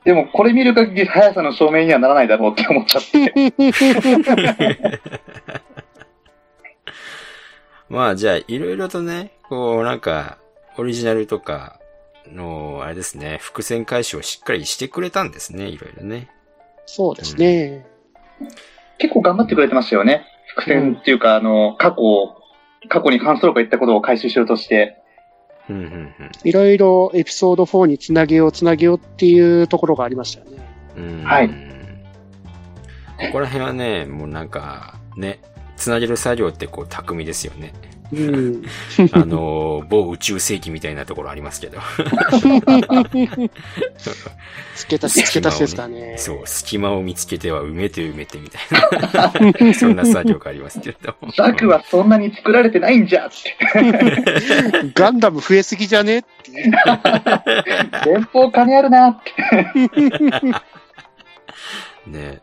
[0.04, 3.52] でも、これ見る限り速さの証明にはならないだろうって思っちゃって。
[7.90, 10.38] まあじゃあ、いろいろとね、こうなんか、
[10.78, 11.78] オリジナルとか
[12.32, 16.30] の、あれですね、伏線回収をしっかりしてくれたんですね、いろいろね。
[16.86, 17.84] そうですね。
[18.96, 20.24] 結構頑張ってくれてましたよね。
[20.46, 22.40] 伏線っていうか、あの、過去を、
[22.88, 25.02] 過去に関するか言ったことを回収しようとして。
[25.68, 26.30] うんうんうん。
[26.44, 30.58] いろいろエピソード4につなげようつなげようっていうところがありましたよね。
[30.96, 31.68] うんはい
[33.18, 35.40] ここら辺はね、もうなんか、ね、
[35.76, 37.72] つなげる作業ってこう巧みですよね。
[38.12, 38.62] うん。
[39.12, 41.78] あの、某宇宙世紀みたいなところありますけど。
[44.76, 46.16] 付け足し付け足しですかね。
[46.16, 48.62] そう、隙間を見つけては埋めて埋めてみたい
[49.66, 49.74] な。
[49.74, 51.30] そんな作業がありますけれども。
[51.36, 53.56] ザクはそんなに作られてないんじゃって。
[54.94, 56.28] ガンダム増えすぎじゃねって。
[58.06, 59.32] 前方金あるなって。
[62.06, 62.40] ね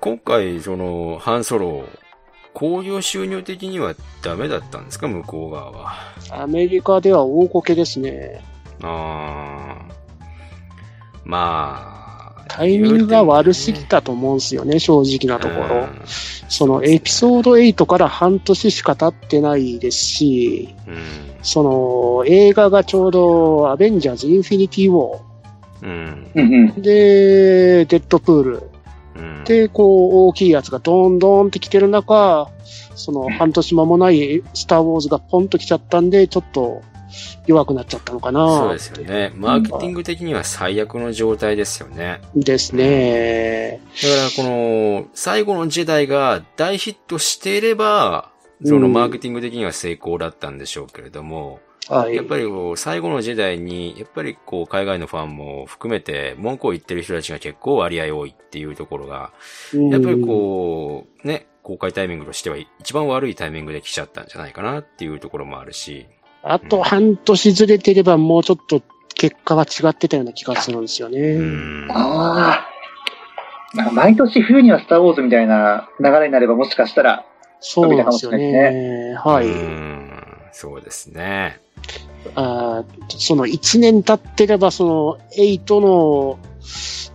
[0.00, 1.84] 今回、その、ハンソロ、
[2.58, 5.94] 興行収入的にはダメだったんですか向こう側は。
[6.32, 8.42] アメリカでは大こけですね。
[8.82, 9.94] あー
[11.24, 11.94] ま
[12.40, 12.44] あ。
[12.48, 15.86] タイミングが悪すぎたと思うんですよね、正直なところ。
[16.48, 20.94] そのエピソード8から半年しか経ってないですし、うん。
[20.94, 21.00] うん。
[21.42, 25.20] その映画がちょうどアベンジャーズ・インフィニティ・ウォ
[25.82, 26.30] うん。
[26.34, 28.77] うんで、デッドプールうん。
[29.48, 32.50] で、こう、大きいやつがドンドンって来てる中、
[32.94, 36.82] その半年間もないスター・ウォーズがポンと来ちゃったんで、ちょっと
[37.46, 39.32] 弱くなっちゃったのかなそうですよね。
[39.36, 42.20] マーケティング的には最悪の状態ですよね。
[42.36, 43.80] ですね。
[44.02, 48.30] だからこの、最後のジェダイが大ヒットしていれば、
[48.62, 52.14] そのマーケティング的には成功だったんでしょうけれども、はい。
[52.14, 59.32] やっぱりこう、最後の時代に、やっぱりこう、海外のファンも含めて、文句を言ってる人たちが結構割合多いっていうところが、
[59.72, 66.06] うんやっぱりこう、ね、公開タイミングとしては一番悪いタイミングで来ちゃったんじゃないかなっていうところもあるし、
[66.42, 68.80] あと半年ずれてればもうちょっと
[69.14, 71.20] 結果は違ってたような気がするんですよね。
[71.20, 71.88] うん。
[71.90, 72.68] ああ。
[73.74, 77.26] なんか毎年冬にはスター・ウォーズみたいな流れになればもしかしたら、
[77.60, 79.14] そうですよね。
[79.18, 79.97] はうい。
[80.50, 81.60] んそうですね。
[82.34, 82.86] あー
[83.18, 86.38] その1年経ってれば、その8の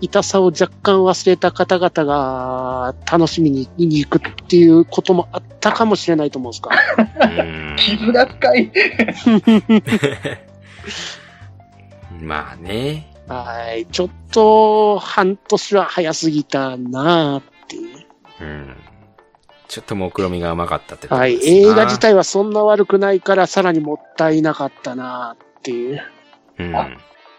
[0.02, 6.72] 痛さを若干忘れた方々が楽しみに見に行くっていうこともあったかもしれないと思うんですか？
[7.30, 8.72] うん傷が深い。
[12.22, 13.08] まあね。
[13.28, 13.86] はい。
[13.88, 17.98] ちょっと半年は早すぎたなっていう。
[18.42, 18.76] うん。
[19.74, 21.36] ちょっと目論みが甘かったってはい。
[21.36, 26.00] ですな映画自体はそんな悪くないから、さらにもったいなかったなっていう。
[26.60, 26.76] うん。
[26.76, 26.90] あ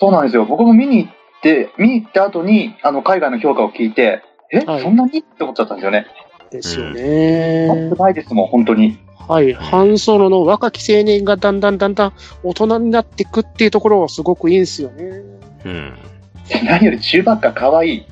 [0.00, 0.44] そうなんですよ。
[0.44, 1.12] 僕も見に行っ
[1.42, 6.06] て、見に行った後に、あの、海外の評価を聞いて、え、はいそんなにって思っちゃったんですよね。
[6.50, 7.90] ですよ悪くね。
[7.90, 8.98] ないですもん、本当に。
[9.28, 9.52] はい。
[9.52, 12.12] ハンソロの若き青年がだんだんだんだん
[12.42, 15.22] 大人になっていくっていうところはすごくいいんですよね。
[15.64, 15.94] うん。
[16.64, 18.06] 何より中ばっか可愛い。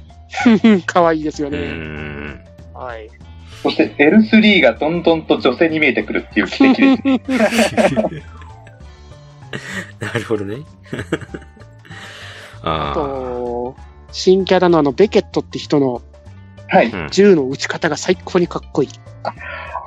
[0.87, 1.59] 可愛いですようね。
[1.59, 2.45] ん。
[2.73, 3.11] はい。
[3.63, 8.27] そして L3 がどんどんと女性に見えてくるっていう奇跡です。
[10.01, 10.57] なるほどね。
[12.65, 13.77] ああと、
[14.11, 16.03] 新キャラのあの、ベケットって人の
[16.69, 16.93] はい。
[17.11, 18.89] 銃の撃ち方が最高にかっこいい。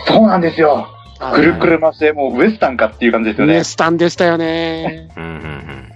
[0.06, 0.88] そうなんですよ。
[1.20, 3.64] はいくるくる回して、もうウエスタンかっていう感じですよねウエ。
[3.64, 5.10] スタンでしたよね。
[5.16, 5.92] うんうん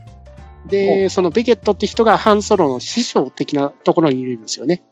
[0.66, 4.84] で、そのベケットって人がハンソロの師匠的なところにいるんですよね。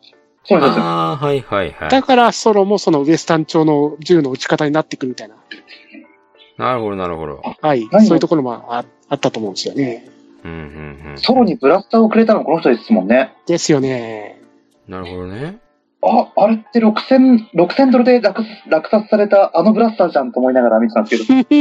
[0.50, 0.58] うん。
[0.58, 0.86] そうなんですよ。
[0.86, 1.90] ああ、はいはいはい。
[1.90, 5.36] だからソロもそのウエスタン調の銃の撃ち方になっていくみたいな。
[6.58, 7.42] なるほどなるほど。
[7.62, 7.88] はい。
[7.92, 10.08] そういうところもああったと思うんですよね。
[10.44, 10.58] うんうん
[11.12, 11.18] うん。
[11.18, 13.34] ソロにブラスターをくれたのこの人ですもんね。
[13.46, 14.42] ですよね。
[14.88, 15.60] なるほどね。
[16.02, 21.48] あ、あれって6000、6000ドルで落落札されたあのブラスターじゃんと思いながら見てたんですけど。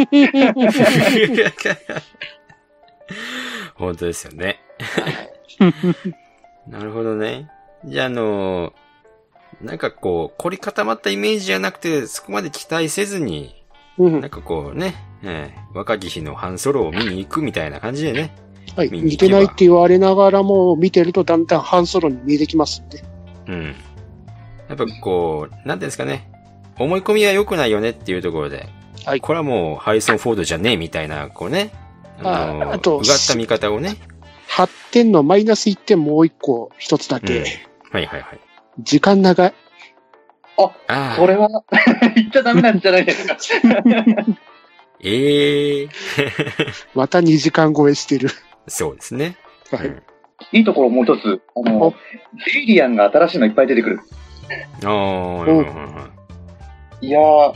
[3.75, 4.61] 本当ですよね。
[6.69, 7.49] なるほどね。
[7.85, 8.73] じゃあ、あの、
[9.61, 13.55] なんかこう、凝り固まったイメージじゃなくて、そこまで期待せずに、
[13.99, 18.35] うんなんかこうね、ええ若き日のハンソロを見に行くみたいな感じでね。
[18.77, 18.91] はい。
[18.91, 23.03] 似てないって言われながらも、見てるとだんだんハンソロに見えてきますんで。
[23.49, 23.75] うん。
[24.69, 26.31] やっぱこう、なんていうんですかね。
[26.79, 28.69] 思い込みは良くないよねっていうところで。
[29.05, 31.71] はいこれはもうハリソン・フォードじゃねえみたいな、こうね。
[32.19, 33.97] あの、ああとうがった見方をね。
[34.97, 37.39] 8点のマイナス1点もう1個、1つだけ。
[37.39, 37.45] うん
[37.93, 38.41] はいはいはい。
[38.81, 39.55] 時間長い。
[40.57, 41.17] ああ。
[41.19, 41.49] これは
[42.17, 43.37] 言っちゃダメなんじゃないですか。
[45.05, 45.89] ええ
[46.95, 48.31] また2時間超えしてる。
[48.67, 49.37] そうですね。
[49.71, 49.87] はい。
[49.89, 50.03] うん
[50.53, 51.41] いいところもう一つ。
[51.55, 51.95] あの、
[52.55, 54.01] エイリアンが新しいのいっぱい出てくる。
[54.85, 56.07] ああ、なるほどなるほど
[57.01, 57.55] いやー、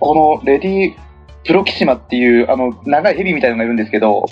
[0.00, 1.03] このレディー・
[1.44, 4.26] プロキシマっていう、あの、長いヘビみたいなのがいるんですけど、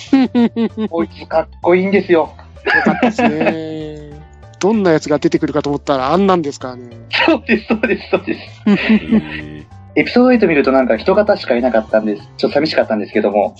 [0.90, 2.34] こいつかっこいいんですよ。
[2.64, 4.22] よかったですね。
[4.58, 6.96] どんなやつが出てくるかと思ったらあんなんですからね。
[7.26, 8.40] そうです、そうです、そうです。
[8.66, 12.22] えエピソード8見るとなんか人型しかいなかったんです。
[12.38, 13.56] ちょっと寂しかったんですけども。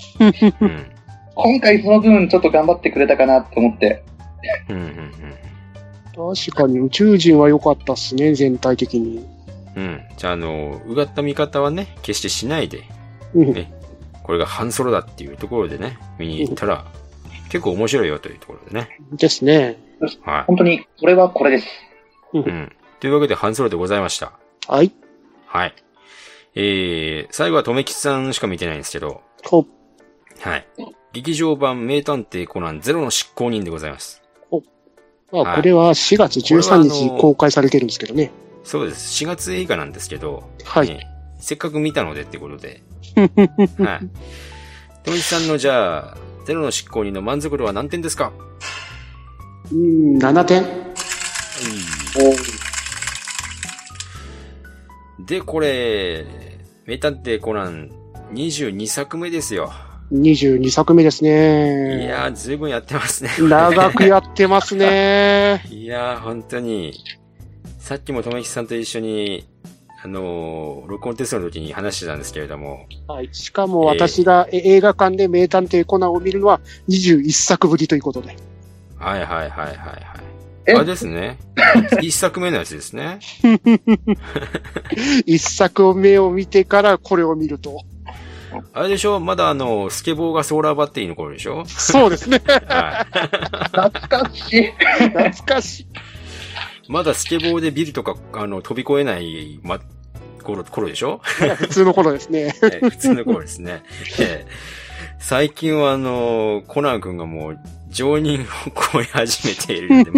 [1.35, 4.05] 今回その分ちょっと頑張ってくれたかなって思って、
[4.69, 5.13] うんうん
[6.15, 9.27] 確かに宇宙人は良かったっすね、全体的に。
[9.77, 9.83] うん。
[9.83, 10.01] うん。
[10.19, 13.02] じゃあ、あの、うがった見方はね、決してしないで、うん
[13.35, 13.73] ね
[14.23, 16.85] これが半ソロだっていうところでね、見に行ったら、
[17.49, 18.99] 結構面白いよというところでね。
[19.13, 19.77] ですね。
[20.23, 21.67] は本当にこれはこれです。
[22.33, 22.39] い。
[22.39, 22.73] うん。
[23.01, 24.33] というわけで、半ソロでございました。
[24.69, 24.93] はい。
[25.47, 25.75] はい。
[26.55, 29.67] えー、最後はとめきちさんしか見てないんですけど、こ
[30.41, 30.67] はい。
[31.13, 34.23] 劇場版名探偵コナンゼロの執行人でございます。
[35.31, 38.31] まあ、はいこれは4月13日公開されてるんですけどね。
[38.65, 39.25] そうです。
[39.25, 40.89] 4月映画なんですけど、はい。
[40.89, 41.12] ね
[41.43, 42.83] せっかく見たのでってことで、
[43.17, 44.09] はい。
[45.05, 46.17] とめきさんのじゃあ、
[46.47, 48.33] ゼロの執行人の満足度は何点ですか？
[49.73, 50.65] うん、7点。
[55.27, 56.25] で、これ、
[56.87, 57.91] 名探偵コナン
[58.33, 59.73] 22作目ですよ。
[60.13, 62.07] 22作目ですいね。
[62.07, 63.31] やー、ずいぶんやってますね。
[63.41, 65.65] 長くやってますね。
[65.71, 66.93] いやー、本当に。
[67.79, 69.49] さっきもとめきさんと一緒に、
[70.05, 73.29] あのー録音テストの時に話してたんですけれども、はい。
[73.33, 78.37] しかも私がえ映画館で名探偵コナンを見るのは21作ぶりということで。
[78.99, 80.03] はいはいはいはいはい。
[80.67, 80.73] え？
[80.75, 81.39] あれですね。
[82.03, 83.21] 一作目のやつですね。
[85.27, 87.81] 一作目を見てからこれを見ると。
[88.75, 89.19] あれでしょ？
[89.19, 91.65] まだあの、スケボーがソーラーバッテリーの頃でしょ？
[91.67, 92.41] そうですね。
[92.47, 93.29] はい。
[93.69, 94.73] 懐かしい。
[95.09, 95.87] 懐かしい。
[96.89, 99.81] まだスケボーでビルとか、あの、飛び越えない、ま、
[100.43, 101.21] 頃、頃でしょ？
[101.57, 102.55] 普通の頃ですね。
[102.63, 103.83] えー普通の頃ですね。
[104.21, 104.83] えー
[105.25, 107.59] 最近はあの、コナン君がもう、
[107.91, 108.45] 常人を
[108.93, 110.11] 超え始めているので、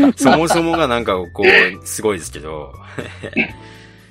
[0.00, 2.72] まあ、そもそもがなんかこう、すごいですけど、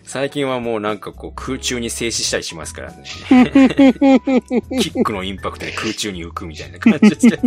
[0.06, 3.04] 最近はもうなんかこう、空中に静止したりしますからね。
[4.80, 7.44] キックのインパクトで空中に浮くみたいな感じですけど。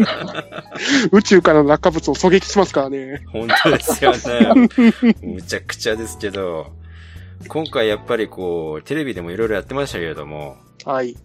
[1.13, 3.23] 宇宙からの落下物を狙撃しますからね。
[3.29, 4.69] 本当ですよね。
[5.23, 6.73] むちゃくちゃですけど、
[7.47, 11.17] 今回やっぱりこう、テレビでもいろいろやってましたけれども、はい。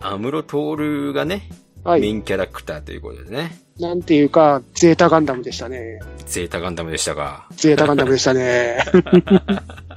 [0.00, 1.48] アムロトールがね、
[1.82, 2.02] はい。
[2.02, 6.00] メインキャラクターということでね、なんていうか、ゼータガンダムでしたね。
[6.26, 8.78] ゼータガンダムでしたが、ゼータガンダムでしたね。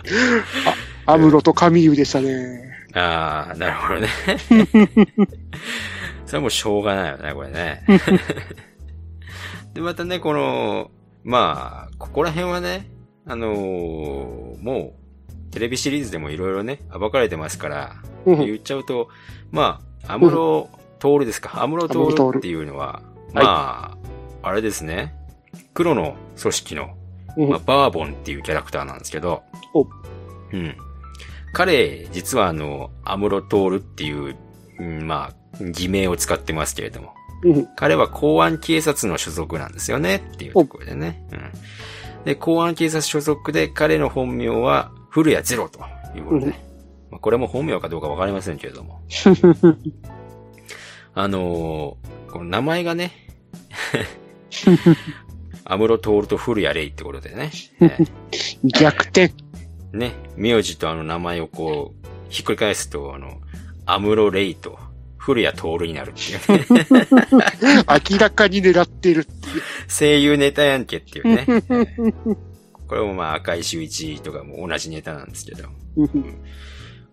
[1.05, 2.71] あアムロとカミーユでしたね。
[2.93, 4.07] ああ、なるほどね。
[6.25, 7.83] それはもうしょうがないよね、これね。
[9.73, 10.91] で、またね、この、
[11.23, 12.87] まあ、ここら辺はね、
[13.25, 14.93] あのーも
[15.49, 17.95] う、テレビシリーズでもいろいろね、暴かれてますから、
[18.25, 19.09] うん言っちゃうと、
[19.51, 21.61] まあ、アムロトールですか。
[21.63, 23.01] アムロトールっていうのは、
[23.33, 23.97] まあ、
[24.43, 25.15] あれですね。
[25.73, 27.00] 黒の組織の、うん
[27.37, 29.87] まあ、バーボンっていうキャラクターなんですけど、おう
[30.57, 30.75] ん。
[31.53, 34.35] 彼、実はあの、アムロトールっていう、
[34.79, 37.13] うんまあ、偽名を使ってますけれども、
[37.43, 41.25] うん彼は公安警察の所属なんですよねっていうところでね。
[41.31, 42.23] うん。
[42.23, 45.79] で、公安警察所属で彼の本名は古谷ゼロと
[46.15, 46.51] いうことで、うん
[47.09, 49.01] まあ、これも本名かどうかわかりませんけれども。
[51.13, 53.11] あのーこの名前がね、
[55.65, 57.51] アムロトールと古谷レイってことでね。
[57.81, 58.07] えー
[58.79, 59.31] 逆転。
[59.93, 63.41] ね、名字とあの名前をこう、ひっくり返すと、あの、
[63.85, 64.79] アムロレイと、
[65.17, 66.87] 古谷徹になるっていうね。
[68.11, 69.61] 明らかに狙ってるっていう。
[69.89, 71.45] 声優ネタやんけっていうね。
[71.47, 72.37] えー
[72.87, 75.63] これもまあ赤い周一とかも同じネタなんですけど。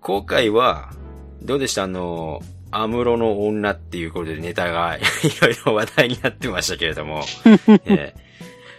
[0.00, 0.90] 今回は、
[1.42, 1.84] どうでした？
[1.84, 2.40] あの、
[2.72, 5.00] アムロの女っていうことでネタが い
[5.40, 7.24] ろいろ話題になってましたけれども。
[7.86, 8.27] えー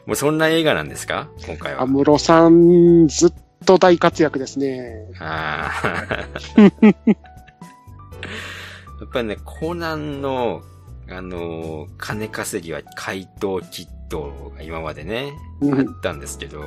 [0.10, 1.28] もうそんな映画なんですか？
[1.46, 1.86] 今回はア。
[1.86, 3.34] ムロさん、ずっ
[3.64, 5.06] と大活躍ですね。
[5.20, 6.26] ああ。
[6.82, 6.90] や
[9.06, 10.64] っぱりね、コナンの、
[11.12, 15.32] あのー金稼ぎは怪盗キットが今までね、
[15.62, 16.66] うんあったんですけど、も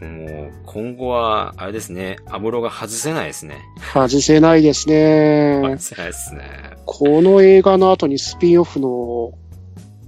[0.00, 3.58] う、今後は、あれですね、アムロが外せないですね。
[3.92, 5.60] 外せないですね。
[5.62, 6.46] 外せないですね。
[6.86, 9.32] この映画の後にスピンオフの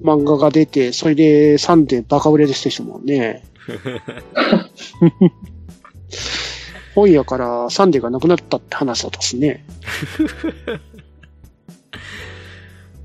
[0.06, 3.44] 漫画が出て、それでサンデーバカ売れでしたもんね。
[6.94, 9.66] 本屋からサンデーがなくなったって話だったですね。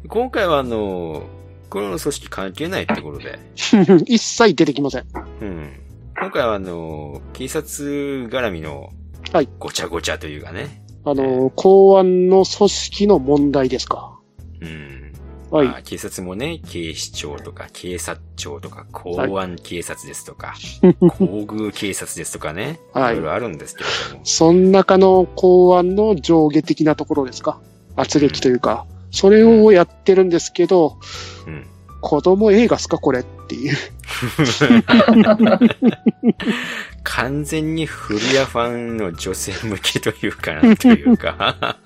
[0.07, 1.23] 今回はあのー
[1.69, 3.39] 黒の組織関係ないってことで、
[4.05, 5.05] 一切出てきません。
[5.41, 5.79] うん。
[6.19, 8.89] 今回はあのー警察絡みの
[9.31, 14.19] はい、ごちゃごちゃというかね、あの、公安の組織の問題ですか。
[14.59, 15.00] うん。
[15.51, 20.55] はいまあ、警察もね、警視庁とか警察庁とか公安警察ですとか、
[21.19, 27.59] 皇宮警察ですとかね、はいいろいろあるんですけれども、その中の公安の上下的なところですか？
[27.97, 28.85] 圧力というか。
[29.11, 30.97] それをやってるんですけど、
[31.45, 31.67] うん。
[31.99, 33.75] 子供映画っすかこれっていう。
[37.03, 41.77] 完全にフリアファンの女性向けというかなというか、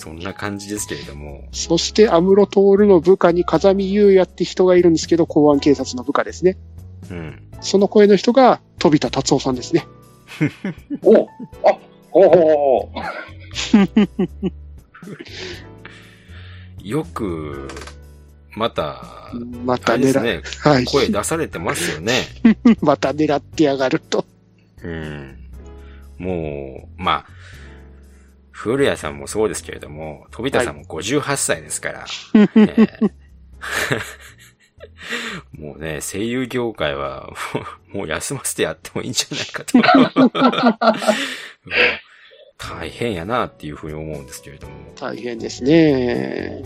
[0.00, 6.56] そんな感じですけれども、そして、アムロトールの部下に風見優也って人がいるんですけど、公安警察の部下ですね。
[7.10, 7.42] うん。
[7.60, 9.86] その声の人が、飛田達夫さんですね。
[11.04, 11.28] お
[11.68, 11.78] あ、
[12.10, 12.92] ほうほうほ
[16.82, 16.82] う。
[16.88, 17.68] よく、
[18.56, 19.34] また、
[19.66, 20.86] またね、はい。
[20.86, 22.22] 声出されてますよね。
[22.80, 24.24] また狙ってやがると。
[24.82, 25.36] うん。
[26.16, 27.26] もう、まあ、
[28.62, 32.06] 古谷さんもそうですけれども、飛田さんも58歳ですから、
[32.36, 33.10] えー
[35.52, 37.60] もうね、声優業界はも
[37.94, 39.78] う、もう休ませてやってもいいんじゃないかと。
[42.58, 44.74] 大変やなっていうふうに思うんですけれども。
[44.94, 46.62] 大変ですね。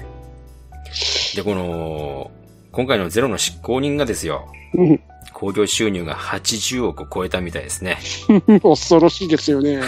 [1.36, 2.32] で、この、
[2.72, 5.00] 今回のゼロの執行人がですよ、うん
[5.44, 7.98] 興行収入が80億を超えたみたいですね。
[8.62, 9.80] 恐ろしいですよね。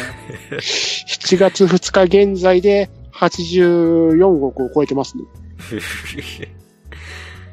[0.58, 5.24] 7月2日現在で84億を超えてますね。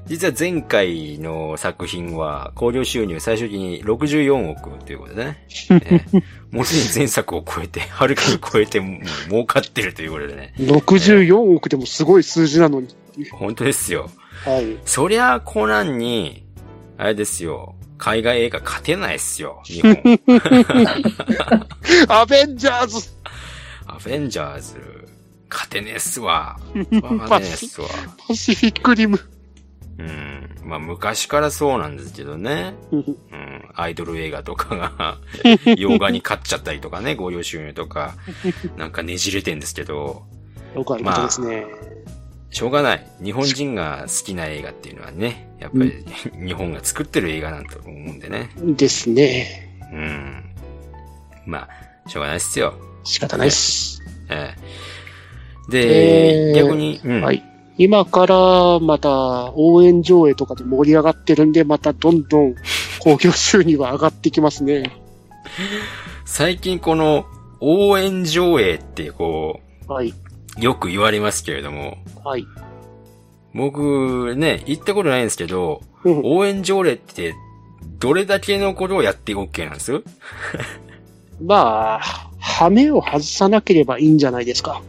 [0.05, 5.47] 実は前回の作品は、興行収入最終的に64億ということでね。
[5.69, 6.05] ね
[6.51, 10.53] もうすでに前作を超えて、はるかに超えて、もう儲かってるということでね。
[10.57, 12.89] 64億でもすごい数字なのに。
[13.31, 14.09] 本当ですよ。
[14.43, 14.77] はい。
[14.83, 16.43] そりゃ、コナンに、
[16.97, 19.95] あれですよ、海外映画勝てないっすよ、日本。
[22.09, 23.09] アベンジャーズ
[23.87, 25.07] アベンジャーズ、
[25.49, 26.57] 勝てねえっすわ。
[26.73, 27.87] 勝てねえっすわ。
[28.27, 29.19] パシフィックリム。
[29.99, 30.49] うん。
[30.63, 32.73] まあ、昔からそうなんですけどね。
[32.91, 33.69] うんうん。
[33.75, 35.17] アイドル映画とかが、
[35.77, 38.15] 洋画に勝っちゃったりとかね、合用収入とか、
[38.77, 40.23] なんかねじれてんですけど、
[40.75, 41.92] よくあることですね。
[42.53, 43.07] しょうがない。
[43.21, 46.05] 日本人が好きな映画っていうのはね、やっぱり、
[46.45, 48.51] 日本が作ってる映画なんだと思うんでね。
[48.57, 49.75] ですね。
[49.91, 50.43] うん。
[51.47, 51.67] ま
[52.05, 52.75] あ、しょうがないっすよ。
[53.03, 54.01] 仕方ないっす。
[54.29, 54.55] え
[55.67, 55.71] え。
[55.71, 57.21] で、えー逆に、うん。
[57.21, 57.43] はい。
[57.79, 62.55] 今からまた応援上映とかで盛り上がってるんで、またどんどん
[62.99, 64.95] 興行収入は上がってきますね。
[66.23, 67.25] 最近この、
[67.59, 70.13] 応援上映ってこはい。
[70.57, 72.45] う、よく言われますけれども、はい。
[73.53, 77.33] 僕ね、行ったことないんですけど、うん応援条例って、
[77.99, 80.03] どれだけのことをやって OK なんです？
[81.41, 84.81] まあ、羽目を外さなければいいんじゃないですか。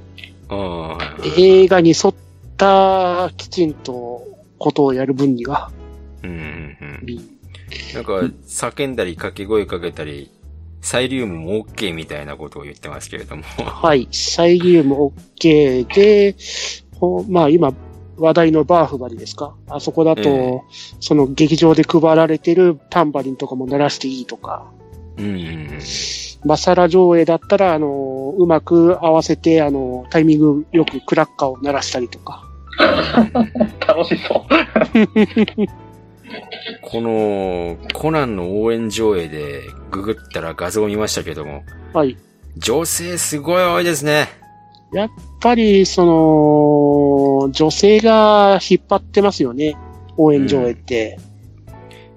[0.48, 2.14] ああ、映画に沿っ
[2.56, 4.22] たきちんと
[4.58, 5.70] ことをやる分には。
[6.22, 6.36] うんうん
[7.08, 7.16] うん。
[7.94, 8.12] なんか、
[8.46, 10.30] 叫んだり掛け声かけたり、
[10.84, 13.42] サイリウムも OK みたいなことを言ってますけれども。
[13.42, 14.06] はい。
[14.12, 16.36] サイリウム OK で、
[17.00, 17.72] ほまあ今、
[18.16, 19.56] 話題のバーフバリですか？
[19.68, 20.60] あそこだと、ええ
[21.00, 24.70] その劇場で配られてるタンバリンとかも鳴らしていいとか、
[25.16, 25.78] うんうんうん。
[26.44, 32.44] マサラ上映だったら、あの、うまく合わせて、あの、タイミングよくクラッカーを鳴らしたりとか。
[33.88, 34.44] 楽しそう。
[36.82, 42.16] この、コナンの応援上映でググったら画像を見ましたけども、はい。
[42.56, 44.28] 女性すごい多いですね。
[44.92, 45.08] やっ
[45.40, 46.04] ぱり、そ
[47.46, 49.76] の、女性が引っ張ってますよね。
[50.16, 51.18] 応援上映って。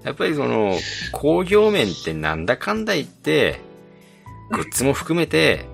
[0.04, 0.76] やっぱりその、
[1.12, 3.60] 工業面ってなんだかんだ言って、
[4.50, 5.64] グッズも含めて、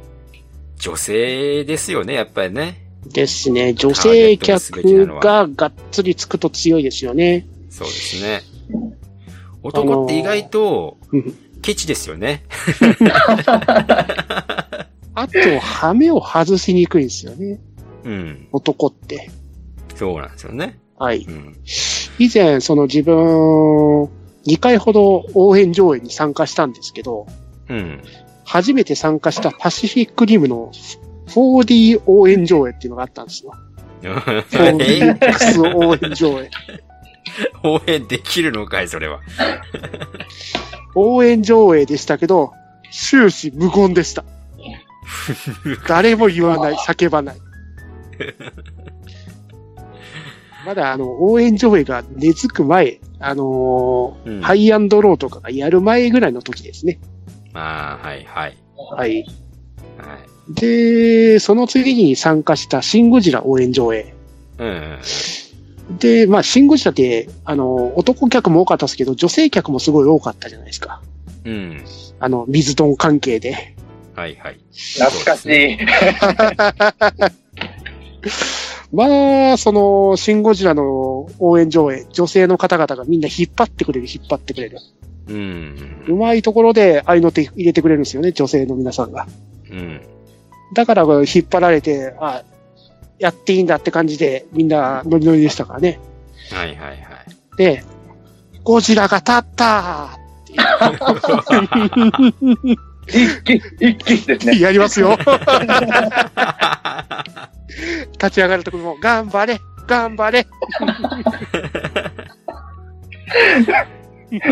[0.79, 2.85] 女性ですよね、やっぱりね。
[3.07, 3.75] ですね。
[3.75, 7.47] 女性客ががっつりつくと強いですよね。
[7.75, 8.43] そうですね。
[9.65, 12.45] 男って意外とうん、ケチですよね。
[15.17, 17.59] あと、羽目を外しにくいんですよね。
[18.05, 18.47] うん。
[18.53, 19.29] 男って。
[19.97, 20.79] そうなんですよね。
[20.97, 21.25] はい。
[21.29, 21.57] うん。
[22.21, 24.05] 以前、その自分、
[24.47, 27.27] 2回ほど応援上映に参加したんですけど、
[27.69, 28.01] うん。
[28.45, 30.71] 初めて参加したパシフィックリムの
[31.27, 33.53] 4D 応援上映っていうのがあったんですよ。
[34.05, 36.51] え 4DX 応援上映。
[37.63, 39.21] 応援できるのかい、それは。
[40.95, 42.53] 応援上映でしたけど、
[42.91, 44.25] 終始無言でした。
[45.89, 47.37] 誰も言わない、叫ばない。
[50.65, 56.99] まだあの、応援上映が根付く前、あのーうんハイアンドローとかがやる前ぐらいの時ですね。
[57.53, 58.57] ああ、はい、はい。
[58.77, 59.27] はい。
[59.99, 60.19] は
[60.51, 60.55] い。
[60.55, 64.15] で、その次に参加したシン・ゴジラ応援上映。
[64.59, 64.99] うん。
[65.91, 71.03] で、まあ、シン・ゴジラって、あの、男客も多かったですけど、女性客もすごい多かったじゃないですか。
[71.45, 71.85] うん。
[72.21, 73.75] あの、水丼関係で。
[74.15, 74.61] はい、はい。
[74.73, 75.79] 懐かしい。
[78.93, 84.79] まあ、その、シン・ゴジラの応援上映、女性の方々がみんな引っ張ってくれる、引っ張ってくれる。
[85.29, 86.05] うん。
[86.09, 89.27] うまいところで合いの手入れてくれるんですよね、女性の皆さんが。
[89.71, 90.01] うん。
[90.75, 92.43] だから、引っ張られて、あ、
[93.19, 96.01] やっていいんだって感じで、みんなノリノリでしたからね。
[96.53, 96.99] はい、はい、はい。
[97.57, 97.85] で、
[98.63, 100.19] ゴジラが立った
[103.07, 104.59] 一気、一気ですね。
[104.59, 105.19] やりますよ。
[108.13, 110.47] 立ち上がるところも、頑張れ頑張れ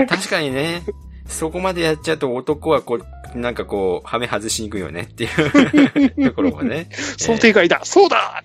[0.06, 0.82] 確かにね、
[1.26, 3.00] そこまでやっちゃうと男はこ
[3.34, 5.28] う、なんかこう、はめ外しに行くよねってい
[6.18, 6.88] う ところもね。
[7.16, 8.44] 想定外だそうだ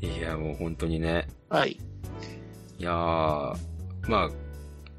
[0.00, 1.28] いや、もう本当にね。
[1.48, 1.72] はい。
[2.78, 3.56] いやー、
[4.08, 4.30] まあ、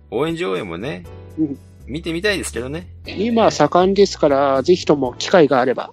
[0.10, 1.04] 応援上映もね、
[1.38, 1.58] うん
[1.88, 2.88] 見てみたいですけどね。
[3.06, 5.92] 今盛んですから、ぜひとも機会があれば、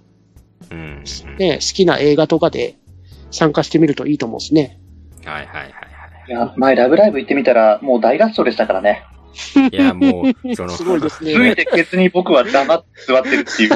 [0.70, 1.02] うん。
[1.38, 2.76] ね、好きな映画とかで
[3.30, 4.78] 参加してみるといいと思うんですね。
[5.24, 5.72] はいはいはい
[6.28, 9.02] いや、前ラブライブ行ってみたら、もう大合唱でしたからね。
[9.54, 9.76] はい。
[9.76, 11.56] いや、もう、 その、すごいですすべね。
[11.56, 13.70] てケツに僕は黙って座ってるっていう。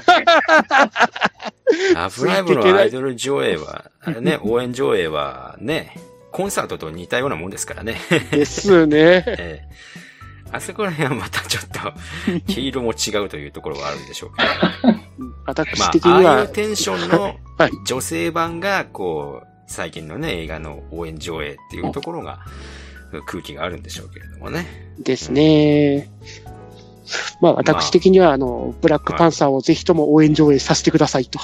[1.94, 5.96] ラブライブのアイドル上映は、あれね、 応援上映はね、
[6.30, 8.00] コンサートと似たようなもんですからね。
[8.30, 8.96] ですね。
[9.26, 10.02] ええ
[10.54, 14.42] あそこら辺はまたちょっと、毛色も違うというところはあるんでしょうけ
[14.86, 14.94] ど。
[15.46, 22.40] 私ま的にあ、ああいはう、テンションのはい女性版が、こう、最近のね、映画の応援上映っていうところが、
[23.26, 24.91] 空気があるんでしょうけれどもね。
[25.02, 26.08] ですね。
[27.40, 31.38] まあ私的には、あの、ブラックパンサーをぜひとも応援上映させてくださいと。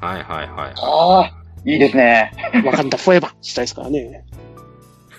[0.00, 0.72] はいはいはい。
[0.76, 1.32] ああ、
[1.64, 2.32] いいですね。
[2.64, 4.24] わかんだ、フォーエバーしたいですからね。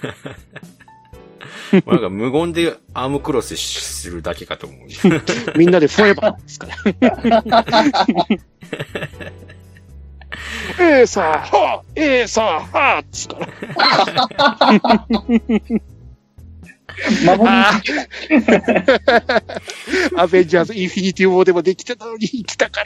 [1.86, 4.80] なんか無言でアームクロスするだけかと思う。
[5.58, 6.76] みんなでフォーエバーですから。
[10.80, 13.48] ええさあ、はあ、ええさあ、はあ、ですから。
[17.26, 17.72] 守りあ
[20.16, 22.86] あ アベンジャーズ・インフィニティ・ウォーでもできてたのに、来たかっ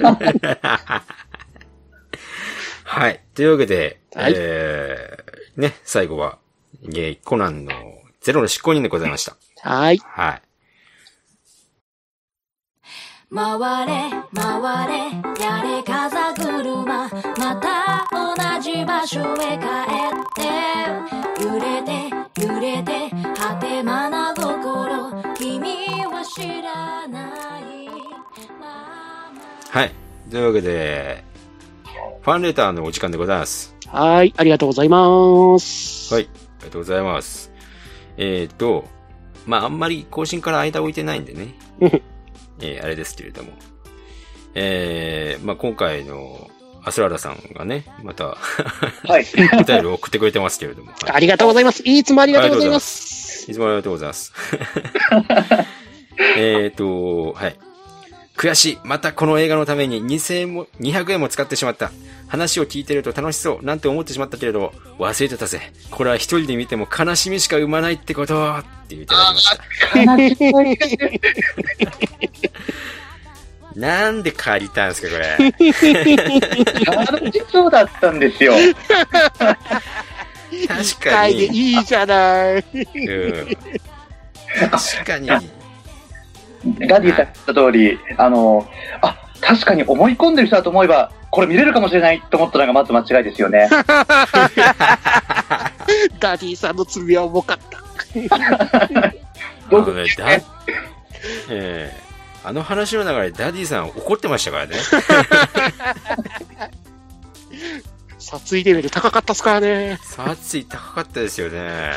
[0.00, 1.04] た。
[2.84, 3.20] はい。
[3.34, 6.38] というわけで、はいえー、ね、最後は、
[6.82, 7.72] ゲイコナンの
[8.20, 9.36] ゼロの執行人でございました。
[9.62, 9.98] はい。
[9.98, 10.42] はい。
[13.34, 14.94] 回れ回れ
[15.44, 25.60] やれ風車また同じ場所へ帰って揺れて揺れて果てまな心君
[26.04, 27.88] は知らない
[29.70, 29.92] はい。
[30.30, 31.24] というわけで、
[32.20, 33.74] ファンレターのお時間でございます。
[33.86, 36.12] はい、ありがとうございます。
[36.12, 36.24] はい。
[36.24, 36.26] あ
[36.60, 37.50] りがとうございます。
[38.18, 38.84] えっ、と、
[39.46, 41.54] まあ、あんまり更新から間置いてないんでね。
[42.60, 43.52] えーあれですけれども。
[44.54, 46.50] えー、まあ、今回の
[46.84, 48.36] アスラーダさんがね、また、
[49.04, 49.26] はい。
[49.58, 50.92] お便りを送ってくれてますけれども。
[50.92, 51.82] はいありがとうございます。
[51.84, 53.50] いつもありがとうございます。
[53.50, 54.32] いつもありがとうございます。
[56.36, 57.56] えっと、はい。
[58.36, 58.78] 悔しい。
[58.84, 61.92] またこの映画のために2000円も、200円も使ってしまった。
[62.26, 65.72] 話を聞いてると楽しそう、なんて思ってしまったけれど、忘れてたぜ。
[65.90, 69.64] これは一人で見ても悲しみしか生まないってことって言っていただきました。
[73.76, 75.36] なんで借りたんですか、これ。
[76.94, 78.54] 楽しそうだったんですよ。
[80.68, 81.56] 確かはい、でに。
[81.58, 82.64] いいじゃない。
[82.74, 83.56] うん。
[84.70, 85.28] 確かに。
[85.28, 88.66] ダディさん言った通り、あの、
[89.02, 93.68] あ、確かに思い込んでる人だと思えば、これ見れるかもしれないと思ったのがまず間違いですよね。
[96.20, 97.78] ダディさんの罪は重かった。
[98.30, 98.38] あ
[99.72, 100.42] のね、だ、え
[101.50, 102.03] え
[102.44, 104.76] あの話の中でダディさん怒ってましたからね。
[108.18, 109.98] 殺意レベル高かったっすからね。
[110.02, 111.92] 殺意高かったですよね。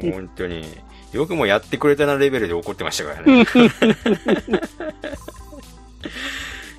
[0.00, 0.66] 本当に。
[1.12, 3.46] よくもやってくれたなレベルで怒ってましたからね。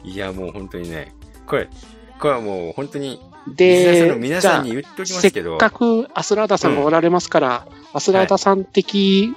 [0.04, 1.14] いや、もう本当にね。
[1.48, 1.68] これ、
[2.20, 9.36] これはもう本当に、で、皆さんに言っときませっすけど、かくアスラーダさんがおられますから、アスラーダさん的、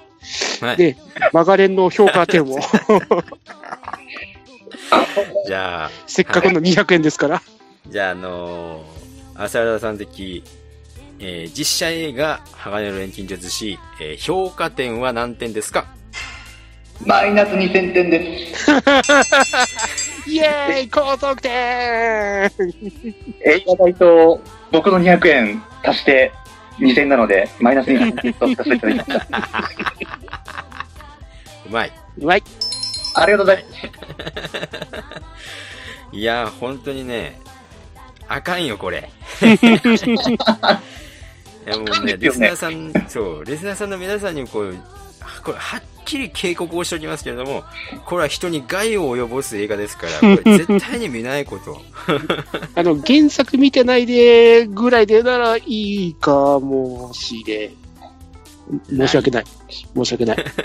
[0.60, 0.76] はい。
[0.76, 0.96] で、
[1.32, 2.58] マガレンの評価点を、
[5.46, 7.42] じゃあ、せっかくの200円ですから。
[7.88, 10.42] じゃあ、あのー、浅田さん的、
[11.18, 15.86] えー実写映画、鋼の錬金術師、えー評価点は何点ですか？
[17.04, 18.70] マイナス2000点です。
[20.28, 21.52] イェーイ高得点！
[21.52, 22.50] 映
[23.66, 24.40] 画代と
[24.72, 26.32] 僕の200円足して
[26.78, 29.38] 2000なので、マイナス2000点 とさせていただきました。
[31.66, 31.92] うまい。
[32.18, 32.42] うまい。
[33.14, 33.86] ありがとうございます。
[36.16, 37.40] いやー、本当にね、
[38.28, 39.10] あかんよ、これ。
[39.42, 39.48] い
[41.68, 44.76] や、もうね、リスナーさん、そう、リスナーさんの皆さんにこう、
[45.42, 47.64] これ、はっきり警告をしておきますけれども、
[48.06, 51.82] これは人に害を及ぼす映画ですから、これ絶対に見ないこと。
[52.74, 57.86] あの、原作見てないで、ぐらいでならいいかもしれん。
[58.88, 59.44] 申し訳ない。
[59.94, 60.36] 申し訳ない。
[60.36, 60.46] はい。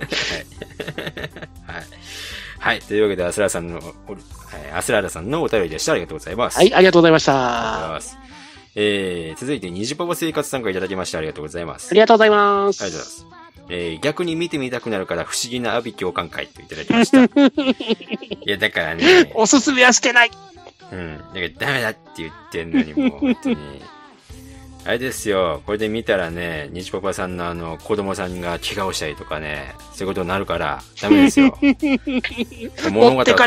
[2.60, 2.80] はい。
[2.80, 3.82] というわけで、アスラーさんの、
[4.74, 5.94] アスラーダさんのお便りでした。
[5.94, 6.58] ありがとうございます。
[6.58, 8.00] はい、ありがとうございました。
[8.76, 11.94] えー、続いて、虹パパ生活参加いただきましてありがとうございます。
[11.94, 12.84] りがとうございます。
[12.84, 13.41] ありがとうございます。
[13.74, 17.24] えー逆に見てみたくなるから不思議な阿鼻共感会といただきました。
[17.24, 20.32] いや、だからね、おすすめはしてない。
[20.92, 21.18] うん。
[21.18, 23.58] だからダメだって言ってんのに、もう本当に。
[24.84, 31.58] あれですよ、これで見たらね、日パパさんのあの、子供さんが怪我をしたりとかね、そういうことになるから、ダメですよ。
[32.92, 33.38] 物語は交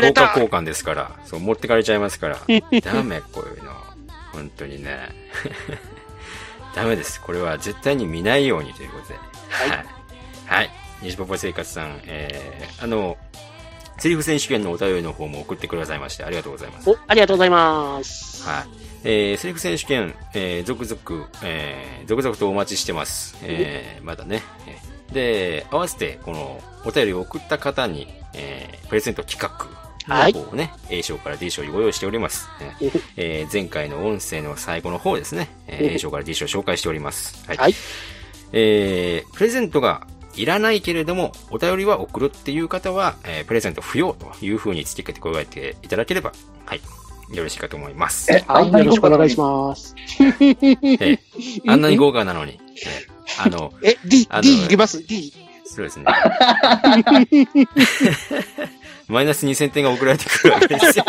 [0.47, 2.39] 換ですから、そう、持ってかれちゃいますから、
[2.81, 3.71] ダメ、こういうの。
[4.31, 5.09] 本当にね。
[6.73, 7.21] ダメです。
[7.21, 9.19] これは絶対に見ないようにということで。
[9.49, 9.94] はい。
[10.45, 10.69] はい。
[11.01, 13.17] 西パパ生活さん、えー、あの、
[13.97, 16.89] セリフ選手権のお便りの方も送ってくださいまして、ありがとうございます。
[16.89, 18.43] お、ありがとうございます。
[18.47, 18.65] はい。
[19.03, 23.37] えー、セリフ選手権、えー、続々、えー、続々とお待ちしてます。
[23.41, 24.41] えー、まだね。
[24.67, 29.67] えーで、合わせて、この、お便りを送った方に、えー、プレゼント企画。
[30.07, 32.47] はいをね、A 賞から D 賞にご用意しております。
[32.59, 37.43] ねえー前回の音声の最後の方ですね、えー A 賞から D 賞を紹介しております。
[37.47, 37.57] はい。
[37.57, 37.73] はい
[38.51, 40.05] えー、プレゼントが
[40.35, 46.33] いらないけれども、お便りは送るっていう方は、えープレゼント不要という風に付け加えていただければ、
[46.65, 46.81] はい。
[47.33, 48.31] よろしいかと思います。
[48.31, 49.95] え、はい、よろしくお願いしまます。
[50.19, 51.19] えー
[51.67, 55.33] あんなに豪華なのに、えーあの、え、D あ、の D いきます ?D。
[55.65, 56.05] そうですね。
[59.07, 61.05] マイナス2000点が送られてくるわけですよ。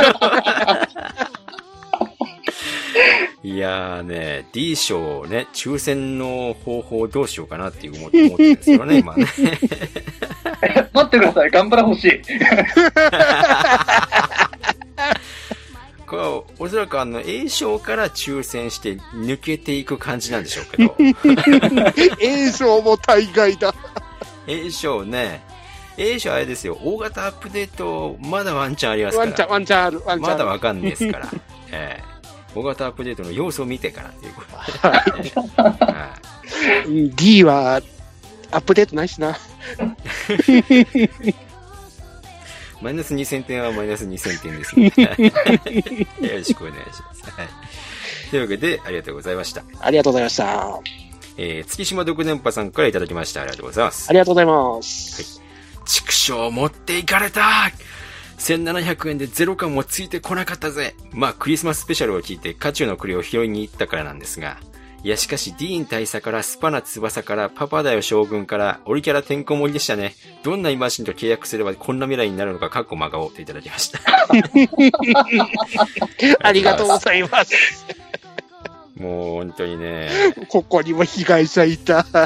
[3.47, 9.25] いやーね、D 賞をね、抽選の方法どうしようかなっていう思って思ってるんですよね、 今ね。
[9.25, 9.41] す。
[9.41, 11.51] 待ってください。
[11.53, 12.21] ガンプラ欲しい。
[16.09, 20.97] これはおそらくあの A 賞から抽選して抜けていく感じなんでしょうけど、
[22.21, 23.73] A 賞も大概だ。
[24.49, 25.41] A 賞ね、
[25.97, 29.31] A 賞あれですよ、大型アップデートまだワンチャンありますから。
[29.31, 30.39] ワンチャン、ワンチャンある、ワンチャンある。
[30.39, 31.29] まだわかんないですから。
[31.71, 32.16] ええ
[32.57, 34.57] 大型アップデートの要素を見てからっていうことで、
[35.63, 36.21] は
[36.87, 37.83] うん D は、
[38.51, 39.33] アップデートないしな。
[39.33, 39.37] い
[42.81, 45.03] マイナス2000点はマイナス2000点ですので、
[46.29, 47.31] よろしくお願いします。
[47.31, 47.49] はい。
[48.31, 49.63] というわけで、ありがとうございました。
[49.81, 50.63] ありがとうございました。
[50.63, 50.81] あ
[51.39, 53.43] えー、月島独電波さんからいただきました。
[53.43, 54.13] ありがとうございます。
[54.13, 55.43] りがとうございます。
[55.85, 57.71] 畜生持っていかれた
[58.39, 64.59] 1700円でゼロ感もついてこなかったぜまあ、クリスマススペシャルを聞いて、渦中の栗を拾いに行ったからなんですが、
[65.03, 70.17] いや、しかし、ディーン大佐からスパナ翼からパパだよ将軍からオリキャラてんこ盛りでしたね。
[70.43, 74.01] どんなイマシンと契約すればこんな未来になるのか、かっこ真顔といただきました。
[76.43, 77.87] ありがとうございます。
[78.99, 80.11] もう、本当にね、
[80.49, 82.05] ここにも被害者いた。
[82.09, 82.25] あ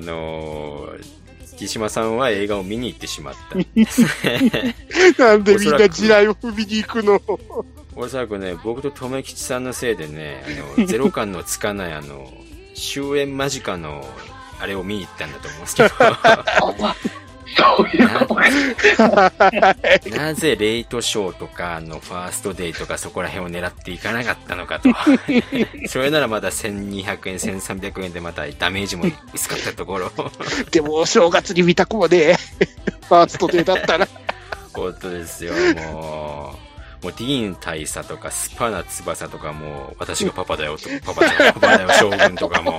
[0.00, 1.15] のー、
[1.56, 3.56] 木島さんは映画を見に行ってしまった。
[5.24, 7.20] なんでみんな地雷を踏みに行くの？
[7.96, 10.44] おそらくね、僕と留吉さんのせいでね、
[10.76, 12.30] あの、ゼロ感のつかない、あの、
[12.74, 14.06] 終焉間近の、
[14.60, 15.88] あれを見に行ったんだと思うんですけど、
[17.54, 19.32] そういうことか。
[20.16, 24.88] なぜ レイトショーとか、あの、ファーストデイとかそこら辺を狙っていかなかったのかと。
[25.88, 30.10] それならまだ1200円、1300円でまたダメージも薄かったところ。
[30.72, 32.36] でも、お正月に見たくもねえ。
[33.08, 34.08] ファーストデーだったら。
[34.72, 35.52] 本当ですよ、
[35.92, 36.66] もう。
[37.04, 42.78] もうディーン大佐とかスパナ翼とかもう私がパパだよと、パパだよ、パパだよ将軍とかも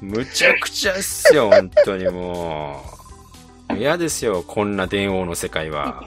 [0.00, 2.97] う、むちゃくちゃっすよ、本当にもう。
[3.76, 6.04] 嫌ですよ、こんな電王の世界は。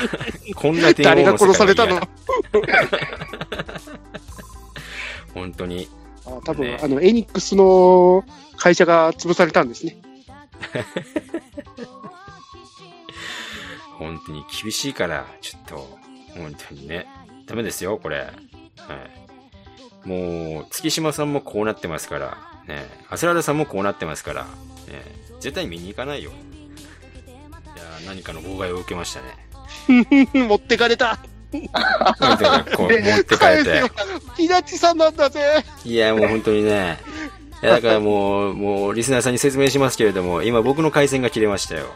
[0.56, 1.98] こんな電誰が王の世界は殺されたの？
[5.34, 5.88] 本当に。
[6.24, 8.24] あ多分、ねあの、エニックスの
[8.56, 9.96] 会社が潰されたんですね。
[13.98, 15.98] 本当に厳しいから、ちょっと、
[16.34, 17.06] 本当にね。
[17.46, 18.18] ダメですよ、これ。
[18.18, 18.28] はい。
[20.08, 22.88] もう、月島さんもこうなってますから、ね。
[23.10, 24.48] アスララさんもこうなってますから、ね。
[25.40, 26.32] 絶対に見に行かないよ。
[28.06, 30.28] 何かの妨害を受けましたね。
[30.46, 31.18] 持ってかれた。
[31.52, 33.82] 持って帰って。
[34.36, 35.64] ピナチさんなんだぜ。
[35.84, 36.98] いや、もう本当にね。
[37.62, 41.86] いや、だからもう、もう、リスナーさんに説明しますけれども、今僕の回線が切れましたよ。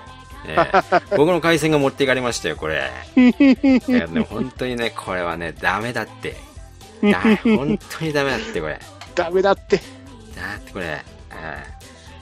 [0.47, 0.57] ね、
[1.17, 2.91] 僕の回線が持っていかれましたよ、これ。
[3.17, 6.37] いや、でも本当にね、これはね、ダメだって。
[7.03, 8.79] だ本当にダメだって、これ。
[9.15, 9.77] ダメだって。
[9.77, 9.83] だ
[10.59, 10.87] ってこれ。
[10.87, 11.03] はい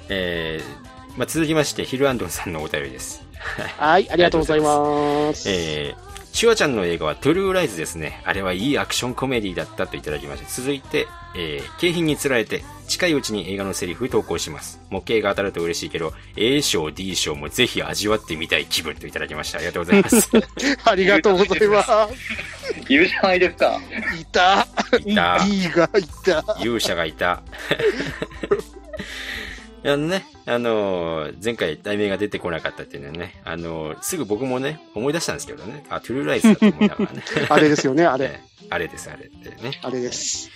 [0.09, 3.24] えー、まあ、続きまして、ヒルアンドンさんのお便りです。
[3.79, 5.49] はい、ありがとうございます。
[5.49, 8.21] えー、シュワちゃんの映画はトゥルーライズですね。
[8.25, 11.07] あれはいいアクションコメディだったといただきまして、続いて、
[11.37, 14.81] えー、景品につられて、近いうちに映画のセリフ投稿します。
[14.91, 19.59] 模型が当たると嬉しいけど、A 賞、D 賞もぜひ味わってみたい気分といただきました。
[19.59, 20.31] ありがとうございます。
[20.85, 21.91] ありがとうございます。
[22.89, 23.81] いるじゃないですか。
[24.21, 24.66] いた。
[25.05, 26.57] いた D がいた。
[26.61, 27.43] 勇者がいた。
[29.86, 37.23] あのね、あのー前回題名が出てこなかったっていうのはね、あのーすぐ僕もね、思い出したんですけどね、あ、トゥルーライズだと思いながらね。
[37.51, 38.24] あれですよね、あれ。
[38.27, 39.78] ええあれです、あれってね。
[39.82, 40.48] あれです。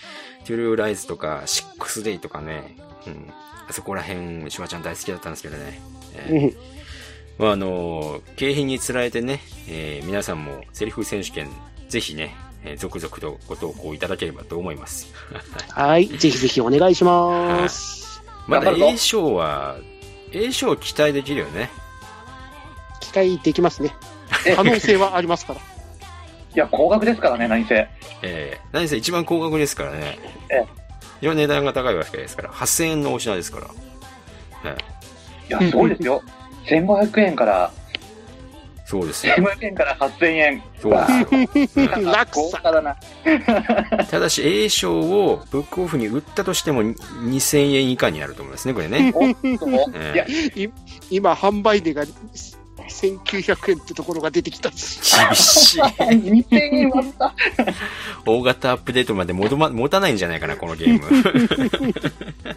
[0.46, 2.74] トゥルーライズとか、シックスデイとかね、
[3.06, 3.30] うん。
[3.68, 5.78] あそこら辺、シュワちゃん大好きだったんですけどね。
[6.14, 6.56] ええうん。
[7.38, 11.50] まあ、あのー景品につられてね、えー皆さんもセリフ選手権、
[11.90, 12.34] ぜひね、
[12.64, 15.12] えー続々とご投稿いただければと思います。
[15.68, 16.08] はい。
[16.08, 17.98] ぜひぜひお願いします。
[18.48, 19.76] まだ A 賞は、
[20.32, 21.68] A 賞期待できるよね。
[23.00, 23.94] 期待できますね。
[24.46, 25.60] え 可能性はありますから。
[25.60, 25.62] い
[26.54, 27.88] や、高額ですからね、何せ。
[28.22, 30.18] えー、何せ一番高額ですからね。
[30.48, 30.66] ええ
[31.20, 33.66] 一番値段が高いわけですから、8000円のお品ですから。
[34.64, 34.98] ええ
[35.50, 36.22] いや、すごいですよ。
[36.66, 37.72] 1500円から、
[38.88, 39.34] そうですよ。
[39.34, 40.62] 1500円から8000円。
[40.80, 40.92] そう
[41.54, 41.90] ですよ。
[42.32, 42.96] 豪華だな。
[44.10, 49.12] ただし A 賞をブックオフに売ったとしても2000円以下になると思いますね、これね。
[49.14, 50.70] おっと、えいや、え
[51.10, 52.06] 今、販売値が
[52.88, 54.70] 1900円ってところが出てきた。
[54.70, 55.82] 厳しい。
[56.08, 57.34] 2000円割った。
[58.24, 62.56] 大型アップデートまで戻ま、持たないんじゃないかな、このゲーム。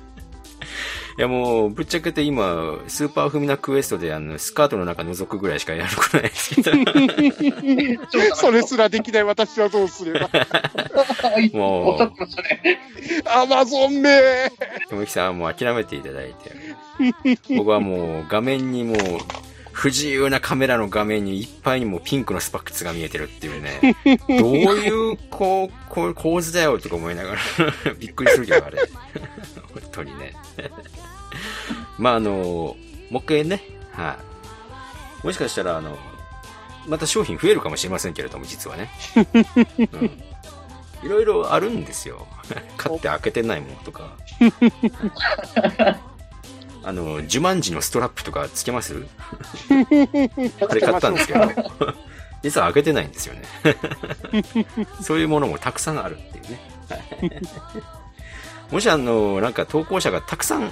[1.21, 6.71] いやもう、ぶっちゃけて今、スーパーフミナクエストであの、スカートの中覗くぐらいしかやることないですけど、
[8.33, 10.31] それすらできない私はどうすれば。
[11.53, 12.11] もう。
[13.29, 14.49] アマゾンめ
[14.89, 18.97] ともきさんはもう諦めていただいて、僕はもう画面にもう、
[19.71, 23.95] 不自由なカメラの画面にいっぱいにもうピンクのスパックスが見えてるっていうね、
[24.27, 27.41] どういうこう、こう構図だよとか思いながら
[27.99, 28.79] びっくりするけど、あれ。
[29.73, 30.33] 本当にね。
[32.01, 32.75] まああの、も
[33.11, 33.61] う一回ね、
[33.91, 34.17] は
[35.23, 35.97] い、もしかしたらあの、
[36.87, 38.89] また商品増えるかもしれませんけれども、実はね。
[39.93, 40.11] うん
[41.03, 42.27] いろいろあるんですよ。
[42.77, 44.15] 買って開けてないものとか。
[46.83, 48.95] あの、ジュマンジのストラップとかつけます？
[49.69, 51.39] あれ買ったんですけど、
[52.43, 53.41] 実は開けてないんですよね。
[55.01, 56.59] そういうものもたくさんあるっていうね。
[58.71, 60.71] もしあの、なんか投稿者がたくさん、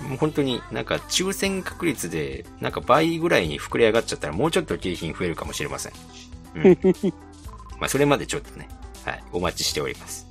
[0.00, 5.92] もう本当になんか抽選確率でなんか倍ぐらいに膨れ上がっちゃったらもうちょっと景品増えるかもしれません。
[6.56, 6.78] うん。
[7.78, 8.68] まあそれまでちょっとね、
[9.04, 10.26] はい、お待ちしております。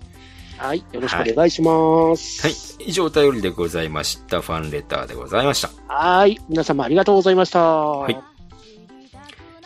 [0.57, 0.83] はい。
[0.91, 2.41] よろしくお願いします。
[2.41, 2.89] はい。
[2.89, 4.41] 以上お便りでございました。
[4.41, 5.71] ファンレターでございました。
[5.87, 6.39] はい。
[6.49, 7.59] 皆様ありがとうございました。
[7.61, 8.31] はい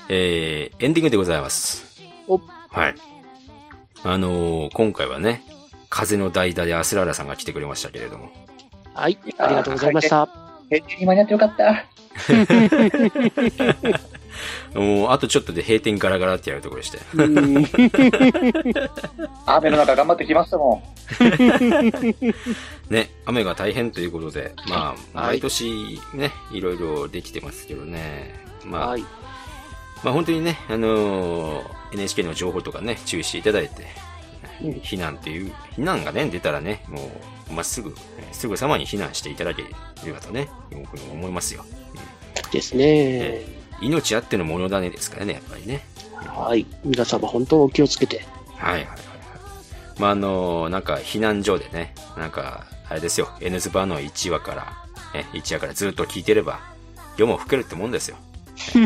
[0.07, 1.83] えー、エンディングでございます。
[2.27, 2.95] おはい。
[4.03, 5.43] あのー今回はね、
[5.89, 8.29] 風の代打でアスラーラさんが来てくれましたけれども。
[8.95, 9.17] はい。
[9.37, 10.27] ありがとうございました。
[10.69, 11.85] 返事に間に合ってよかった。
[14.73, 16.99] もう、あとちょっとで閉店ガラガラってやるところでして。
[17.13, 17.65] うん
[19.45, 20.81] 雨の中頑張ってきましたも
[22.89, 28.33] ね、雨が大変ということで、まあ、はい毎年ね、いろいろできてますけどね。
[28.63, 29.01] まあ、はい。
[30.03, 33.87] まあ本当にね、あのー NHK の情報とかね、注意していただいて、
[34.61, 37.01] うん避難っていう、避難がね、出たらね、もう、
[37.51, 39.63] まっすぐ、えーすぐさまに避難していただけ
[40.05, 41.65] ればとね、僕も思いますよ。
[42.51, 42.83] ですね。
[42.87, 45.85] えー命あってのものだねですからね、やっぱりね。
[46.13, 46.65] はい。
[46.83, 48.25] 皆様本当お気をつけて。
[48.55, 48.99] はいはいはいはい。
[49.99, 56.59] まあ、あのーなんか避難所でね、なんか、あれですよ、N ズバの1話から、ね、1話からずっと聞いてれば、
[57.17, 58.17] 夜も更けるってもんですよ。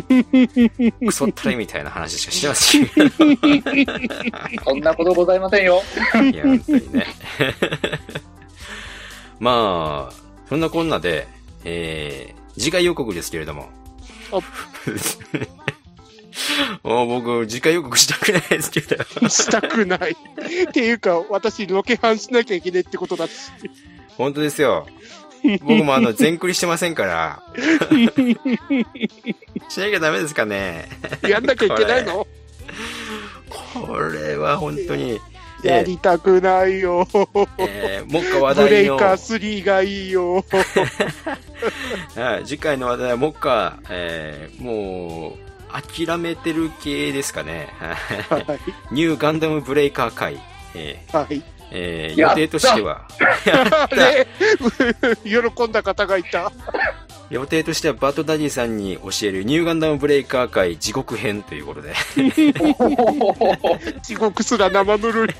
[0.10, 3.26] ねクソったれみたいな話しかしてませんけど。
[3.26, 4.64] ん。
[4.64, 5.81] そんなことございませんよ。
[6.34, 7.06] いや、本当にね。
[9.39, 10.13] まあ、
[10.47, 11.27] そんなこんなで、
[11.63, 13.69] えー、次回予告ですけれども。
[16.83, 18.95] もう僕、次回予告したくないですけど。
[19.29, 20.11] したくない。
[20.11, 23.31] っていうか、私、ロケハンしなきゃいけないってことだし。
[24.17, 24.87] 本当ですよ。
[25.61, 27.43] 僕もあの、全クリしてませんから。
[29.69, 30.89] しなきゃダメですかね。
[31.27, 32.27] やんなきゃいけないの？
[33.73, 35.19] これは本当に、
[35.64, 37.07] やりたくないよ。
[37.57, 40.45] えー、もっか話題の、ブレイカー3がいいよ。
[42.15, 47.69] はい、次回の話題はもっか、えー、もう、諦めてる系ですかね。
[48.30, 48.60] はいはい。
[48.91, 50.40] ニューガンダムブレイカー会。
[50.76, 51.44] えーはい。
[51.72, 53.07] えー予定としては、
[55.23, 56.52] 喜んだ方がいた。
[57.30, 61.93] 予定としてはバトダディさんに教えるニューガンダムブレイカー会地獄編ということで、
[64.01, 65.35] 地獄すら生ぬるい。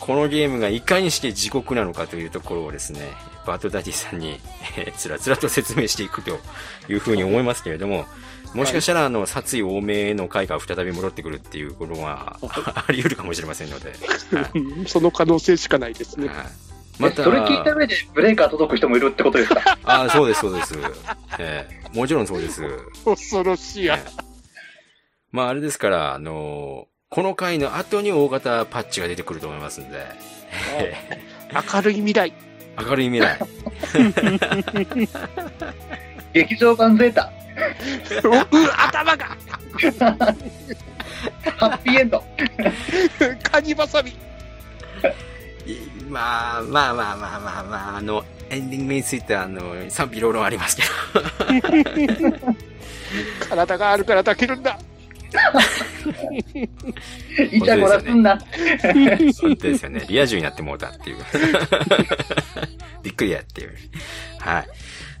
[0.00, 3.12] このゲームがいかにして地獄なのかというところをですね、
[3.46, 4.40] バトダディさんに、
[4.76, 6.38] えーつらつらと説明していくと
[6.88, 8.06] いうふうに思いますけれども、
[8.52, 12.38] もしかしたら、あの、殺意多めの回が再び戻ってくるっていうことは、
[12.86, 13.94] あり得るかもしれませんので、
[14.32, 14.58] はい。
[14.58, 16.28] う んその可能性しかないですね。
[16.28, 16.36] はい
[16.98, 19.78] また、それ聞いた上でブレーカー届く人もいるってことですか？
[19.84, 20.74] あそうです、そうです。
[21.38, 22.62] ええもちろんそうです。
[23.04, 23.98] 恐ろしいや。
[25.32, 30.04] まあ、あれですから、あのーこの回の後に大型パッチが出てくると思いますんで、
[31.74, 32.32] 明るい未来。
[32.76, 33.38] 明るい未来。
[36.32, 37.30] 劇場版ゼータ、
[38.88, 39.26] 頭が
[41.56, 42.24] ハッピーエンド。
[43.48, 44.12] カニバサミ。
[46.06, 50.88] いまあ、まあまあまあまあまあ、あの、エンディングについては、あの、賛否両論ありますけど。
[53.48, 54.78] 体があるから抱けるんだ。
[57.52, 58.38] イチャコラすんな。
[59.40, 60.04] 本当ですよね。
[60.08, 61.16] リア充になってもうたっていう。
[63.02, 63.74] びっくりやっていう。
[64.38, 64.66] はい。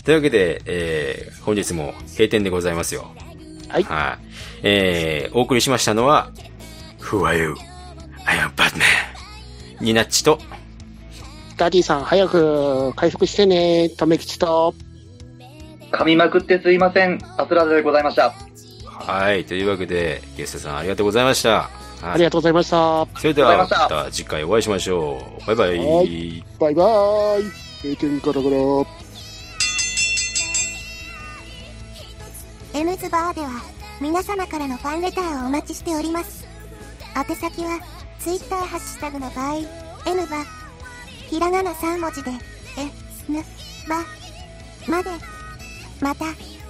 [0.04, 3.10] というわけで、えー、本日も閉店でございますよ。
[3.68, 4.24] はいはい。
[4.62, 6.30] えー、お送りしましたのは、
[7.00, 7.54] Who are you?
[8.24, 8.82] I am Batman.
[9.80, 10.38] ニナッチと、
[11.56, 13.88] ダディさん、早く回復してね。
[13.88, 14.74] とめきちと。
[15.92, 17.18] 噛みまくってすいません。
[17.36, 18.34] アスラでございました。
[18.86, 19.44] はい。
[19.44, 21.50] というわけで、ゲストさんありがとうございました。
[21.50, 23.06] はいありがとうございました。
[23.16, 25.46] それでは、また次回お会いしましょう。
[25.46, 25.78] バイバイ。
[25.78, 25.84] は
[26.60, 27.44] バイバーイ。
[27.82, 29.04] 閉店ガラガラ。
[32.74, 33.62] M ズバーでは
[34.00, 36.44] 皆様からのファンレターをお待ちしております。
[37.16, 37.78] 宛先は
[38.18, 39.54] Twitter ハッシュタグの場合、
[40.06, 40.44] N バ、
[41.34, 42.30] ひらがな3文字で、
[42.78, 43.42] え、ぬ、
[43.88, 44.04] ば、
[44.86, 45.10] まで。
[46.00, 46.26] また、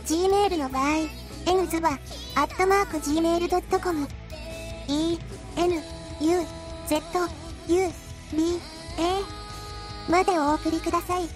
[0.06, 1.06] Gmail の場合、
[1.46, 4.08] N ズバ、アットマーク Gmail.com、
[4.88, 5.18] E、
[5.58, 5.82] N、
[6.22, 6.46] U、
[6.88, 7.02] Z、
[7.68, 7.90] U、
[8.32, 8.58] B、
[10.08, 11.28] A、までお送りください。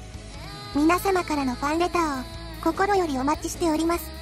[0.74, 2.24] 皆様からのファンレターを
[2.64, 4.18] 心よりお待ちしております。